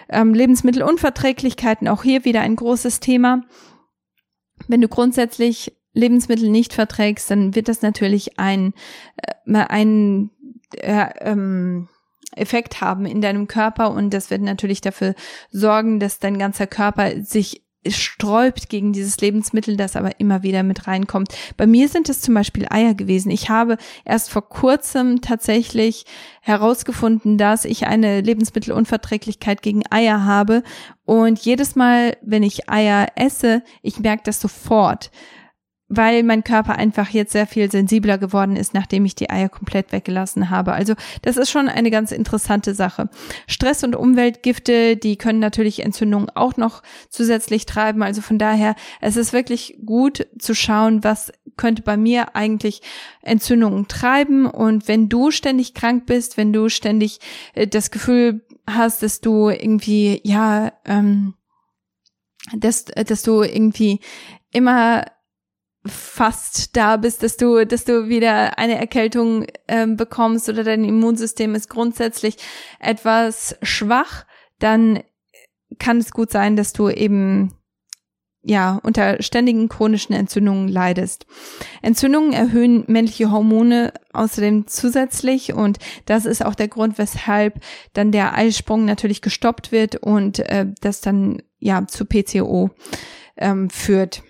Ähm, 0.09 0.33
Lebensmittelunverträglichkeiten, 0.33 1.87
auch 1.87 2.03
hier 2.03 2.25
wieder 2.25 2.41
ein 2.41 2.55
großes 2.55 2.99
Thema. 2.99 3.43
Wenn 4.67 4.81
du 4.81 4.87
grundsätzlich 4.87 5.75
Lebensmittel 5.93 6.49
nicht 6.49 6.73
verträgst, 6.73 7.31
dann 7.31 7.55
wird 7.55 7.67
das 7.67 7.81
natürlich 7.81 8.39
ein, 8.39 8.73
äh, 9.17 9.53
ein 9.53 10.29
äh, 10.77 11.09
ähm, 11.21 11.89
Effekt 12.35 12.81
haben 12.81 13.05
in 13.05 13.21
deinem 13.21 13.47
Körper 13.47 13.91
und 13.91 14.13
das 14.13 14.29
wird 14.29 14.41
natürlich 14.41 14.81
dafür 14.81 15.15
sorgen, 15.49 15.99
dass 15.99 16.19
dein 16.19 16.37
ganzer 16.37 16.67
Körper 16.67 17.23
sich 17.23 17.63
sträubt 17.87 18.69
gegen 18.69 18.91
dieses 18.91 19.19
Lebensmittel, 19.21 19.77
das 19.77 19.95
aber 19.95 20.19
immer 20.19 20.43
wieder 20.43 20.63
mit 20.63 20.87
reinkommt. 20.87 21.33
Bei 21.55 21.65
mir 21.65 21.87
sind 21.87 22.09
es 22.09 22.21
zum 22.21 22.33
Beispiel 22.33 22.67
Eier 22.69 22.93
gewesen. 22.93 23.31
Ich 23.31 23.49
habe 23.49 23.77
erst 24.03 24.29
vor 24.29 24.47
kurzem 24.47 25.21
tatsächlich 25.21 26.05
herausgefunden, 26.41 27.37
dass 27.37 27.65
ich 27.65 27.87
eine 27.87 28.21
Lebensmittelunverträglichkeit 28.21 29.61
gegen 29.61 29.83
Eier 29.89 30.25
habe. 30.25 30.63
Und 31.05 31.39
jedes 31.39 31.75
Mal, 31.75 32.17
wenn 32.21 32.43
ich 32.43 32.69
Eier 32.69 33.07
esse, 33.15 33.63
ich 33.81 33.99
merke 33.99 34.23
das 34.25 34.41
sofort 34.41 35.11
weil 35.89 36.21
mein 36.21 36.43
Körper 36.43 36.75
einfach 36.75 37.09
jetzt 37.09 37.33
sehr 37.33 37.47
viel 37.47 37.69
sensibler 37.69 38.19
geworden 38.19 38.55
ist, 38.55 38.75
nachdem 38.75 39.05
ich 39.05 39.15
die 39.15 39.29
Eier 39.29 39.49
komplett 39.49 39.91
weggelassen 39.91 40.51
habe. 40.51 40.73
Also 40.73 40.93
das 41.23 41.35
ist 41.35 41.49
schon 41.49 41.67
eine 41.67 41.89
ganz 41.89 42.11
interessante 42.11 42.75
Sache. 42.75 43.09
Stress 43.47 43.83
und 43.83 43.95
Umweltgifte, 43.95 44.95
die 44.97 45.17
können 45.17 45.39
natürlich 45.39 45.83
Entzündungen 45.83 46.29
auch 46.29 46.57
noch 46.57 46.83
zusätzlich 47.09 47.65
treiben. 47.65 48.03
Also 48.03 48.21
von 48.21 48.37
daher, 48.37 48.75
es 49.01 49.17
ist 49.17 49.33
wirklich 49.33 49.79
gut 49.83 50.27
zu 50.37 50.53
schauen, 50.53 51.03
was 51.03 51.31
könnte 51.57 51.81
bei 51.81 51.97
mir 51.97 52.35
eigentlich 52.35 52.83
Entzündungen 53.23 53.87
treiben. 53.87 54.45
Und 54.45 54.87
wenn 54.87 55.09
du 55.09 55.31
ständig 55.31 55.73
krank 55.73 56.05
bist, 56.05 56.37
wenn 56.37 56.53
du 56.53 56.69
ständig 56.69 57.19
äh, 57.53 57.67
das 57.67 57.89
Gefühl 57.89 58.45
hast, 58.67 59.01
dass 59.01 59.21
du 59.21 59.49
irgendwie, 59.49 60.21
ja, 60.23 60.71
ähm, 60.85 61.33
dass, 62.55 62.85
dass 62.85 63.23
du 63.23 63.41
irgendwie 63.41 63.99
immer 64.51 65.05
fast 65.85 66.75
da 66.75 66.97
bist, 66.97 67.23
dass 67.23 67.37
du, 67.37 67.65
dass 67.65 67.85
du 67.85 68.09
wieder 68.09 68.57
eine 68.57 68.77
Erkältung 68.77 69.45
ähm, 69.67 69.95
bekommst 69.95 70.49
oder 70.49 70.63
dein 70.63 70.83
Immunsystem 70.83 71.55
ist 71.55 71.69
grundsätzlich 71.69 72.37
etwas 72.79 73.55
schwach, 73.61 74.25
dann 74.59 75.01
kann 75.77 75.97
es 75.97 76.11
gut 76.11 76.31
sein, 76.31 76.55
dass 76.55 76.73
du 76.73 76.89
eben 76.89 77.53
ja, 78.41 78.79
unter 78.83 79.21
ständigen 79.21 79.67
chronischen 79.67 80.15
Entzündungen 80.15 80.69
leidest. 80.69 81.25
Entzündungen 81.81 82.31
erhöhen 82.31 82.85
männliche 82.87 83.31
Hormone 83.31 83.93
außerdem 84.13 84.65
zusätzlich 84.67 85.53
und 85.53 85.77
das 86.05 86.25
ist 86.25 86.45
auch 86.45 86.55
der 86.55 86.69
Grund, 86.69 86.97
weshalb 86.97 87.61
dann 87.93 88.11
der 88.11 88.35
Eisprung 88.35 88.85
natürlich 88.85 89.21
gestoppt 89.21 89.71
wird 89.71 89.97
und 89.97 90.39
äh, 90.39 90.67
das 90.81 91.01
dann 91.01 91.41
ja 91.59 91.85
zu 91.87 92.05
PCO 92.05 92.69
ähm, 93.37 93.69
führt 93.69 94.23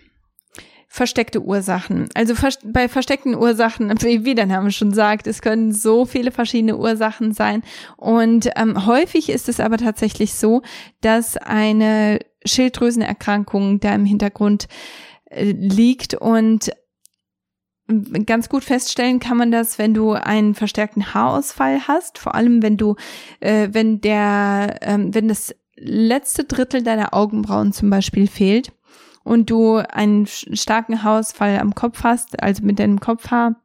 versteckte 0.91 1.41
Ursachen. 1.41 2.09
Also 2.15 2.33
bei 2.65 2.89
versteckten 2.89 3.35
Ursachen, 3.35 3.89
wie 4.01 4.35
der 4.35 4.47
Name 4.47 4.71
schon 4.71 4.91
sagt, 4.91 5.27
es 5.27 5.41
können 5.41 5.71
so 5.71 6.05
viele 6.05 6.31
verschiedene 6.31 6.77
Ursachen 6.77 7.31
sein. 7.31 7.61
Und 7.95 8.49
ähm, 8.55 8.85
häufig 8.87 9.29
ist 9.29 9.47
es 9.47 9.59
aber 9.59 9.77
tatsächlich 9.77 10.33
so, 10.33 10.63
dass 11.01 11.37
eine 11.37 12.19
Schilddrüsenerkrankung 12.43 13.79
da 13.79 13.93
im 13.93 14.05
Hintergrund 14.05 14.67
äh, 15.29 15.51
liegt 15.51 16.15
und 16.15 16.71
Ganz 18.27 18.49
gut 18.49 18.63
feststellen 18.63 19.19
kann 19.19 19.35
man 19.35 19.49
das, 19.49 19.79
wenn 19.79 19.95
du 19.95 20.11
einen 20.11 20.53
verstärkten 20.53 21.11
Haarausfall 21.15 21.87
hast, 21.87 22.19
vor 22.19 22.35
allem 22.35 22.61
wenn 22.61 22.77
du, 22.77 22.95
äh, 23.39 23.69
wenn 23.71 23.99
der, 23.99 24.77
ähm, 24.81 25.15
wenn 25.15 25.27
das 25.27 25.55
letzte 25.75 26.43
Drittel 26.43 26.83
deiner 26.83 27.15
Augenbrauen 27.15 27.73
zum 27.73 27.89
Beispiel 27.89 28.27
fehlt 28.27 28.71
und 29.23 29.49
du 29.49 29.77
einen 29.77 30.27
starken 30.27 31.03
Haarausfall 31.03 31.59
am 31.59 31.75
Kopf 31.75 32.03
hast, 32.03 32.41
also 32.41 32.63
mit 32.63 32.79
deinem 32.79 32.99
Kopfhaar 32.99 33.55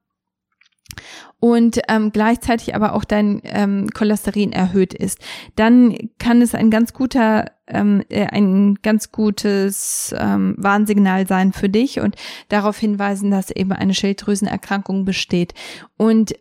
und 1.41 1.79
ähm, 1.89 2.11
gleichzeitig 2.11 2.75
aber 2.75 2.95
auch 2.95 3.05
dein 3.05 3.43
ähm, 3.45 3.89
Cholesterin 3.93 4.53
erhöht 4.53 4.95
ist, 4.95 5.19
dann 5.57 5.95
kann 6.19 6.41
es 6.41 6.55
ein 6.55 6.71
ganz 6.71 6.95
guter, 6.95 7.51
ähm, 7.67 8.03
äh, 8.09 8.27
ein 8.27 8.77
ganz 8.77 9.13
gutes 9.13 10.15
ähm, 10.19 10.55
Warnsignal 10.57 11.27
sein 11.27 11.53
für 11.53 11.69
dich 11.69 12.01
und 12.01 12.17
darauf 12.49 12.79
hinweisen, 12.79 13.31
dass 13.31 13.51
eben 13.51 13.73
eine 13.73 13.93
Schilddrüsenerkrankung 13.93 15.05
besteht. 15.05 15.53
Und 15.99 16.35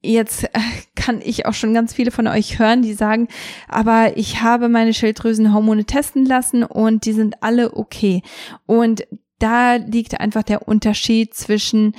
Jetzt 0.00 0.44
äh, 0.44 0.48
kann 0.94 1.20
ich 1.22 1.46
auch 1.46 1.54
schon 1.54 1.74
ganz 1.74 1.92
viele 1.92 2.10
von 2.10 2.28
euch 2.28 2.58
hören, 2.58 2.82
die 2.82 2.94
sagen, 2.94 3.28
aber 3.68 4.16
ich 4.16 4.42
habe 4.42 4.68
meine 4.68 4.94
Schilddrüsenhormone 4.94 5.84
testen 5.84 6.24
lassen 6.24 6.62
und 6.62 7.04
die 7.04 7.12
sind 7.12 7.42
alle 7.42 7.76
okay. 7.76 8.22
Und 8.66 9.06
da 9.38 9.76
liegt 9.76 10.20
einfach 10.20 10.42
der 10.42 10.68
Unterschied 10.68 11.34
zwischen 11.34 11.94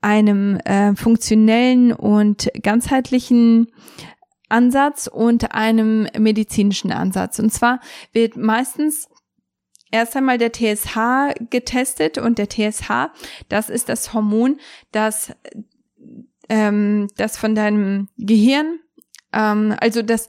einem 0.00 0.56
äh, 0.58 0.94
funktionellen 0.96 1.92
und 1.92 2.50
ganzheitlichen 2.62 3.68
Ansatz 4.48 5.06
und 5.06 5.54
einem 5.54 6.08
medizinischen 6.18 6.92
Ansatz. 6.92 7.38
Und 7.38 7.50
zwar 7.50 7.80
wird 8.12 8.36
meistens 8.36 9.08
erst 9.90 10.16
einmal 10.16 10.38
der 10.38 10.52
TSH 10.52 11.34
getestet 11.50 12.18
und 12.18 12.38
der 12.38 12.48
TSH, 12.48 13.10
das 13.48 13.70
ist 13.70 13.88
das 13.88 14.12
Hormon, 14.12 14.58
das 14.92 15.32
ähm, 16.48 17.08
das 17.16 17.36
von 17.36 17.54
deinem 17.54 18.08
Gehirn, 18.16 18.80
ähm, 19.32 19.74
also 19.80 20.02
das, 20.02 20.28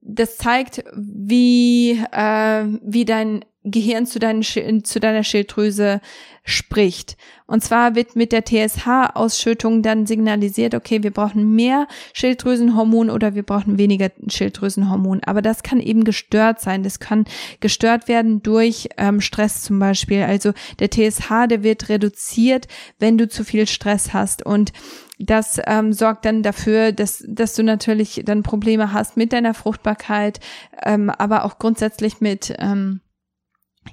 das 0.00 0.36
zeigt, 0.36 0.84
wie, 0.94 1.92
äh, 2.12 2.64
wie 2.82 3.04
dein 3.04 3.44
Gehirn 3.64 4.06
zu, 4.06 4.18
deinen, 4.18 4.42
zu 4.42 5.00
deiner 5.00 5.22
Schilddrüse 5.22 6.00
spricht. 6.44 7.16
Und 7.46 7.62
zwar 7.62 7.94
wird 7.94 8.16
mit 8.16 8.32
der 8.32 8.44
TSH-Ausschüttung 8.44 9.82
dann 9.82 10.06
signalisiert, 10.06 10.74
okay, 10.74 11.02
wir 11.02 11.12
brauchen 11.12 11.54
mehr 11.54 11.86
Schilddrüsenhormon 12.12 13.10
oder 13.10 13.34
wir 13.34 13.44
brauchen 13.44 13.78
weniger 13.78 14.10
Schilddrüsenhormon. 14.26 15.20
Aber 15.24 15.42
das 15.42 15.62
kann 15.62 15.78
eben 15.78 16.02
gestört 16.02 16.60
sein. 16.60 16.82
Das 16.82 16.98
kann 16.98 17.26
gestört 17.60 18.08
werden 18.08 18.42
durch 18.42 18.88
ähm, 18.96 19.20
Stress 19.20 19.62
zum 19.62 19.78
Beispiel. 19.78 20.22
Also 20.22 20.52
der 20.80 20.90
TSH, 20.90 21.46
der 21.48 21.62
wird 21.62 21.88
reduziert, 21.88 22.66
wenn 22.98 23.18
du 23.18 23.28
zu 23.28 23.44
viel 23.44 23.68
Stress 23.68 24.12
hast. 24.12 24.44
Und 24.44 24.72
das 25.20 25.60
ähm, 25.66 25.92
sorgt 25.92 26.24
dann 26.24 26.42
dafür, 26.42 26.90
dass, 26.90 27.24
dass 27.28 27.54
du 27.54 27.62
natürlich 27.62 28.22
dann 28.24 28.42
Probleme 28.42 28.92
hast 28.92 29.16
mit 29.16 29.32
deiner 29.32 29.54
Fruchtbarkeit, 29.54 30.40
ähm, 30.84 31.10
aber 31.10 31.44
auch 31.44 31.60
grundsätzlich 31.60 32.20
mit 32.20 32.52
ähm, 32.58 33.00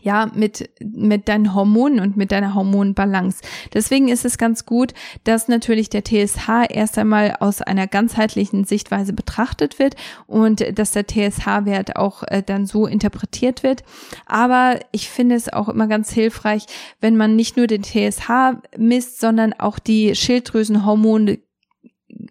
ja, 0.02 0.32
mit, 0.34 0.70
mit 0.82 1.28
deinen 1.28 1.54
Hormonen 1.54 2.00
und 2.00 2.16
mit 2.16 2.32
deiner 2.32 2.56
Hormonbalance. 2.56 3.42
Deswegen 3.74 4.08
ist 4.08 4.26
es 4.26 4.38
ganz 4.38 4.66
gut, 4.66 4.94
dass 5.24 5.48
natürlich 5.48 5.90
der 5.90 6.04
TSH 6.04 6.48
erst 6.70 6.98
einmal 6.98 7.36
aus 7.40 7.62
einer 7.62 7.88
ganzheitlichen 7.88 8.64
Sichtweise 8.64 9.14
betrachtet 9.14 9.80
wird 9.80 9.96
und 10.28 10.78
dass 10.78 10.92
der 10.92 11.08
TSH-Wert 11.08 11.96
auch 11.96 12.24
äh, 12.24 12.44
dann 12.46 12.66
so 12.66 12.86
interpretiert 12.86 13.64
wird. 13.64 13.84
Aber 14.26 14.80
ich 14.92 15.10
finde 15.10 15.36
es 15.36 15.52
auch 15.52 15.70
immer 15.70 15.88
ganz 15.88 16.12
hilfreich, 16.12 16.66
wenn 17.02 17.18
man 17.18 17.36
nicht 17.36 17.58
nur 17.58 17.68
den 17.68 17.84
TSH 17.84 18.62
misst, 18.78 19.20
sondern 19.20 19.54
auch 19.54 19.80
die 19.80 20.16
Schilddrüsenhormone 20.16 21.40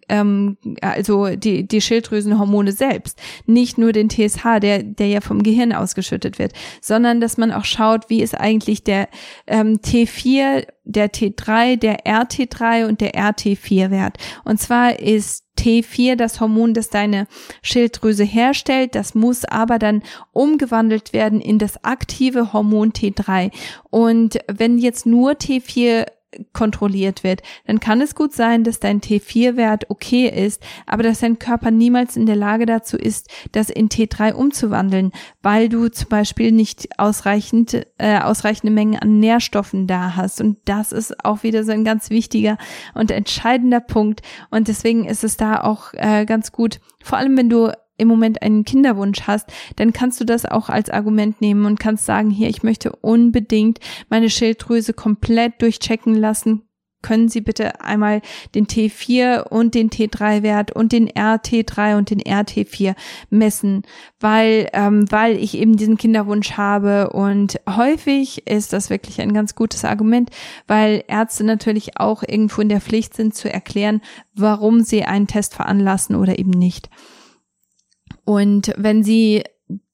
ähm, 0.07 0.57
also 0.81 1.27
die, 1.35 1.67
die 1.67 1.81
Schilddrüsenhormone 1.81 2.71
selbst, 2.71 3.19
nicht 3.45 3.77
nur 3.77 3.91
den 3.91 4.09
TSH, 4.09 4.59
der, 4.61 4.83
der 4.83 5.07
ja 5.07 5.21
vom 5.21 5.43
Gehirn 5.43 5.73
ausgeschüttet 5.73 6.39
wird, 6.39 6.53
sondern 6.81 7.21
dass 7.21 7.37
man 7.37 7.51
auch 7.51 7.65
schaut, 7.65 8.09
wie 8.09 8.21
ist 8.21 8.37
eigentlich 8.37 8.83
der 8.83 9.07
ähm, 9.47 9.79
T4, 9.83 10.67
der 10.83 11.11
T3, 11.11 11.77
der 11.77 12.05
RT3 12.05 12.87
und 12.87 13.01
der 13.01 13.13
RT4-Wert. 13.13 14.17
Und 14.43 14.59
zwar 14.59 14.99
ist 14.99 15.43
T4 15.59 16.15
das 16.15 16.39
Hormon, 16.39 16.73
das 16.73 16.89
deine 16.89 17.27
Schilddrüse 17.61 18.23
herstellt. 18.23 18.95
Das 18.95 19.13
muss 19.13 19.45
aber 19.45 19.77
dann 19.77 20.03
umgewandelt 20.31 21.13
werden 21.13 21.41
in 21.41 21.59
das 21.59 21.83
aktive 21.83 22.53
Hormon 22.53 22.91
T3. 22.91 23.51
Und 23.89 24.39
wenn 24.47 24.77
jetzt 24.77 25.05
nur 25.05 25.31
T4 25.33 26.05
kontrolliert 26.53 27.23
wird, 27.23 27.41
dann 27.65 27.79
kann 27.79 28.01
es 28.01 28.15
gut 28.15 28.33
sein, 28.33 28.63
dass 28.63 28.79
dein 28.79 29.01
T4-Wert 29.01 29.89
okay 29.89 30.27
ist, 30.27 30.61
aber 30.85 31.03
dass 31.03 31.19
dein 31.19 31.39
Körper 31.39 31.71
niemals 31.71 32.15
in 32.15 32.25
der 32.25 32.35
Lage 32.35 32.65
dazu 32.65 32.97
ist, 32.97 33.29
das 33.51 33.69
in 33.69 33.89
T3 33.89 34.33
umzuwandeln, 34.33 35.11
weil 35.41 35.69
du 35.69 35.89
zum 35.89 36.09
Beispiel 36.09 36.51
nicht 36.51 36.99
ausreichend, 36.99 37.85
äh, 37.97 38.19
ausreichende 38.19 38.71
Mengen 38.71 38.99
an 38.99 39.19
Nährstoffen 39.19 39.87
da 39.87 40.15
hast. 40.15 40.41
Und 40.41 40.57
das 40.65 40.91
ist 40.91 41.25
auch 41.25 41.43
wieder 41.43 41.63
so 41.63 41.71
ein 41.71 41.83
ganz 41.83 42.09
wichtiger 42.09 42.57
und 42.93 43.11
entscheidender 43.11 43.79
Punkt. 43.79 44.21
Und 44.51 44.67
deswegen 44.67 45.05
ist 45.05 45.23
es 45.23 45.37
da 45.37 45.61
auch 45.61 45.93
äh, 45.93 46.25
ganz 46.25 46.51
gut, 46.51 46.79
vor 47.03 47.17
allem 47.17 47.37
wenn 47.37 47.49
du 47.49 47.71
im 47.99 48.07
Moment 48.07 48.41
einen 48.41 48.65
Kinderwunsch 48.65 49.21
hast, 49.27 49.47
dann 49.75 49.93
kannst 49.93 50.19
du 50.19 50.25
das 50.25 50.45
auch 50.45 50.69
als 50.69 50.89
Argument 50.89 51.41
nehmen 51.41 51.65
und 51.65 51.79
kannst 51.79 52.05
sagen, 52.05 52.29
hier, 52.29 52.49
ich 52.49 52.63
möchte 52.63 52.91
unbedingt 52.91 53.79
meine 54.09 54.29
Schilddrüse 54.29 54.93
komplett 54.93 55.61
durchchecken 55.61 56.15
lassen. 56.15 56.63
Können 57.01 57.29
Sie 57.29 57.39
bitte 57.39 57.79
einmal 57.79 58.21
den 58.55 58.67
T4 58.67 59.47
und 59.47 59.73
den 59.73 59.89
T3-Wert 59.89 60.73
und 60.75 60.91
den 60.91 61.07
RT3 61.07 61.97
und 61.97 62.09
den 62.09 62.19
RT4 62.19 62.93
messen, 63.29 63.83
weil, 64.19 64.67
ähm, 64.73 65.09
weil 65.09 65.37
ich 65.37 65.57
eben 65.57 65.77
diesen 65.77 65.97
Kinderwunsch 65.97 66.57
habe 66.57 67.11
und 67.11 67.57
häufig 67.69 68.45
ist 68.47 68.73
das 68.73 68.89
wirklich 68.89 69.21
ein 69.21 69.33
ganz 69.33 69.55
gutes 69.55 69.85
Argument, 69.85 70.29
weil 70.67 71.05
Ärzte 71.07 71.45
natürlich 71.45 71.97
auch 71.97 72.21
irgendwo 72.21 72.61
in 72.61 72.69
der 72.69 72.81
Pflicht 72.81 73.13
sind 73.13 73.33
zu 73.33 73.51
erklären, 73.51 74.01
warum 74.35 74.81
sie 74.81 75.05
einen 75.05 75.27
Test 75.27 75.55
veranlassen 75.55 76.17
oder 76.17 76.37
eben 76.37 76.51
nicht. 76.51 76.89
Und 78.29 78.73
wenn 78.77 79.03
sie 79.03 79.43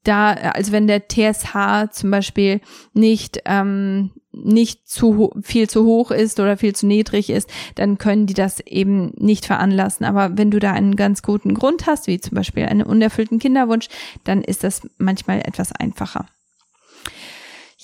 da, 0.04 0.34
also 0.34 0.74
wenn 0.74 0.88
der 0.88 1.08
TSH 1.08 1.90
zum 1.92 2.12
Beispiel 2.12 2.60
nicht 2.94 3.40
ähm, 3.46 4.12
nicht 4.34 4.90
zu 4.90 5.32
viel 5.42 5.70
zu 5.70 5.86
hoch 5.86 6.12
ist 6.12 6.42
oder 6.42 6.58
viel 6.58 6.76
zu 6.76 6.86
niedrig 6.86 7.30
ist, 7.30 7.50
dann 7.76 7.98
können 7.98 8.26
die 8.26 8.34
das 8.34 8.60
eben 8.60 9.14
nicht 9.16 9.46
veranlassen. 9.46 10.06
Aber 10.06 10.38
wenn 10.38 10.52
du 10.52 10.60
da 10.60 10.74
einen 10.74 10.98
ganz 10.98 11.22
guten 11.22 11.54
Grund 11.54 11.88
hast, 11.88 12.08
wie 12.08 12.20
zum 12.20 12.36
Beispiel 12.36 12.66
einen 12.66 12.84
unerfüllten 12.84 13.40
Kinderwunsch, 13.40 13.88
dann 14.26 14.42
ist 14.42 14.66
das 14.66 14.82
manchmal 14.98 15.40
etwas 15.40 15.72
einfacher. 15.72 16.26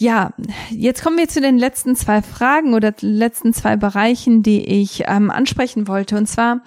Ja, 0.01 0.33
jetzt 0.71 1.03
kommen 1.03 1.19
wir 1.19 1.27
zu 1.27 1.41
den 1.41 1.59
letzten 1.59 1.95
zwei 1.95 2.23
Fragen 2.23 2.73
oder 2.73 2.91
letzten 3.01 3.53
zwei 3.53 3.75
Bereichen, 3.75 4.41
die 4.41 4.65
ich 4.65 5.03
ähm, 5.05 5.29
ansprechen 5.29 5.87
wollte. 5.87 6.17
Und 6.17 6.25
zwar 6.25 6.63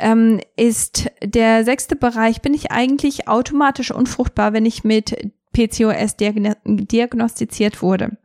ähm, 0.00 0.40
ist 0.56 1.10
der 1.22 1.66
sechste 1.66 1.96
Bereich, 1.96 2.40
bin 2.40 2.54
ich 2.54 2.72
eigentlich 2.72 3.28
automatisch 3.28 3.90
unfruchtbar, 3.90 4.54
wenn 4.54 4.64
ich 4.64 4.84
mit 4.84 5.32
PCOS 5.58 6.14
diagnostiziert 6.16 7.82
wurde? 7.82 8.16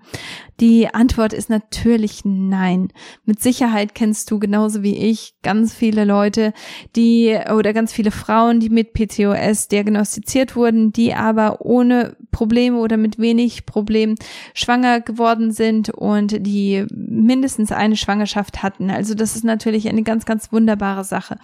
Die 0.59 0.87
Antwort 0.93 1.33
ist 1.33 1.49
natürlich 1.49 2.21
nein. 2.23 2.89
Mit 3.25 3.41
Sicherheit 3.41 3.95
kennst 3.95 4.29
du 4.29 4.37
genauso 4.37 4.83
wie 4.83 4.95
ich 4.95 5.33
ganz 5.41 5.73
viele 5.73 6.05
Leute, 6.05 6.53
die 6.95 7.35
oder 7.51 7.73
ganz 7.73 7.91
viele 7.91 8.11
Frauen, 8.11 8.59
die 8.59 8.69
mit 8.69 8.93
PCOS 8.93 9.67
diagnostiziert 9.67 10.55
wurden, 10.55 10.93
die 10.93 11.15
aber 11.15 11.61
ohne 11.61 12.15
Probleme 12.31 12.77
oder 12.77 12.97
mit 12.97 13.17
wenig 13.17 13.65
Problem 13.65 14.13
schwanger 14.53 15.01
geworden 15.01 15.51
sind 15.51 15.89
und 15.89 16.45
die 16.45 16.85
mindestens 16.91 17.71
eine 17.71 17.97
Schwangerschaft 17.97 18.61
hatten. 18.61 18.91
Also 18.91 19.15
das 19.15 19.35
ist 19.35 19.43
natürlich 19.43 19.89
eine 19.89 20.03
ganz, 20.03 20.25
ganz 20.25 20.51
wunderbare 20.51 21.03
Sache. 21.03 21.39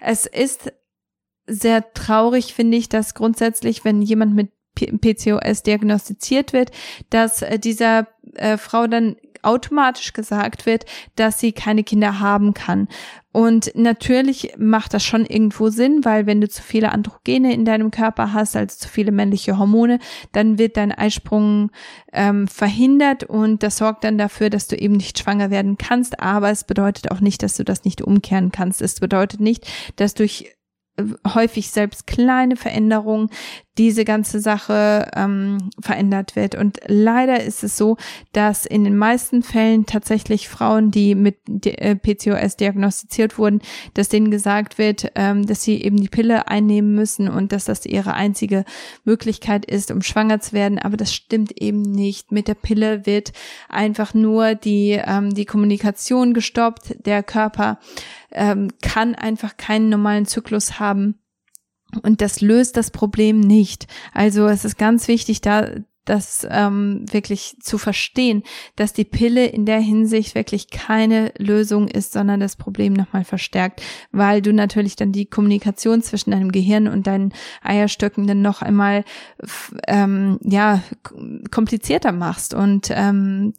Es 0.00 0.26
ist 0.26 0.70
sehr 1.46 1.92
traurig, 1.94 2.54
finde 2.54 2.76
ich, 2.76 2.90
dass 2.90 3.14
grundsätzlich, 3.14 3.84
wenn 3.84 4.02
jemand 4.02 4.34
mit 4.34 4.50
PCOS 4.74 5.62
diagnostiziert 5.62 6.52
wird, 6.52 6.70
dass 7.10 7.42
äh, 7.42 7.58
dieser 7.58 8.08
äh, 8.34 8.56
Frau 8.56 8.86
dann 8.86 9.16
automatisch 9.42 10.12
gesagt 10.12 10.66
wird, 10.66 10.84
dass 11.16 11.40
sie 11.40 11.52
keine 11.52 11.84
Kinder 11.84 12.20
haben 12.20 12.54
kann. 12.54 12.88
Und 13.32 13.72
natürlich 13.74 14.54
macht 14.58 14.92
das 14.92 15.04
schon 15.04 15.24
irgendwo 15.24 15.68
Sinn, 15.68 16.04
weil 16.04 16.26
wenn 16.26 16.40
du 16.40 16.48
zu 16.48 16.62
viele 16.62 16.90
Androgene 16.90 17.54
in 17.54 17.64
deinem 17.64 17.90
Körper 17.90 18.32
hast, 18.32 18.56
also 18.56 18.76
zu 18.76 18.88
viele 18.88 19.12
männliche 19.12 19.56
Hormone, 19.56 20.00
dann 20.32 20.58
wird 20.58 20.76
dein 20.76 20.92
Eisprung 20.92 21.70
ähm, 22.12 22.48
verhindert 22.48 23.24
und 23.24 23.62
das 23.62 23.76
sorgt 23.76 24.04
dann 24.04 24.18
dafür, 24.18 24.50
dass 24.50 24.66
du 24.66 24.76
eben 24.76 24.94
nicht 24.94 25.18
schwanger 25.18 25.50
werden 25.50 25.78
kannst. 25.78 26.20
Aber 26.20 26.50
es 26.50 26.64
bedeutet 26.64 27.10
auch 27.10 27.20
nicht, 27.20 27.42
dass 27.42 27.56
du 27.56 27.64
das 27.64 27.84
nicht 27.84 28.02
umkehren 28.02 28.50
kannst. 28.50 28.82
Es 28.82 28.98
bedeutet 28.98 29.40
nicht, 29.40 29.66
dass 29.96 30.14
durch 30.14 30.56
häufig 31.26 31.70
selbst 31.70 32.06
kleine 32.06 32.56
Veränderungen 32.56 33.30
diese 33.80 34.04
ganze 34.04 34.40
Sache 34.40 35.10
ähm, 35.16 35.70
verändert 35.80 36.36
wird. 36.36 36.54
Und 36.54 36.80
leider 36.86 37.42
ist 37.42 37.64
es 37.64 37.78
so, 37.78 37.96
dass 38.32 38.66
in 38.66 38.84
den 38.84 38.94
meisten 38.94 39.42
Fällen 39.42 39.86
tatsächlich 39.86 40.50
Frauen, 40.50 40.90
die 40.90 41.14
mit 41.14 41.38
äh, 41.64 41.96
PCOS 41.96 42.58
diagnostiziert 42.58 43.38
wurden, 43.38 43.62
dass 43.94 44.10
denen 44.10 44.30
gesagt 44.30 44.76
wird, 44.76 45.12
ähm, 45.14 45.46
dass 45.46 45.62
sie 45.62 45.82
eben 45.82 45.96
die 45.96 46.10
Pille 46.10 46.46
einnehmen 46.46 46.94
müssen 46.94 47.26
und 47.26 47.52
dass 47.52 47.64
das 47.64 47.86
ihre 47.86 48.12
einzige 48.12 48.66
Möglichkeit 49.04 49.64
ist, 49.64 49.90
um 49.90 50.02
schwanger 50.02 50.40
zu 50.40 50.52
werden. 50.52 50.78
Aber 50.78 50.98
das 50.98 51.14
stimmt 51.14 51.58
eben 51.58 51.80
nicht. 51.80 52.32
Mit 52.32 52.48
der 52.48 52.56
Pille 52.56 53.06
wird 53.06 53.32
einfach 53.70 54.12
nur 54.12 54.56
die, 54.56 55.00
ähm, 55.02 55.32
die 55.32 55.46
Kommunikation 55.46 56.34
gestoppt. 56.34 57.06
Der 57.06 57.22
Körper 57.22 57.78
ähm, 58.30 58.68
kann 58.82 59.14
einfach 59.14 59.56
keinen 59.56 59.88
normalen 59.88 60.26
Zyklus 60.26 60.78
haben. 60.78 61.19
Und 62.02 62.20
das 62.20 62.40
löst 62.40 62.76
das 62.76 62.90
Problem 62.90 63.40
nicht. 63.40 63.86
Also 64.12 64.46
es 64.46 64.64
ist 64.64 64.78
ganz 64.78 65.08
wichtig, 65.08 65.40
da 65.40 65.68
das 66.10 66.46
ähm, 66.50 67.04
wirklich 67.10 67.56
zu 67.60 67.78
verstehen, 67.78 68.42
dass 68.74 68.92
die 68.92 69.04
Pille 69.04 69.46
in 69.46 69.66
der 69.66 69.78
Hinsicht 69.80 70.34
wirklich 70.34 70.70
keine 70.70 71.32
Lösung 71.38 71.88
ist, 71.88 72.12
sondern 72.12 72.40
das 72.40 72.56
Problem 72.56 72.94
nochmal 72.94 73.24
verstärkt, 73.24 73.82
weil 74.10 74.42
du 74.42 74.52
natürlich 74.52 74.96
dann 74.96 75.12
die 75.12 75.26
Kommunikation 75.26 76.02
zwischen 76.02 76.32
deinem 76.32 76.52
Gehirn 76.52 76.88
und 76.88 77.06
deinen 77.06 77.32
Eierstöcken 77.62 78.26
dann 78.26 78.42
noch 78.42 78.62
einmal 78.62 79.04
ähm, 79.86 80.40
ja 80.42 80.82
komplizierter 81.50 82.12
machst 82.12 82.54
und 82.54 82.88
ähm, 82.90 83.52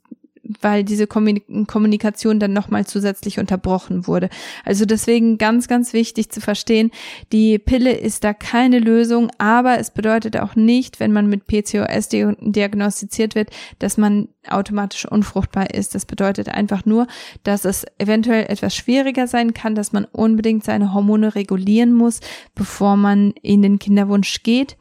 weil 0.61 0.83
diese 0.83 1.07
Kommunikation 1.07 2.39
dann 2.39 2.53
nochmal 2.53 2.85
zusätzlich 2.85 3.39
unterbrochen 3.39 4.07
wurde. 4.07 4.29
Also 4.65 4.85
deswegen 4.85 5.37
ganz, 5.37 5.67
ganz 5.67 5.93
wichtig 5.93 6.29
zu 6.31 6.41
verstehen, 6.41 6.91
die 7.31 7.59
Pille 7.59 7.91
ist 7.93 8.23
da 8.23 8.33
keine 8.33 8.79
Lösung, 8.79 9.31
aber 9.37 9.79
es 9.79 9.91
bedeutet 9.91 10.37
auch 10.37 10.55
nicht, 10.55 10.99
wenn 10.99 11.13
man 11.13 11.27
mit 11.27 11.47
PCOS 11.47 12.09
diagnostiziert 12.09 13.35
wird, 13.35 13.49
dass 13.79 13.97
man 13.97 14.27
automatisch 14.47 15.05
unfruchtbar 15.05 15.73
ist. 15.73 15.93
Das 15.93 16.05
bedeutet 16.05 16.49
einfach 16.49 16.85
nur, 16.85 17.07
dass 17.43 17.63
es 17.65 17.85
eventuell 17.99 18.45
etwas 18.49 18.75
schwieriger 18.75 19.27
sein 19.27 19.53
kann, 19.53 19.75
dass 19.75 19.93
man 19.93 20.05
unbedingt 20.05 20.63
seine 20.63 20.93
Hormone 20.93 21.35
regulieren 21.35 21.93
muss, 21.93 22.19
bevor 22.55 22.97
man 22.97 23.31
in 23.41 23.61
den 23.61 23.79
Kinderwunsch 23.79 24.43
geht. 24.43 24.77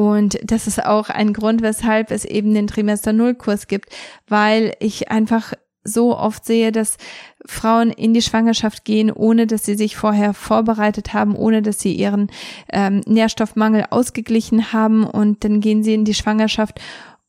Und 0.00 0.38
das 0.42 0.66
ist 0.66 0.82
auch 0.82 1.10
ein 1.10 1.34
Grund, 1.34 1.60
weshalb 1.60 2.10
es 2.10 2.24
eben 2.24 2.54
den 2.54 2.66
Trimester 2.66 3.12
Null 3.12 3.34
Kurs 3.34 3.66
gibt, 3.66 3.90
weil 4.26 4.72
ich 4.80 5.10
einfach 5.10 5.52
so 5.84 6.16
oft 6.16 6.46
sehe, 6.46 6.72
dass 6.72 6.96
Frauen 7.44 7.90
in 7.90 8.14
die 8.14 8.22
Schwangerschaft 8.22 8.86
gehen, 8.86 9.12
ohne 9.12 9.46
dass 9.46 9.66
sie 9.66 9.74
sich 9.74 9.96
vorher 9.96 10.32
vorbereitet 10.32 11.12
haben, 11.12 11.36
ohne 11.36 11.60
dass 11.60 11.80
sie 11.80 11.92
ihren 11.92 12.30
ähm, 12.72 13.02
Nährstoffmangel 13.06 13.84
ausgeglichen 13.90 14.72
haben. 14.72 15.04
Und 15.04 15.44
dann 15.44 15.60
gehen 15.60 15.82
sie 15.82 15.92
in 15.92 16.06
die 16.06 16.14
Schwangerschaft 16.14 16.80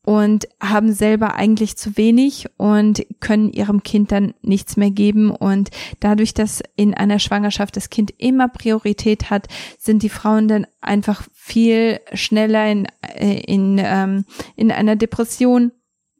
und 0.04 0.48
haben 0.60 0.92
selber 0.92 1.34
eigentlich 1.34 1.76
zu 1.76 1.96
wenig 1.96 2.48
und 2.56 3.06
können 3.20 3.52
ihrem 3.52 3.82
Kind 3.82 4.10
dann 4.10 4.34
nichts 4.42 4.76
mehr 4.76 4.90
geben. 4.90 5.30
Und 5.30 5.70
dadurch, 6.00 6.34
dass 6.34 6.62
in 6.76 6.94
einer 6.94 7.18
Schwangerschaft 7.18 7.76
das 7.76 7.88
Kind 7.88 8.12
immer 8.18 8.48
Priorität 8.48 9.30
hat, 9.30 9.46
sind 9.78 10.02
die 10.02 10.08
Frauen 10.08 10.48
dann 10.48 10.66
einfach 10.80 11.22
viel 11.32 12.00
schneller 12.14 12.70
in, 12.70 12.86
äh, 13.00 13.40
in, 13.46 13.80
ähm, 13.82 14.24
in 14.56 14.72
einer 14.72 14.96
Depression 14.96 15.72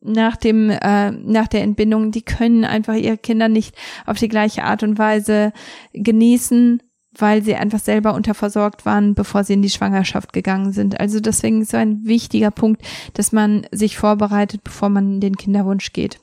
nach 0.05 0.37
dem 0.37 0.69
äh, 0.69 1.13
nach 1.13 1.47
der 1.47 1.63
Entbindung, 1.63 2.11
die 2.11 2.23
können 2.23 2.65
einfach 2.65 2.95
ihre 2.95 3.19
Kinder 3.19 3.49
nicht 3.49 3.77
auf 4.05 4.19
die 4.19 4.29
gleiche 4.29 4.65
Art 4.65 4.83
und 4.83 4.99
Weise 4.99 5.53
genießen, 5.93 6.83
weil 7.17 7.43
sie 7.43 7.55
einfach 7.55 7.79
selber 7.79 8.15
unterversorgt 8.15 8.87
waren, 8.87 9.15
bevor 9.15 9.45
sie 9.45 9.55
in 9.55 9.63
die 9.63 9.71
Schwangerschaft 9.71 10.33
gegangen 10.33 10.73
sind. 10.73 10.99
Also 10.99 11.21
deswegen 11.21 11.63
ist 11.63 11.73
so 11.73 11.77
ein 11.77 12.05
wichtiger 12.05 12.51
Punkt, 12.51 12.83
dass 13.15 13.33
man 13.33 13.67
sich 13.71 13.97
vorbereitet, 13.97 14.65
bevor 14.65 14.89
man 14.89 15.15
in 15.15 15.21
den 15.21 15.37
Kinderwunsch 15.37 15.93
geht. 15.93 16.19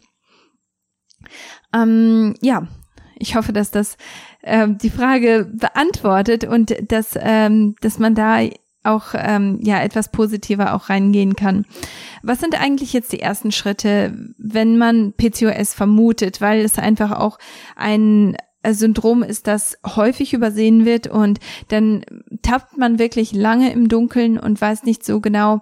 Ähm, 1.74 2.34
ja, 2.42 2.68
ich 3.18 3.36
hoffe, 3.36 3.54
dass 3.54 3.72
das 3.72 3.98
äh, 4.42 4.68
die 4.70 4.90
Frage 4.90 5.52
beantwortet 5.54 6.46
und 6.46 6.74
dass 6.92 7.18
ähm, 7.20 7.76
dass 7.82 8.00
man 8.00 8.16
da 8.16 8.40
auch 8.84 9.14
ähm, 9.14 9.60
ja 9.62 9.82
etwas 9.82 10.10
positiver 10.10 10.74
auch 10.74 10.90
reingehen 10.90 11.36
kann. 11.36 11.66
Was 12.24 12.40
sind 12.40 12.60
eigentlich 12.60 12.94
jetzt 12.94 13.12
die 13.12 13.20
ersten 13.20 13.52
Schritte, 13.52 14.34
wenn 14.38 14.78
man 14.78 15.14
PCOS 15.14 15.74
vermutet, 15.74 16.42
weil 16.42 16.62
es 16.62 16.80
einfach 16.80 17.12
auch 17.12 17.38
ein 17.76 18.38
Syndrom 18.68 19.24
ist, 19.24 19.48
das 19.48 19.78
häufig 19.86 20.34
übersehen 20.34 20.86
wird 20.86 21.08
und 21.08 21.40
dann 21.70 22.04
tappt 22.42 22.78
man 22.78 23.00
wirklich 23.00 23.32
lange 23.32 23.72
im 23.72 23.88
Dunkeln 23.88 24.38
und 24.38 24.60
weiß 24.60 24.84
nicht 24.84 25.06
so 25.06 25.22
genau, 25.22 25.62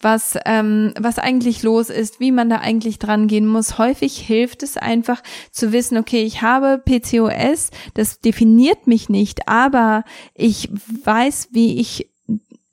was 0.00 0.36
ähm, 0.44 0.92
was 0.98 1.18
eigentlich 1.18 1.62
los 1.62 1.88
ist, 1.88 2.18
wie 2.18 2.32
man 2.32 2.50
da 2.50 2.56
eigentlich 2.56 2.98
dran 2.98 3.28
gehen 3.28 3.46
muss. 3.46 3.78
Häufig 3.78 4.18
hilft 4.18 4.62
es 4.64 4.76
einfach 4.76 5.22
zu 5.52 5.72
wissen, 5.72 5.96
okay, 5.96 6.24
ich 6.24 6.42
habe 6.42 6.82
PCOS, 6.84 7.70
das 7.94 8.20
definiert 8.20 8.86
mich 8.88 9.08
nicht, 9.08 9.48
aber 9.48 10.04
ich 10.34 10.68
weiß, 11.04 11.50
wie 11.52 11.78
ich 11.78 12.08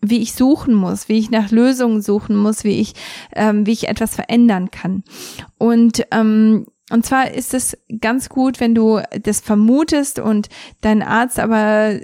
wie 0.01 0.19
ich 0.19 0.33
suchen 0.33 0.73
muss, 0.73 1.09
wie 1.09 1.19
ich 1.19 1.29
nach 1.29 1.51
Lösungen 1.51 2.01
suchen 2.01 2.35
muss, 2.35 2.63
wie 2.63 2.79
ich, 2.79 2.93
ähm, 3.35 3.65
wie 3.65 3.71
ich 3.71 3.89
etwas 3.89 4.15
verändern 4.15 4.71
kann. 4.71 5.03
Und 5.57 6.05
ähm, 6.11 6.65
und 6.89 7.05
zwar 7.05 7.31
ist 7.31 7.53
es 7.53 7.77
ganz 8.01 8.29
gut, 8.29 8.59
wenn 8.59 8.75
du 8.75 9.01
das 9.21 9.41
vermutest 9.41 10.19
und 10.19 10.49
dein 10.81 11.01
Arzt 11.01 11.39
aber 11.39 11.99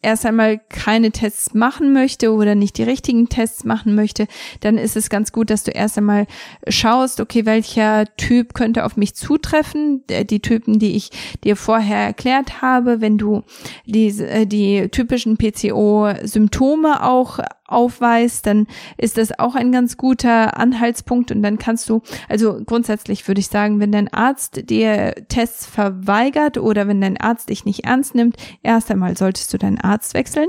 erst 0.00 0.26
einmal 0.26 0.60
keine 0.68 1.10
Tests 1.10 1.54
machen 1.54 1.92
möchte 1.92 2.32
oder 2.32 2.54
nicht 2.54 2.78
die 2.78 2.84
richtigen 2.84 3.28
Tests 3.28 3.64
machen 3.64 3.94
möchte, 3.94 4.28
dann 4.60 4.78
ist 4.78 4.96
es 4.96 5.10
ganz 5.10 5.32
gut, 5.32 5.50
dass 5.50 5.64
du 5.64 5.72
erst 5.72 5.98
einmal 5.98 6.26
schaust, 6.68 7.20
okay, 7.20 7.46
welcher 7.46 8.04
Typ 8.16 8.54
könnte 8.54 8.84
auf 8.84 8.96
mich 8.96 9.14
zutreffen, 9.14 10.04
die 10.08 10.40
Typen, 10.40 10.78
die 10.78 10.94
ich 10.94 11.10
dir 11.42 11.56
vorher 11.56 11.98
erklärt 11.98 12.62
habe, 12.62 13.00
wenn 13.00 13.18
du 13.18 13.42
die, 13.86 14.08
äh, 14.20 14.46
die 14.46 14.88
typischen 14.88 15.36
PCO-Symptome 15.36 17.04
auch 17.04 17.40
aufweist, 17.68 18.46
dann 18.46 18.66
ist 18.96 19.18
das 19.18 19.38
auch 19.38 19.54
ein 19.54 19.72
ganz 19.72 19.96
guter 19.96 20.56
Anhaltspunkt 20.58 21.30
und 21.30 21.42
dann 21.42 21.58
kannst 21.58 21.88
du, 21.88 22.02
also 22.28 22.60
grundsätzlich 22.64 23.26
würde 23.28 23.40
ich 23.40 23.48
sagen, 23.48 23.80
wenn 23.80 23.92
dein 23.92 24.12
Arzt 24.12 24.68
dir 24.70 25.14
Tests 25.28 25.66
verweigert 25.66 26.58
oder 26.58 26.88
wenn 26.88 27.00
dein 27.00 27.18
Arzt 27.18 27.50
dich 27.50 27.64
nicht 27.64 27.84
ernst 27.84 28.14
nimmt, 28.14 28.36
erst 28.62 28.90
einmal 28.90 29.16
solltest 29.16 29.52
du 29.52 29.58
deinen 29.58 29.80
Arzt 29.80 30.14
wechseln 30.14 30.48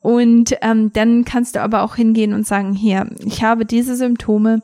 und 0.00 0.56
ähm, 0.62 0.92
dann 0.92 1.24
kannst 1.24 1.56
du 1.56 1.62
aber 1.62 1.82
auch 1.82 1.96
hingehen 1.96 2.32
und 2.32 2.46
sagen, 2.46 2.74
hier, 2.74 3.08
ich 3.24 3.42
habe 3.42 3.66
diese 3.66 3.96
Symptome 3.96 4.62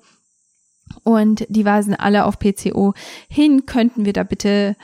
und 1.02 1.46
die 1.48 1.64
weisen 1.64 1.94
alle 1.94 2.24
auf 2.24 2.38
PCO 2.38 2.94
hin, 3.28 3.66
könnten 3.66 4.04
wir 4.04 4.12
da 4.12 4.22
bitte 4.22 4.76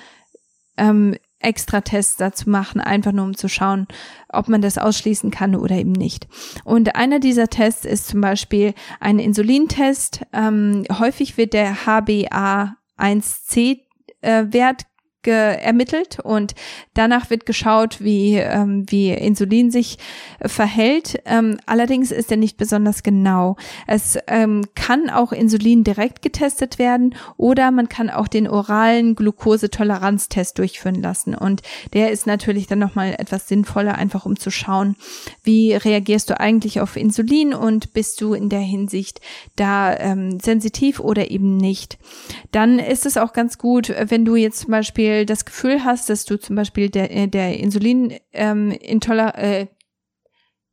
ähm, 0.76 1.16
extra 1.40 1.80
Tests 1.80 2.16
dazu 2.16 2.48
machen, 2.48 2.80
einfach 2.80 3.12
nur 3.12 3.24
um 3.24 3.36
zu 3.36 3.48
schauen, 3.48 3.88
ob 4.28 4.48
man 4.48 4.62
das 4.62 4.78
ausschließen 4.78 5.30
kann 5.30 5.56
oder 5.56 5.76
eben 5.76 5.92
nicht. 5.92 6.28
Und 6.64 6.94
einer 6.96 7.18
dieser 7.18 7.48
Tests 7.48 7.84
ist 7.84 8.08
zum 8.08 8.20
Beispiel 8.20 8.74
ein 9.00 9.18
Insulintest. 9.18 10.20
Ähm, 10.32 10.84
häufig 10.98 11.36
wird 11.36 11.52
der 11.54 11.74
HbA1c 11.86 13.80
äh, 14.20 14.44
Wert 14.50 14.84
ermittelt 15.26 16.18
und 16.20 16.54
danach 16.94 17.30
wird 17.30 17.46
geschaut, 17.46 18.00
wie, 18.00 18.36
ähm, 18.36 18.84
wie 18.88 19.10
Insulin 19.10 19.70
sich 19.70 19.98
verhält. 20.40 21.20
Ähm, 21.26 21.58
allerdings 21.66 22.10
ist 22.10 22.30
er 22.30 22.36
nicht 22.36 22.56
besonders 22.56 23.02
genau. 23.02 23.56
Es 23.86 24.18
ähm, 24.26 24.64
kann 24.74 25.10
auch 25.10 25.32
Insulin 25.32 25.84
direkt 25.84 26.22
getestet 26.22 26.78
werden 26.78 27.14
oder 27.36 27.70
man 27.70 27.88
kann 27.88 28.08
auch 28.10 28.28
den 28.28 28.48
oralen 28.48 29.14
Glukosetoleranztest 29.14 30.58
durchführen 30.58 31.02
lassen 31.02 31.34
und 31.34 31.62
der 31.92 32.10
ist 32.10 32.26
natürlich 32.26 32.66
dann 32.66 32.78
nochmal 32.78 33.14
etwas 33.18 33.48
sinnvoller, 33.48 33.96
einfach 33.96 34.24
um 34.26 34.38
zu 34.38 34.50
schauen, 34.50 34.96
wie 35.42 35.74
reagierst 35.74 36.30
du 36.30 36.40
eigentlich 36.40 36.80
auf 36.80 36.96
Insulin 36.96 37.54
und 37.54 37.92
bist 37.92 38.20
du 38.20 38.34
in 38.34 38.48
der 38.48 38.60
Hinsicht 38.60 39.20
da 39.56 39.96
ähm, 39.96 40.40
sensitiv 40.40 41.00
oder 41.00 41.30
eben 41.30 41.56
nicht. 41.56 41.98
Dann 42.52 42.78
ist 42.78 43.06
es 43.06 43.16
auch 43.16 43.32
ganz 43.32 43.58
gut, 43.58 43.92
wenn 44.06 44.24
du 44.24 44.36
jetzt 44.36 44.60
zum 44.60 44.70
Beispiel 44.70 45.09
Beispiel 45.10 45.26
das 45.26 45.44
Gefühl 45.44 45.84
hast, 45.84 46.08
dass 46.08 46.24
du 46.24 46.38
zum 46.38 46.56
Beispiel 46.56 46.88
der, 46.88 47.10
äh, 47.10 47.28
der 47.28 47.58
Insulin 47.58 48.18
ähm, 48.32 48.70
intoler 48.70 49.36
äh, 49.36 49.66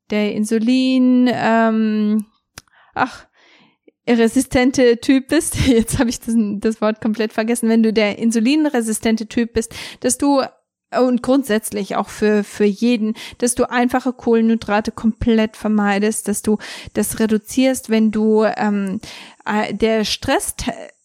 der 0.09 0.33
Insulin 0.33 1.29
ähm, 1.31 2.25
ach 2.93 3.25
resistente 4.07 5.01
Typ 5.01 5.27
bist, 5.27 5.55
jetzt 5.67 5.99
habe 5.99 6.09
ich 6.09 6.19
das, 6.21 6.33
das 6.37 6.81
Wort 6.81 7.01
komplett 7.01 7.33
vergessen, 7.33 7.67
wenn 7.67 7.83
du 7.83 7.91
der 7.91 8.19
insulinresistente 8.19 9.27
Typ 9.27 9.53
bist, 9.53 9.75
dass 9.99 10.17
du 10.17 10.43
und 10.97 11.21
grundsätzlich 11.21 11.97
auch 11.97 12.07
für, 12.07 12.45
für 12.45 12.63
jeden, 12.63 13.15
dass 13.39 13.55
du 13.55 13.69
einfache 13.69 14.13
Kohlenhydrate 14.13 14.93
komplett 14.93 15.57
vermeidest, 15.57 16.29
dass 16.29 16.41
du 16.41 16.59
das 16.93 17.19
reduzierst, 17.19 17.89
wenn 17.89 18.11
du 18.11 18.45
ähm, 18.45 19.01
äh, 19.45 19.73
der 19.73 20.05
Stress 20.05 20.55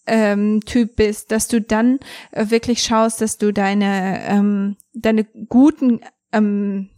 ähm, 0.06 0.60
Typ 0.64 0.96
bist, 0.96 1.30
dass 1.30 1.48
du 1.48 1.60
dann 1.60 1.98
äh, 2.32 2.46
wirklich 2.50 2.82
schaust, 2.82 3.20
dass 3.20 3.38
du 3.38 3.52
deine 3.52 4.20
ähm, 4.26 4.76
deine 4.94 5.24
guten 5.24 6.00
ähm, 6.32 6.90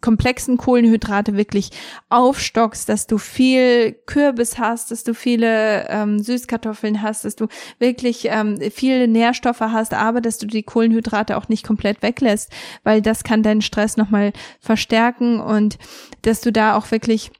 komplexen 0.00 0.56
Kohlenhydrate 0.56 1.36
wirklich 1.36 1.70
aufstockst, 2.08 2.88
dass 2.88 3.06
du 3.06 3.18
viel 3.18 3.92
Kürbis 4.06 4.58
hast, 4.58 4.90
dass 4.90 5.04
du 5.04 5.14
viele 5.14 5.88
ähm, 5.88 6.18
Süßkartoffeln 6.20 7.02
hast, 7.02 7.24
dass 7.24 7.36
du 7.36 7.48
wirklich 7.78 8.28
ähm, 8.30 8.58
viele 8.70 9.08
Nährstoffe 9.08 9.60
hast, 9.60 9.94
aber 9.94 10.20
dass 10.20 10.38
du 10.38 10.46
die 10.46 10.62
Kohlenhydrate 10.62 11.36
auch 11.36 11.48
nicht 11.48 11.66
komplett 11.66 12.02
weglässt, 12.02 12.52
weil 12.84 13.02
das 13.02 13.24
kann 13.24 13.42
deinen 13.42 13.62
Stress 13.62 13.96
nochmal 13.96 14.32
verstärken 14.60 15.40
und 15.40 15.78
dass 16.22 16.40
du 16.40 16.52
da 16.52 16.76
auch 16.76 16.90
wirklich 16.90 17.30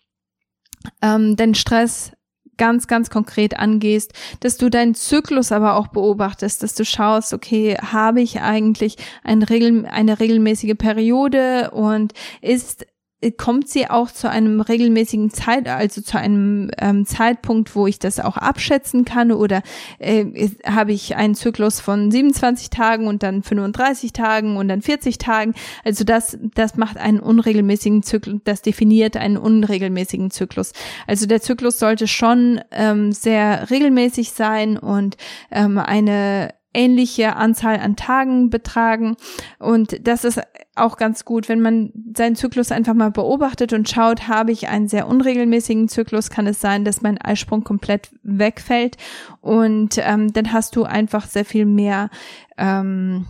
ähm, 1.02 1.36
deinen 1.36 1.54
Stress 1.54 2.12
ganz, 2.58 2.86
ganz 2.86 3.10
konkret 3.10 3.58
angehst, 3.58 4.12
dass 4.40 4.58
du 4.58 4.68
deinen 4.68 4.94
Zyklus 4.94 5.52
aber 5.52 5.76
auch 5.76 5.88
beobachtest, 5.88 6.62
dass 6.62 6.74
du 6.74 6.84
schaust, 6.84 7.32
okay, 7.32 7.76
habe 7.80 8.20
ich 8.20 8.40
eigentlich 8.40 8.96
ein 9.24 9.42
Regel, 9.42 9.86
eine 9.86 10.20
regelmäßige 10.20 10.74
Periode 10.76 11.70
und 11.70 12.12
ist 12.42 12.86
kommt 13.36 13.68
sie 13.68 13.90
auch 13.90 14.12
zu 14.12 14.30
einem 14.30 14.60
regelmäßigen 14.60 15.30
Zeit, 15.30 15.66
also 15.68 16.00
zu 16.00 16.18
einem 16.18 16.70
ähm, 16.78 17.04
Zeitpunkt, 17.04 17.74
wo 17.74 17.88
ich 17.88 17.98
das 17.98 18.20
auch 18.20 18.36
abschätzen 18.36 19.04
kann 19.04 19.32
oder 19.32 19.62
äh, 19.98 20.48
habe 20.64 20.92
ich 20.92 21.16
einen 21.16 21.34
Zyklus 21.34 21.80
von 21.80 22.12
27 22.12 22.70
Tagen 22.70 23.08
und 23.08 23.24
dann 23.24 23.42
35 23.42 24.12
Tagen 24.12 24.56
und 24.56 24.68
dann 24.68 24.82
40 24.82 25.18
Tagen. 25.18 25.54
Also 25.84 26.04
das, 26.04 26.38
das 26.54 26.76
macht 26.76 26.96
einen 26.96 27.18
unregelmäßigen 27.18 28.04
Zyklus, 28.04 28.40
das 28.44 28.62
definiert 28.62 29.16
einen 29.16 29.36
unregelmäßigen 29.36 30.30
Zyklus. 30.30 30.72
Also 31.08 31.26
der 31.26 31.42
Zyklus 31.42 31.80
sollte 31.80 32.06
schon 32.06 32.60
ähm, 32.70 33.10
sehr 33.10 33.68
regelmäßig 33.70 34.30
sein 34.30 34.78
und 34.78 35.16
ähm, 35.50 35.78
eine 35.78 36.54
ähnliche 36.74 37.36
Anzahl 37.36 37.78
an 37.78 37.96
Tagen 37.96 38.50
betragen. 38.50 39.16
Und 39.58 40.06
das 40.06 40.24
ist 40.24 40.40
auch 40.76 40.96
ganz 40.96 41.24
gut, 41.24 41.48
wenn 41.48 41.60
man 41.60 41.92
seinen 42.16 42.36
Zyklus 42.36 42.72
einfach 42.72 42.94
mal 42.94 43.10
beobachtet 43.10 43.72
und 43.72 43.88
schaut, 43.88 44.28
habe 44.28 44.52
ich 44.52 44.68
einen 44.68 44.88
sehr 44.88 45.08
unregelmäßigen 45.08 45.88
Zyklus, 45.88 46.30
kann 46.30 46.46
es 46.46 46.60
sein, 46.60 46.84
dass 46.84 47.02
mein 47.02 47.18
Eisprung 47.18 47.64
komplett 47.64 48.10
wegfällt. 48.22 48.96
Und 49.40 49.96
ähm, 49.98 50.32
dann 50.32 50.52
hast 50.52 50.76
du 50.76 50.84
einfach 50.84 51.26
sehr 51.26 51.44
viel 51.44 51.66
mehr, 51.66 52.10
ähm, 52.56 53.26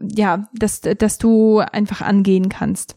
ja, 0.00 0.48
dass, 0.54 0.80
dass 0.80 1.18
du 1.18 1.58
einfach 1.58 2.00
angehen 2.00 2.48
kannst. 2.48 2.94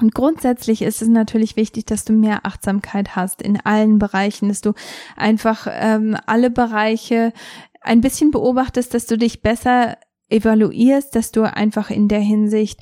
Und 0.00 0.14
grundsätzlich 0.14 0.82
ist 0.82 1.02
es 1.02 1.08
natürlich 1.08 1.56
wichtig, 1.56 1.86
dass 1.86 2.04
du 2.04 2.12
mehr 2.12 2.46
Achtsamkeit 2.46 3.16
hast 3.16 3.42
in 3.42 3.60
allen 3.64 3.98
Bereichen, 3.98 4.48
dass 4.48 4.60
du 4.60 4.72
einfach 5.16 5.66
ähm, 5.70 6.16
alle 6.26 6.50
Bereiche 6.50 7.32
ein 7.80 8.00
bisschen 8.00 8.30
beobachtest, 8.30 8.94
dass 8.94 9.06
du 9.06 9.16
dich 9.16 9.42
besser 9.42 9.96
evaluierst, 10.28 11.14
dass 11.14 11.32
du 11.32 11.42
einfach 11.42 11.90
in 11.90 12.08
der 12.08 12.20
Hinsicht 12.20 12.80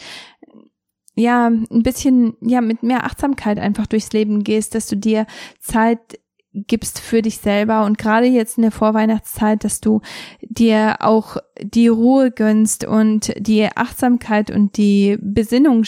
ja 1.15 1.47
ein 1.47 1.83
bisschen 1.83 2.37
ja 2.41 2.61
mit 2.61 2.83
mehr 2.83 3.05
Achtsamkeit 3.05 3.59
einfach 3.59 3.87
durchs 3.87 4.13
Leben 4.13 4.45
gehst, 4.45 4.75
dass 4.75 4.87
du 4.87 4.97
dir 4.97 5.27
Zeit 5.59 6.21
gibst 6.67 7.01
für 7.01 7.23
dich 7.23 7.39
selber 7.39 7.85
und 7.85 7.99
gerade 7.99 8.27
jetzt 8.27 8.59
in 8.59 8.63
der 8.63 8.73
Vorweihnachtszeit, 8.73 9.65
dass 9.65 9.81
du 9.81 10.01
dir 10.43 10.97
auch 11.01 11.37
die 11.61 11.89
Ruhe 11.89 12.31
gönnst 12.31 12.85
und 12.85 13.33
die 13.39 13.69
Achtsamkeit 13.75 14.51
und 14.51 14.77
die 14.77 15.19
Besinnung 15.21 15.85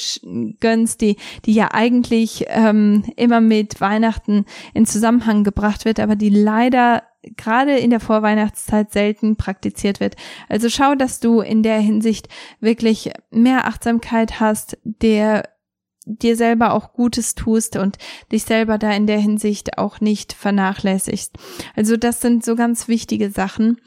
gönnst, 0.61 1.01
die, 1.01 1.17
die 1.45 1.53
ja 1.53 1.69
eigentlich 1.73 2.47
ähm, 2.49 3.05
immer 3.17 3.41
mit 3.41 3.81
Weihnachten 3.81 4.45
in 4.75 4.87
Zusammenhang 4.87 5.45
gebracht 5.45 5.85
wird, 5.85 6.01
aber 6.01 6.17
die 6.17 6.31
leider 6.31 7.03
gerade 7.37 7.77
in 7.77 7.91
der 7.91 8.01
Vorweihnachtszeit 8.01 8.93
selten 8.93 9.37
praktiziert 9.37 10.01
wird. 10.01 10.17
Also 10.49 10.69
schau, 10.69 10.95
dass 10.95 11.21
du 11.21 11.41
in 11.41 11.63
der 11.63 11.79
Hinsicht 11.79 12.29
wirklich 12.61 13.13
mehr 13.31 13.67
Achtsamkeit 13.67 14.41
hast, 14.41 14.79
der 14.85 15.49
dir 16.19 16.37
selber 16.37 16.73
auch 16.73 16.93
Gutes 16.93 17.35
tust 17.35 17.77
und 17.77 17.99
dich 18.33 18.45
selber 18.45 18.79
da 18.79 18.93
in 18.93 19.07
der 19.07 19.19
Hinsicht 19.19 19.79
auch 19.79 20.01
nicht 20.01 20.33
vernachlässigst. 20.33 21.37
Also 21.77 21.97
das 21.97 22.21
sind 22.21 22.45
so 22.45 22.57
ganz 22.57 22.89
wichtige 22.89 23.31
Sachen. 23.31 23.81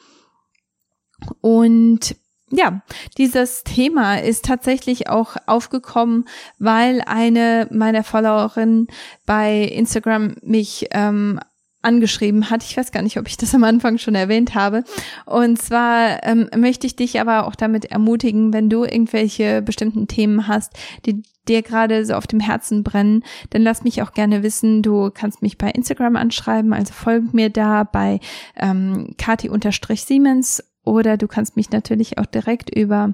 Und 1.42 2.16
ja, 2.52 2.84
dieses 3.18 3.64
Thema 3.64 4.18
ist 4.18 4.46
tatsächlich 4.46 5.10
auch 5.10 5.38
aufgekommen, 5.48 6.26
weil 6.60 7.02
eine 7.06 7.68
meiner 7.72 8.04
Followerinnen 8.04 8.88
bei 9.26 9.62
Instagram 9.62 10.36
mich 10.44 10.88
ähm, 10.92 11.40
angeschrieben 11.84 12.50
hat. 12.50 12.64
Ich 12.64 12.76
weiß 12.78 12.92
gar 12.92 13.02
nicht, 13.02 13.18
ob 13.18 13.28
ich 13.28 13.38
das 13.38 13.54
am 13.54 13.64
Anfang 13.64 13.98
schon 13.98 14.16
erwähnt 14.16 14.56
habe. 14.56 14.84
Und 15.26 15.62
zwar 15.62 16.24
ähm, 16.24 16.50
möchte 16.56 16.88
ich 16.88 16.96
dich 16.96 17.20
aber 17.20 17.48
auch 17.48 17.56
damit 17.56 17.86
ermutigen, 17.86 18.54
wenn 18.54 18.70
du 18.70 18.84
irgendwelche 18.84 19.62
bestimmten 19.62 20.08
Themen 20.08 20.48
hast, 20.48 20.74
die 21.06 21.24
dir 21.48 21.62
gerade 21.62 22.06
so 22.06 22.14
auf 22.14 22.26
dem 22.26 22.40
Herzen 22.40 22.84
brennen, 22.84 23.24
dann 23.50 23.64
lass 23.64 23.84
mich 23.84 24.02
auch 24.02 24.14
gerne 24.14 24.44
wissen. 24.44 24.82
Du 24.82 25.12
kannst 25.14 25.42
mich 25.42 25.58
bei 25.58 25.70
Instagram 25.70 26.16
anschreiben, 26.16 26.74
also 26.74 26.94
folg 26.94 27.34
mir 27.34 27.50
da 27.50 27.84
bei 27.84 28.20
ähm, 28.56 29.16
kati-siemens 29.18 30.64
oder 30.86 31.18
du 31.18 31.28
kannst 31.28 31.56
mich 31.56 31.72
natürlich 31.72 32.18
auch 32.18 32.26
direkt 32.26 32.70
über 32.76 33.14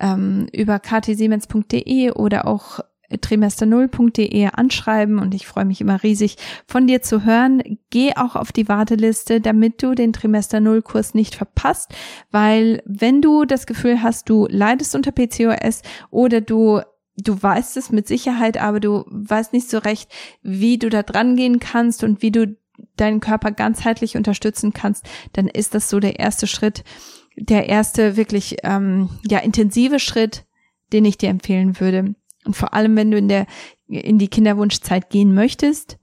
ähm, 0.00 0.46
über 0.52 0.78
ktsiemens.de 0.78 2.10
oder 2.12 2.46
auch 2.46 2.80
trimester0.de 3.10 4.48
anschreiben 4.52 5.18
und 5.18 5.34
ich 5.34 5.46
freue 5.46 5.64
mich 5.64 5.80
immer 5.80 6.02
riesig 6.02 6.36
von 6.66 6.86
dir 6.86 7.02
zu 7.02 7.24
hören. 7.24 7.62
Geh 7.90 8.12
auch 8.16 8.36
auf 8.36 8.52
die 8.52 8.68
Warteliste, 8.68 9.40
damit 9.40 9.82
du 9.82 9.94
den 9.94 10.12
Trimester 10.12 10.60
0 10.60 10.82
Kurs 10.82 11.14
nicht 11.14 11.34
verpasst, 11.34 11.94
weil 12.30 12.82
wenn 12.84 13.22
du 13.22 13.44
das 13.44 13.66
Gefühl 13.66 14.02
hast, 14.02 14.28
du 14.28 14.46
leidest 14.50 14.94
unter 14.94 15.12
PCOS 15.12 15.82
oder 16.10 16.40
du 16.40 16.80
du 17.18 17.42
weißt 17.42 17.78
es 17.78 17.90
mit 17.90 18.06
Sicherheit, 18.06 18.58
aber 18.58 18.78
du 18.78 19.04
weißt 19.08 19.54
nicht 19.54 19.70
so 19.70 19.78
recht, 19.78 20.10
wie 20.42 20.78
du 20.78 20.90
da 20.90 21.02
dran 21.02 21.34
gehen 21.34 21.60
kannst 21.60 22.04
und 22.04 22.20
wie 22.20 22.30
du 22.30 22.56
deinen 22.96 23.20
Körper 23.20 23.52
ganzheitlich 23.52 24.16
unterstützen 24.16 24.72
kannst, 24.72 25.08
dann 25.32 25.48
ist 25.48 25.74
das 25.74 25.88
so 25.88 25.98
der 25.98 26.18
erste 26.18 26.46
Schritt, 26.46 26.84
der 27.36 27.68
erste 27.68 28.16
wirklich 28.16 28.56
ähm, 28.64 29.10
ja 29.28 29.38
intensive 29.38 29.98
Schritt, 29.98 30.44
den 30.92 31.04
ich 31.04 31.18
dir 31.18 31.30
empfehlen 31.30 31.80
würde. 31.80 32.14
Und 32.46 32.56
vor 32.56 32.74
allem, 32.74 32.96
wenn 32.96 33.10
du 33.10 33.18
in 33.18 33.28
der 33.28 33.46
in 33.88 34.18
die 34.18 34.28
Kinderwunschzeit 34.28 35.10
gehen 35.10 35.34
möchtest 35.34 35.98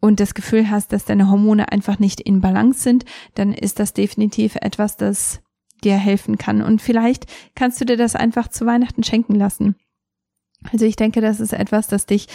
und 0.00 0.20
das 0.20 0.34
Gefühl 0.34 0.70
hast, 0.70 0.92
dass 0.92 1.04
deine 1.04 1.30
Hormone 1.30 1.70
einfach 1.72 1.98
nicht 1.98 2.20
in 2.20 2.40
Balance 2.40 2.80
sind, 2.80 3.04
dann 3.34 3.52
ist 3.52 3.78
das 3.78 3.92
definitiv 3.92 4.56
etwas, 4.56 4.96
das 4.96 5.40
dir 5.82 5.96
helfen 5.96 6.38
kann. 6.38 6.62
Und 6.62 6.80
vielleicht 6.80 7.26
kannst 7.54 7.80
du 7.80 7.84
dir 7.84 7.96
das 7.96 8.14
einfach 8.14 8.48
zu 8.48 8.66
Weihnachten 8.66 9.02
schenken 9.02 9.34
lassen. 9.34 9.76
Also 10.70 10.86
ich 10.86 10.94
denke, 10.94 11.20
das 11.20 11.40
ist 11.40 11.52
etwas, 11.52 11.88
das 11.88 12.06
dich 12.06 12.28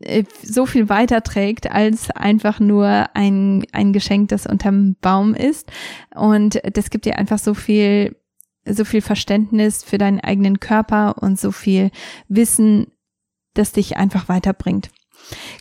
äh, 0.00 0.24
so 0.42 0.66
viel 0.66 0.88
weiter 0.88 1.22
trägt 1.22 1.70
als 1.70 2.10
einfach 2.10 2.60
nur 2.60 3.08
ein, 3.14 3.64
ein 3.72 3.92
Geschenk, 3.92 4.28
das 4.28 4.46
unterm 4.46 4.94
Baum 5.00 5.34
ist. 5.34 5.70
Und 6.14 6.60
das 6.72 6.90
gibt 6.90 7.06
dir 7.06 7.18
einfach 7.18 7.38
so 7.38 7.54
viel, 7.54 8.16
so 8.74 8.84
viel 8.84 9.02
Verständnis 9.02 9.82
für 9.84 9.98
deinen 9.98 10.20
eigenen 10.20 10.60
Körper 10.60 11.22
und 11.22 11.38
so 11.38 11.52
viel 11.52 11.90
Wissen, 12.28 12.86
das 13.54 13.72
dich 13.72 13.96
einfach 13.96 14.28
weiterbringt. 14.28 14.90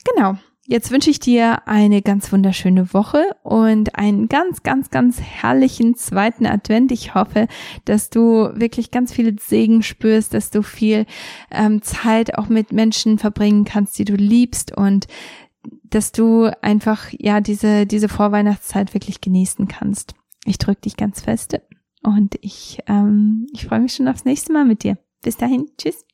Genau. 0.06 0.38
Jetzt 0.72 0.92
wünsche 0.92 1.10
ich 1.10 1.20
dir 1.20 1.68
eine 1.68 2.04
ganz 2.04 2.32
wunderschöne 2.32 2.94
Woche 2.94 3.36
und 3.42 3.96
einen 3.96 4.30
ganz, 4.30 4.62
ganz, 4.62 4.92
ganz 4.92 5.20
herrlichen 5.20 5.96
zweiten 5.96 6.46
Advent. 6.46 6.92
Ich 6.92 7.16
hoffe, 7.16 7.48
dass 7.86 8.12
du 8.12 8.52
wirklich 8.54 8.92
ganz 8.92 9.12
viel 9.12 9.36
Segen 9.40 9.82
spürst, 9.82 10.36
dass 10.36 10.52
du 10.52 10.62
viel 10.62 11.08
ähm, 11.50 11.82
Zeit 11.82 12.38
auch 12.38 12.50
mit 12.50 12.72
Menschen 12.72 13.18
verbringen 13.18 13.66
kannst, 13.66 13.98
die 13.98 14.06
du 14.06 14.14
liebst 14.14 14.78
und 14.78 15.08
dass 15.86 16.12
du 16.12 16.52
einfach 16.62 17.08
ja 17.18 17.42
diese 17.42 17.88
diese 17.88 18.08
Vorweihnachtszeit 18.08 18.94
wirklich 18.94 19.22
genießen 19.22 19.68
kannst. 19.68 20.14
Ich 20.46 20.60
drücke 20.60 20.82
dich 20.82 20.98
ganz 20.98 21.22
feste 21.22 21.64
und 22.04 22.36
ich 22.42 22.80
ähm, 22.88 23.48
ich 23.54 23.66
freue 23.66 23.80
mich 23.80 23.94
schon 23.94 24.08
aufs 24.08 24.26
nächste 24.26 24.54
Mal 24.54 24.66
mit 24.66 24.84
dir. 24.84 24.98
Bis 25.22 25.38
dahin, 25.38 25.70
tschüss. 25.78 26.06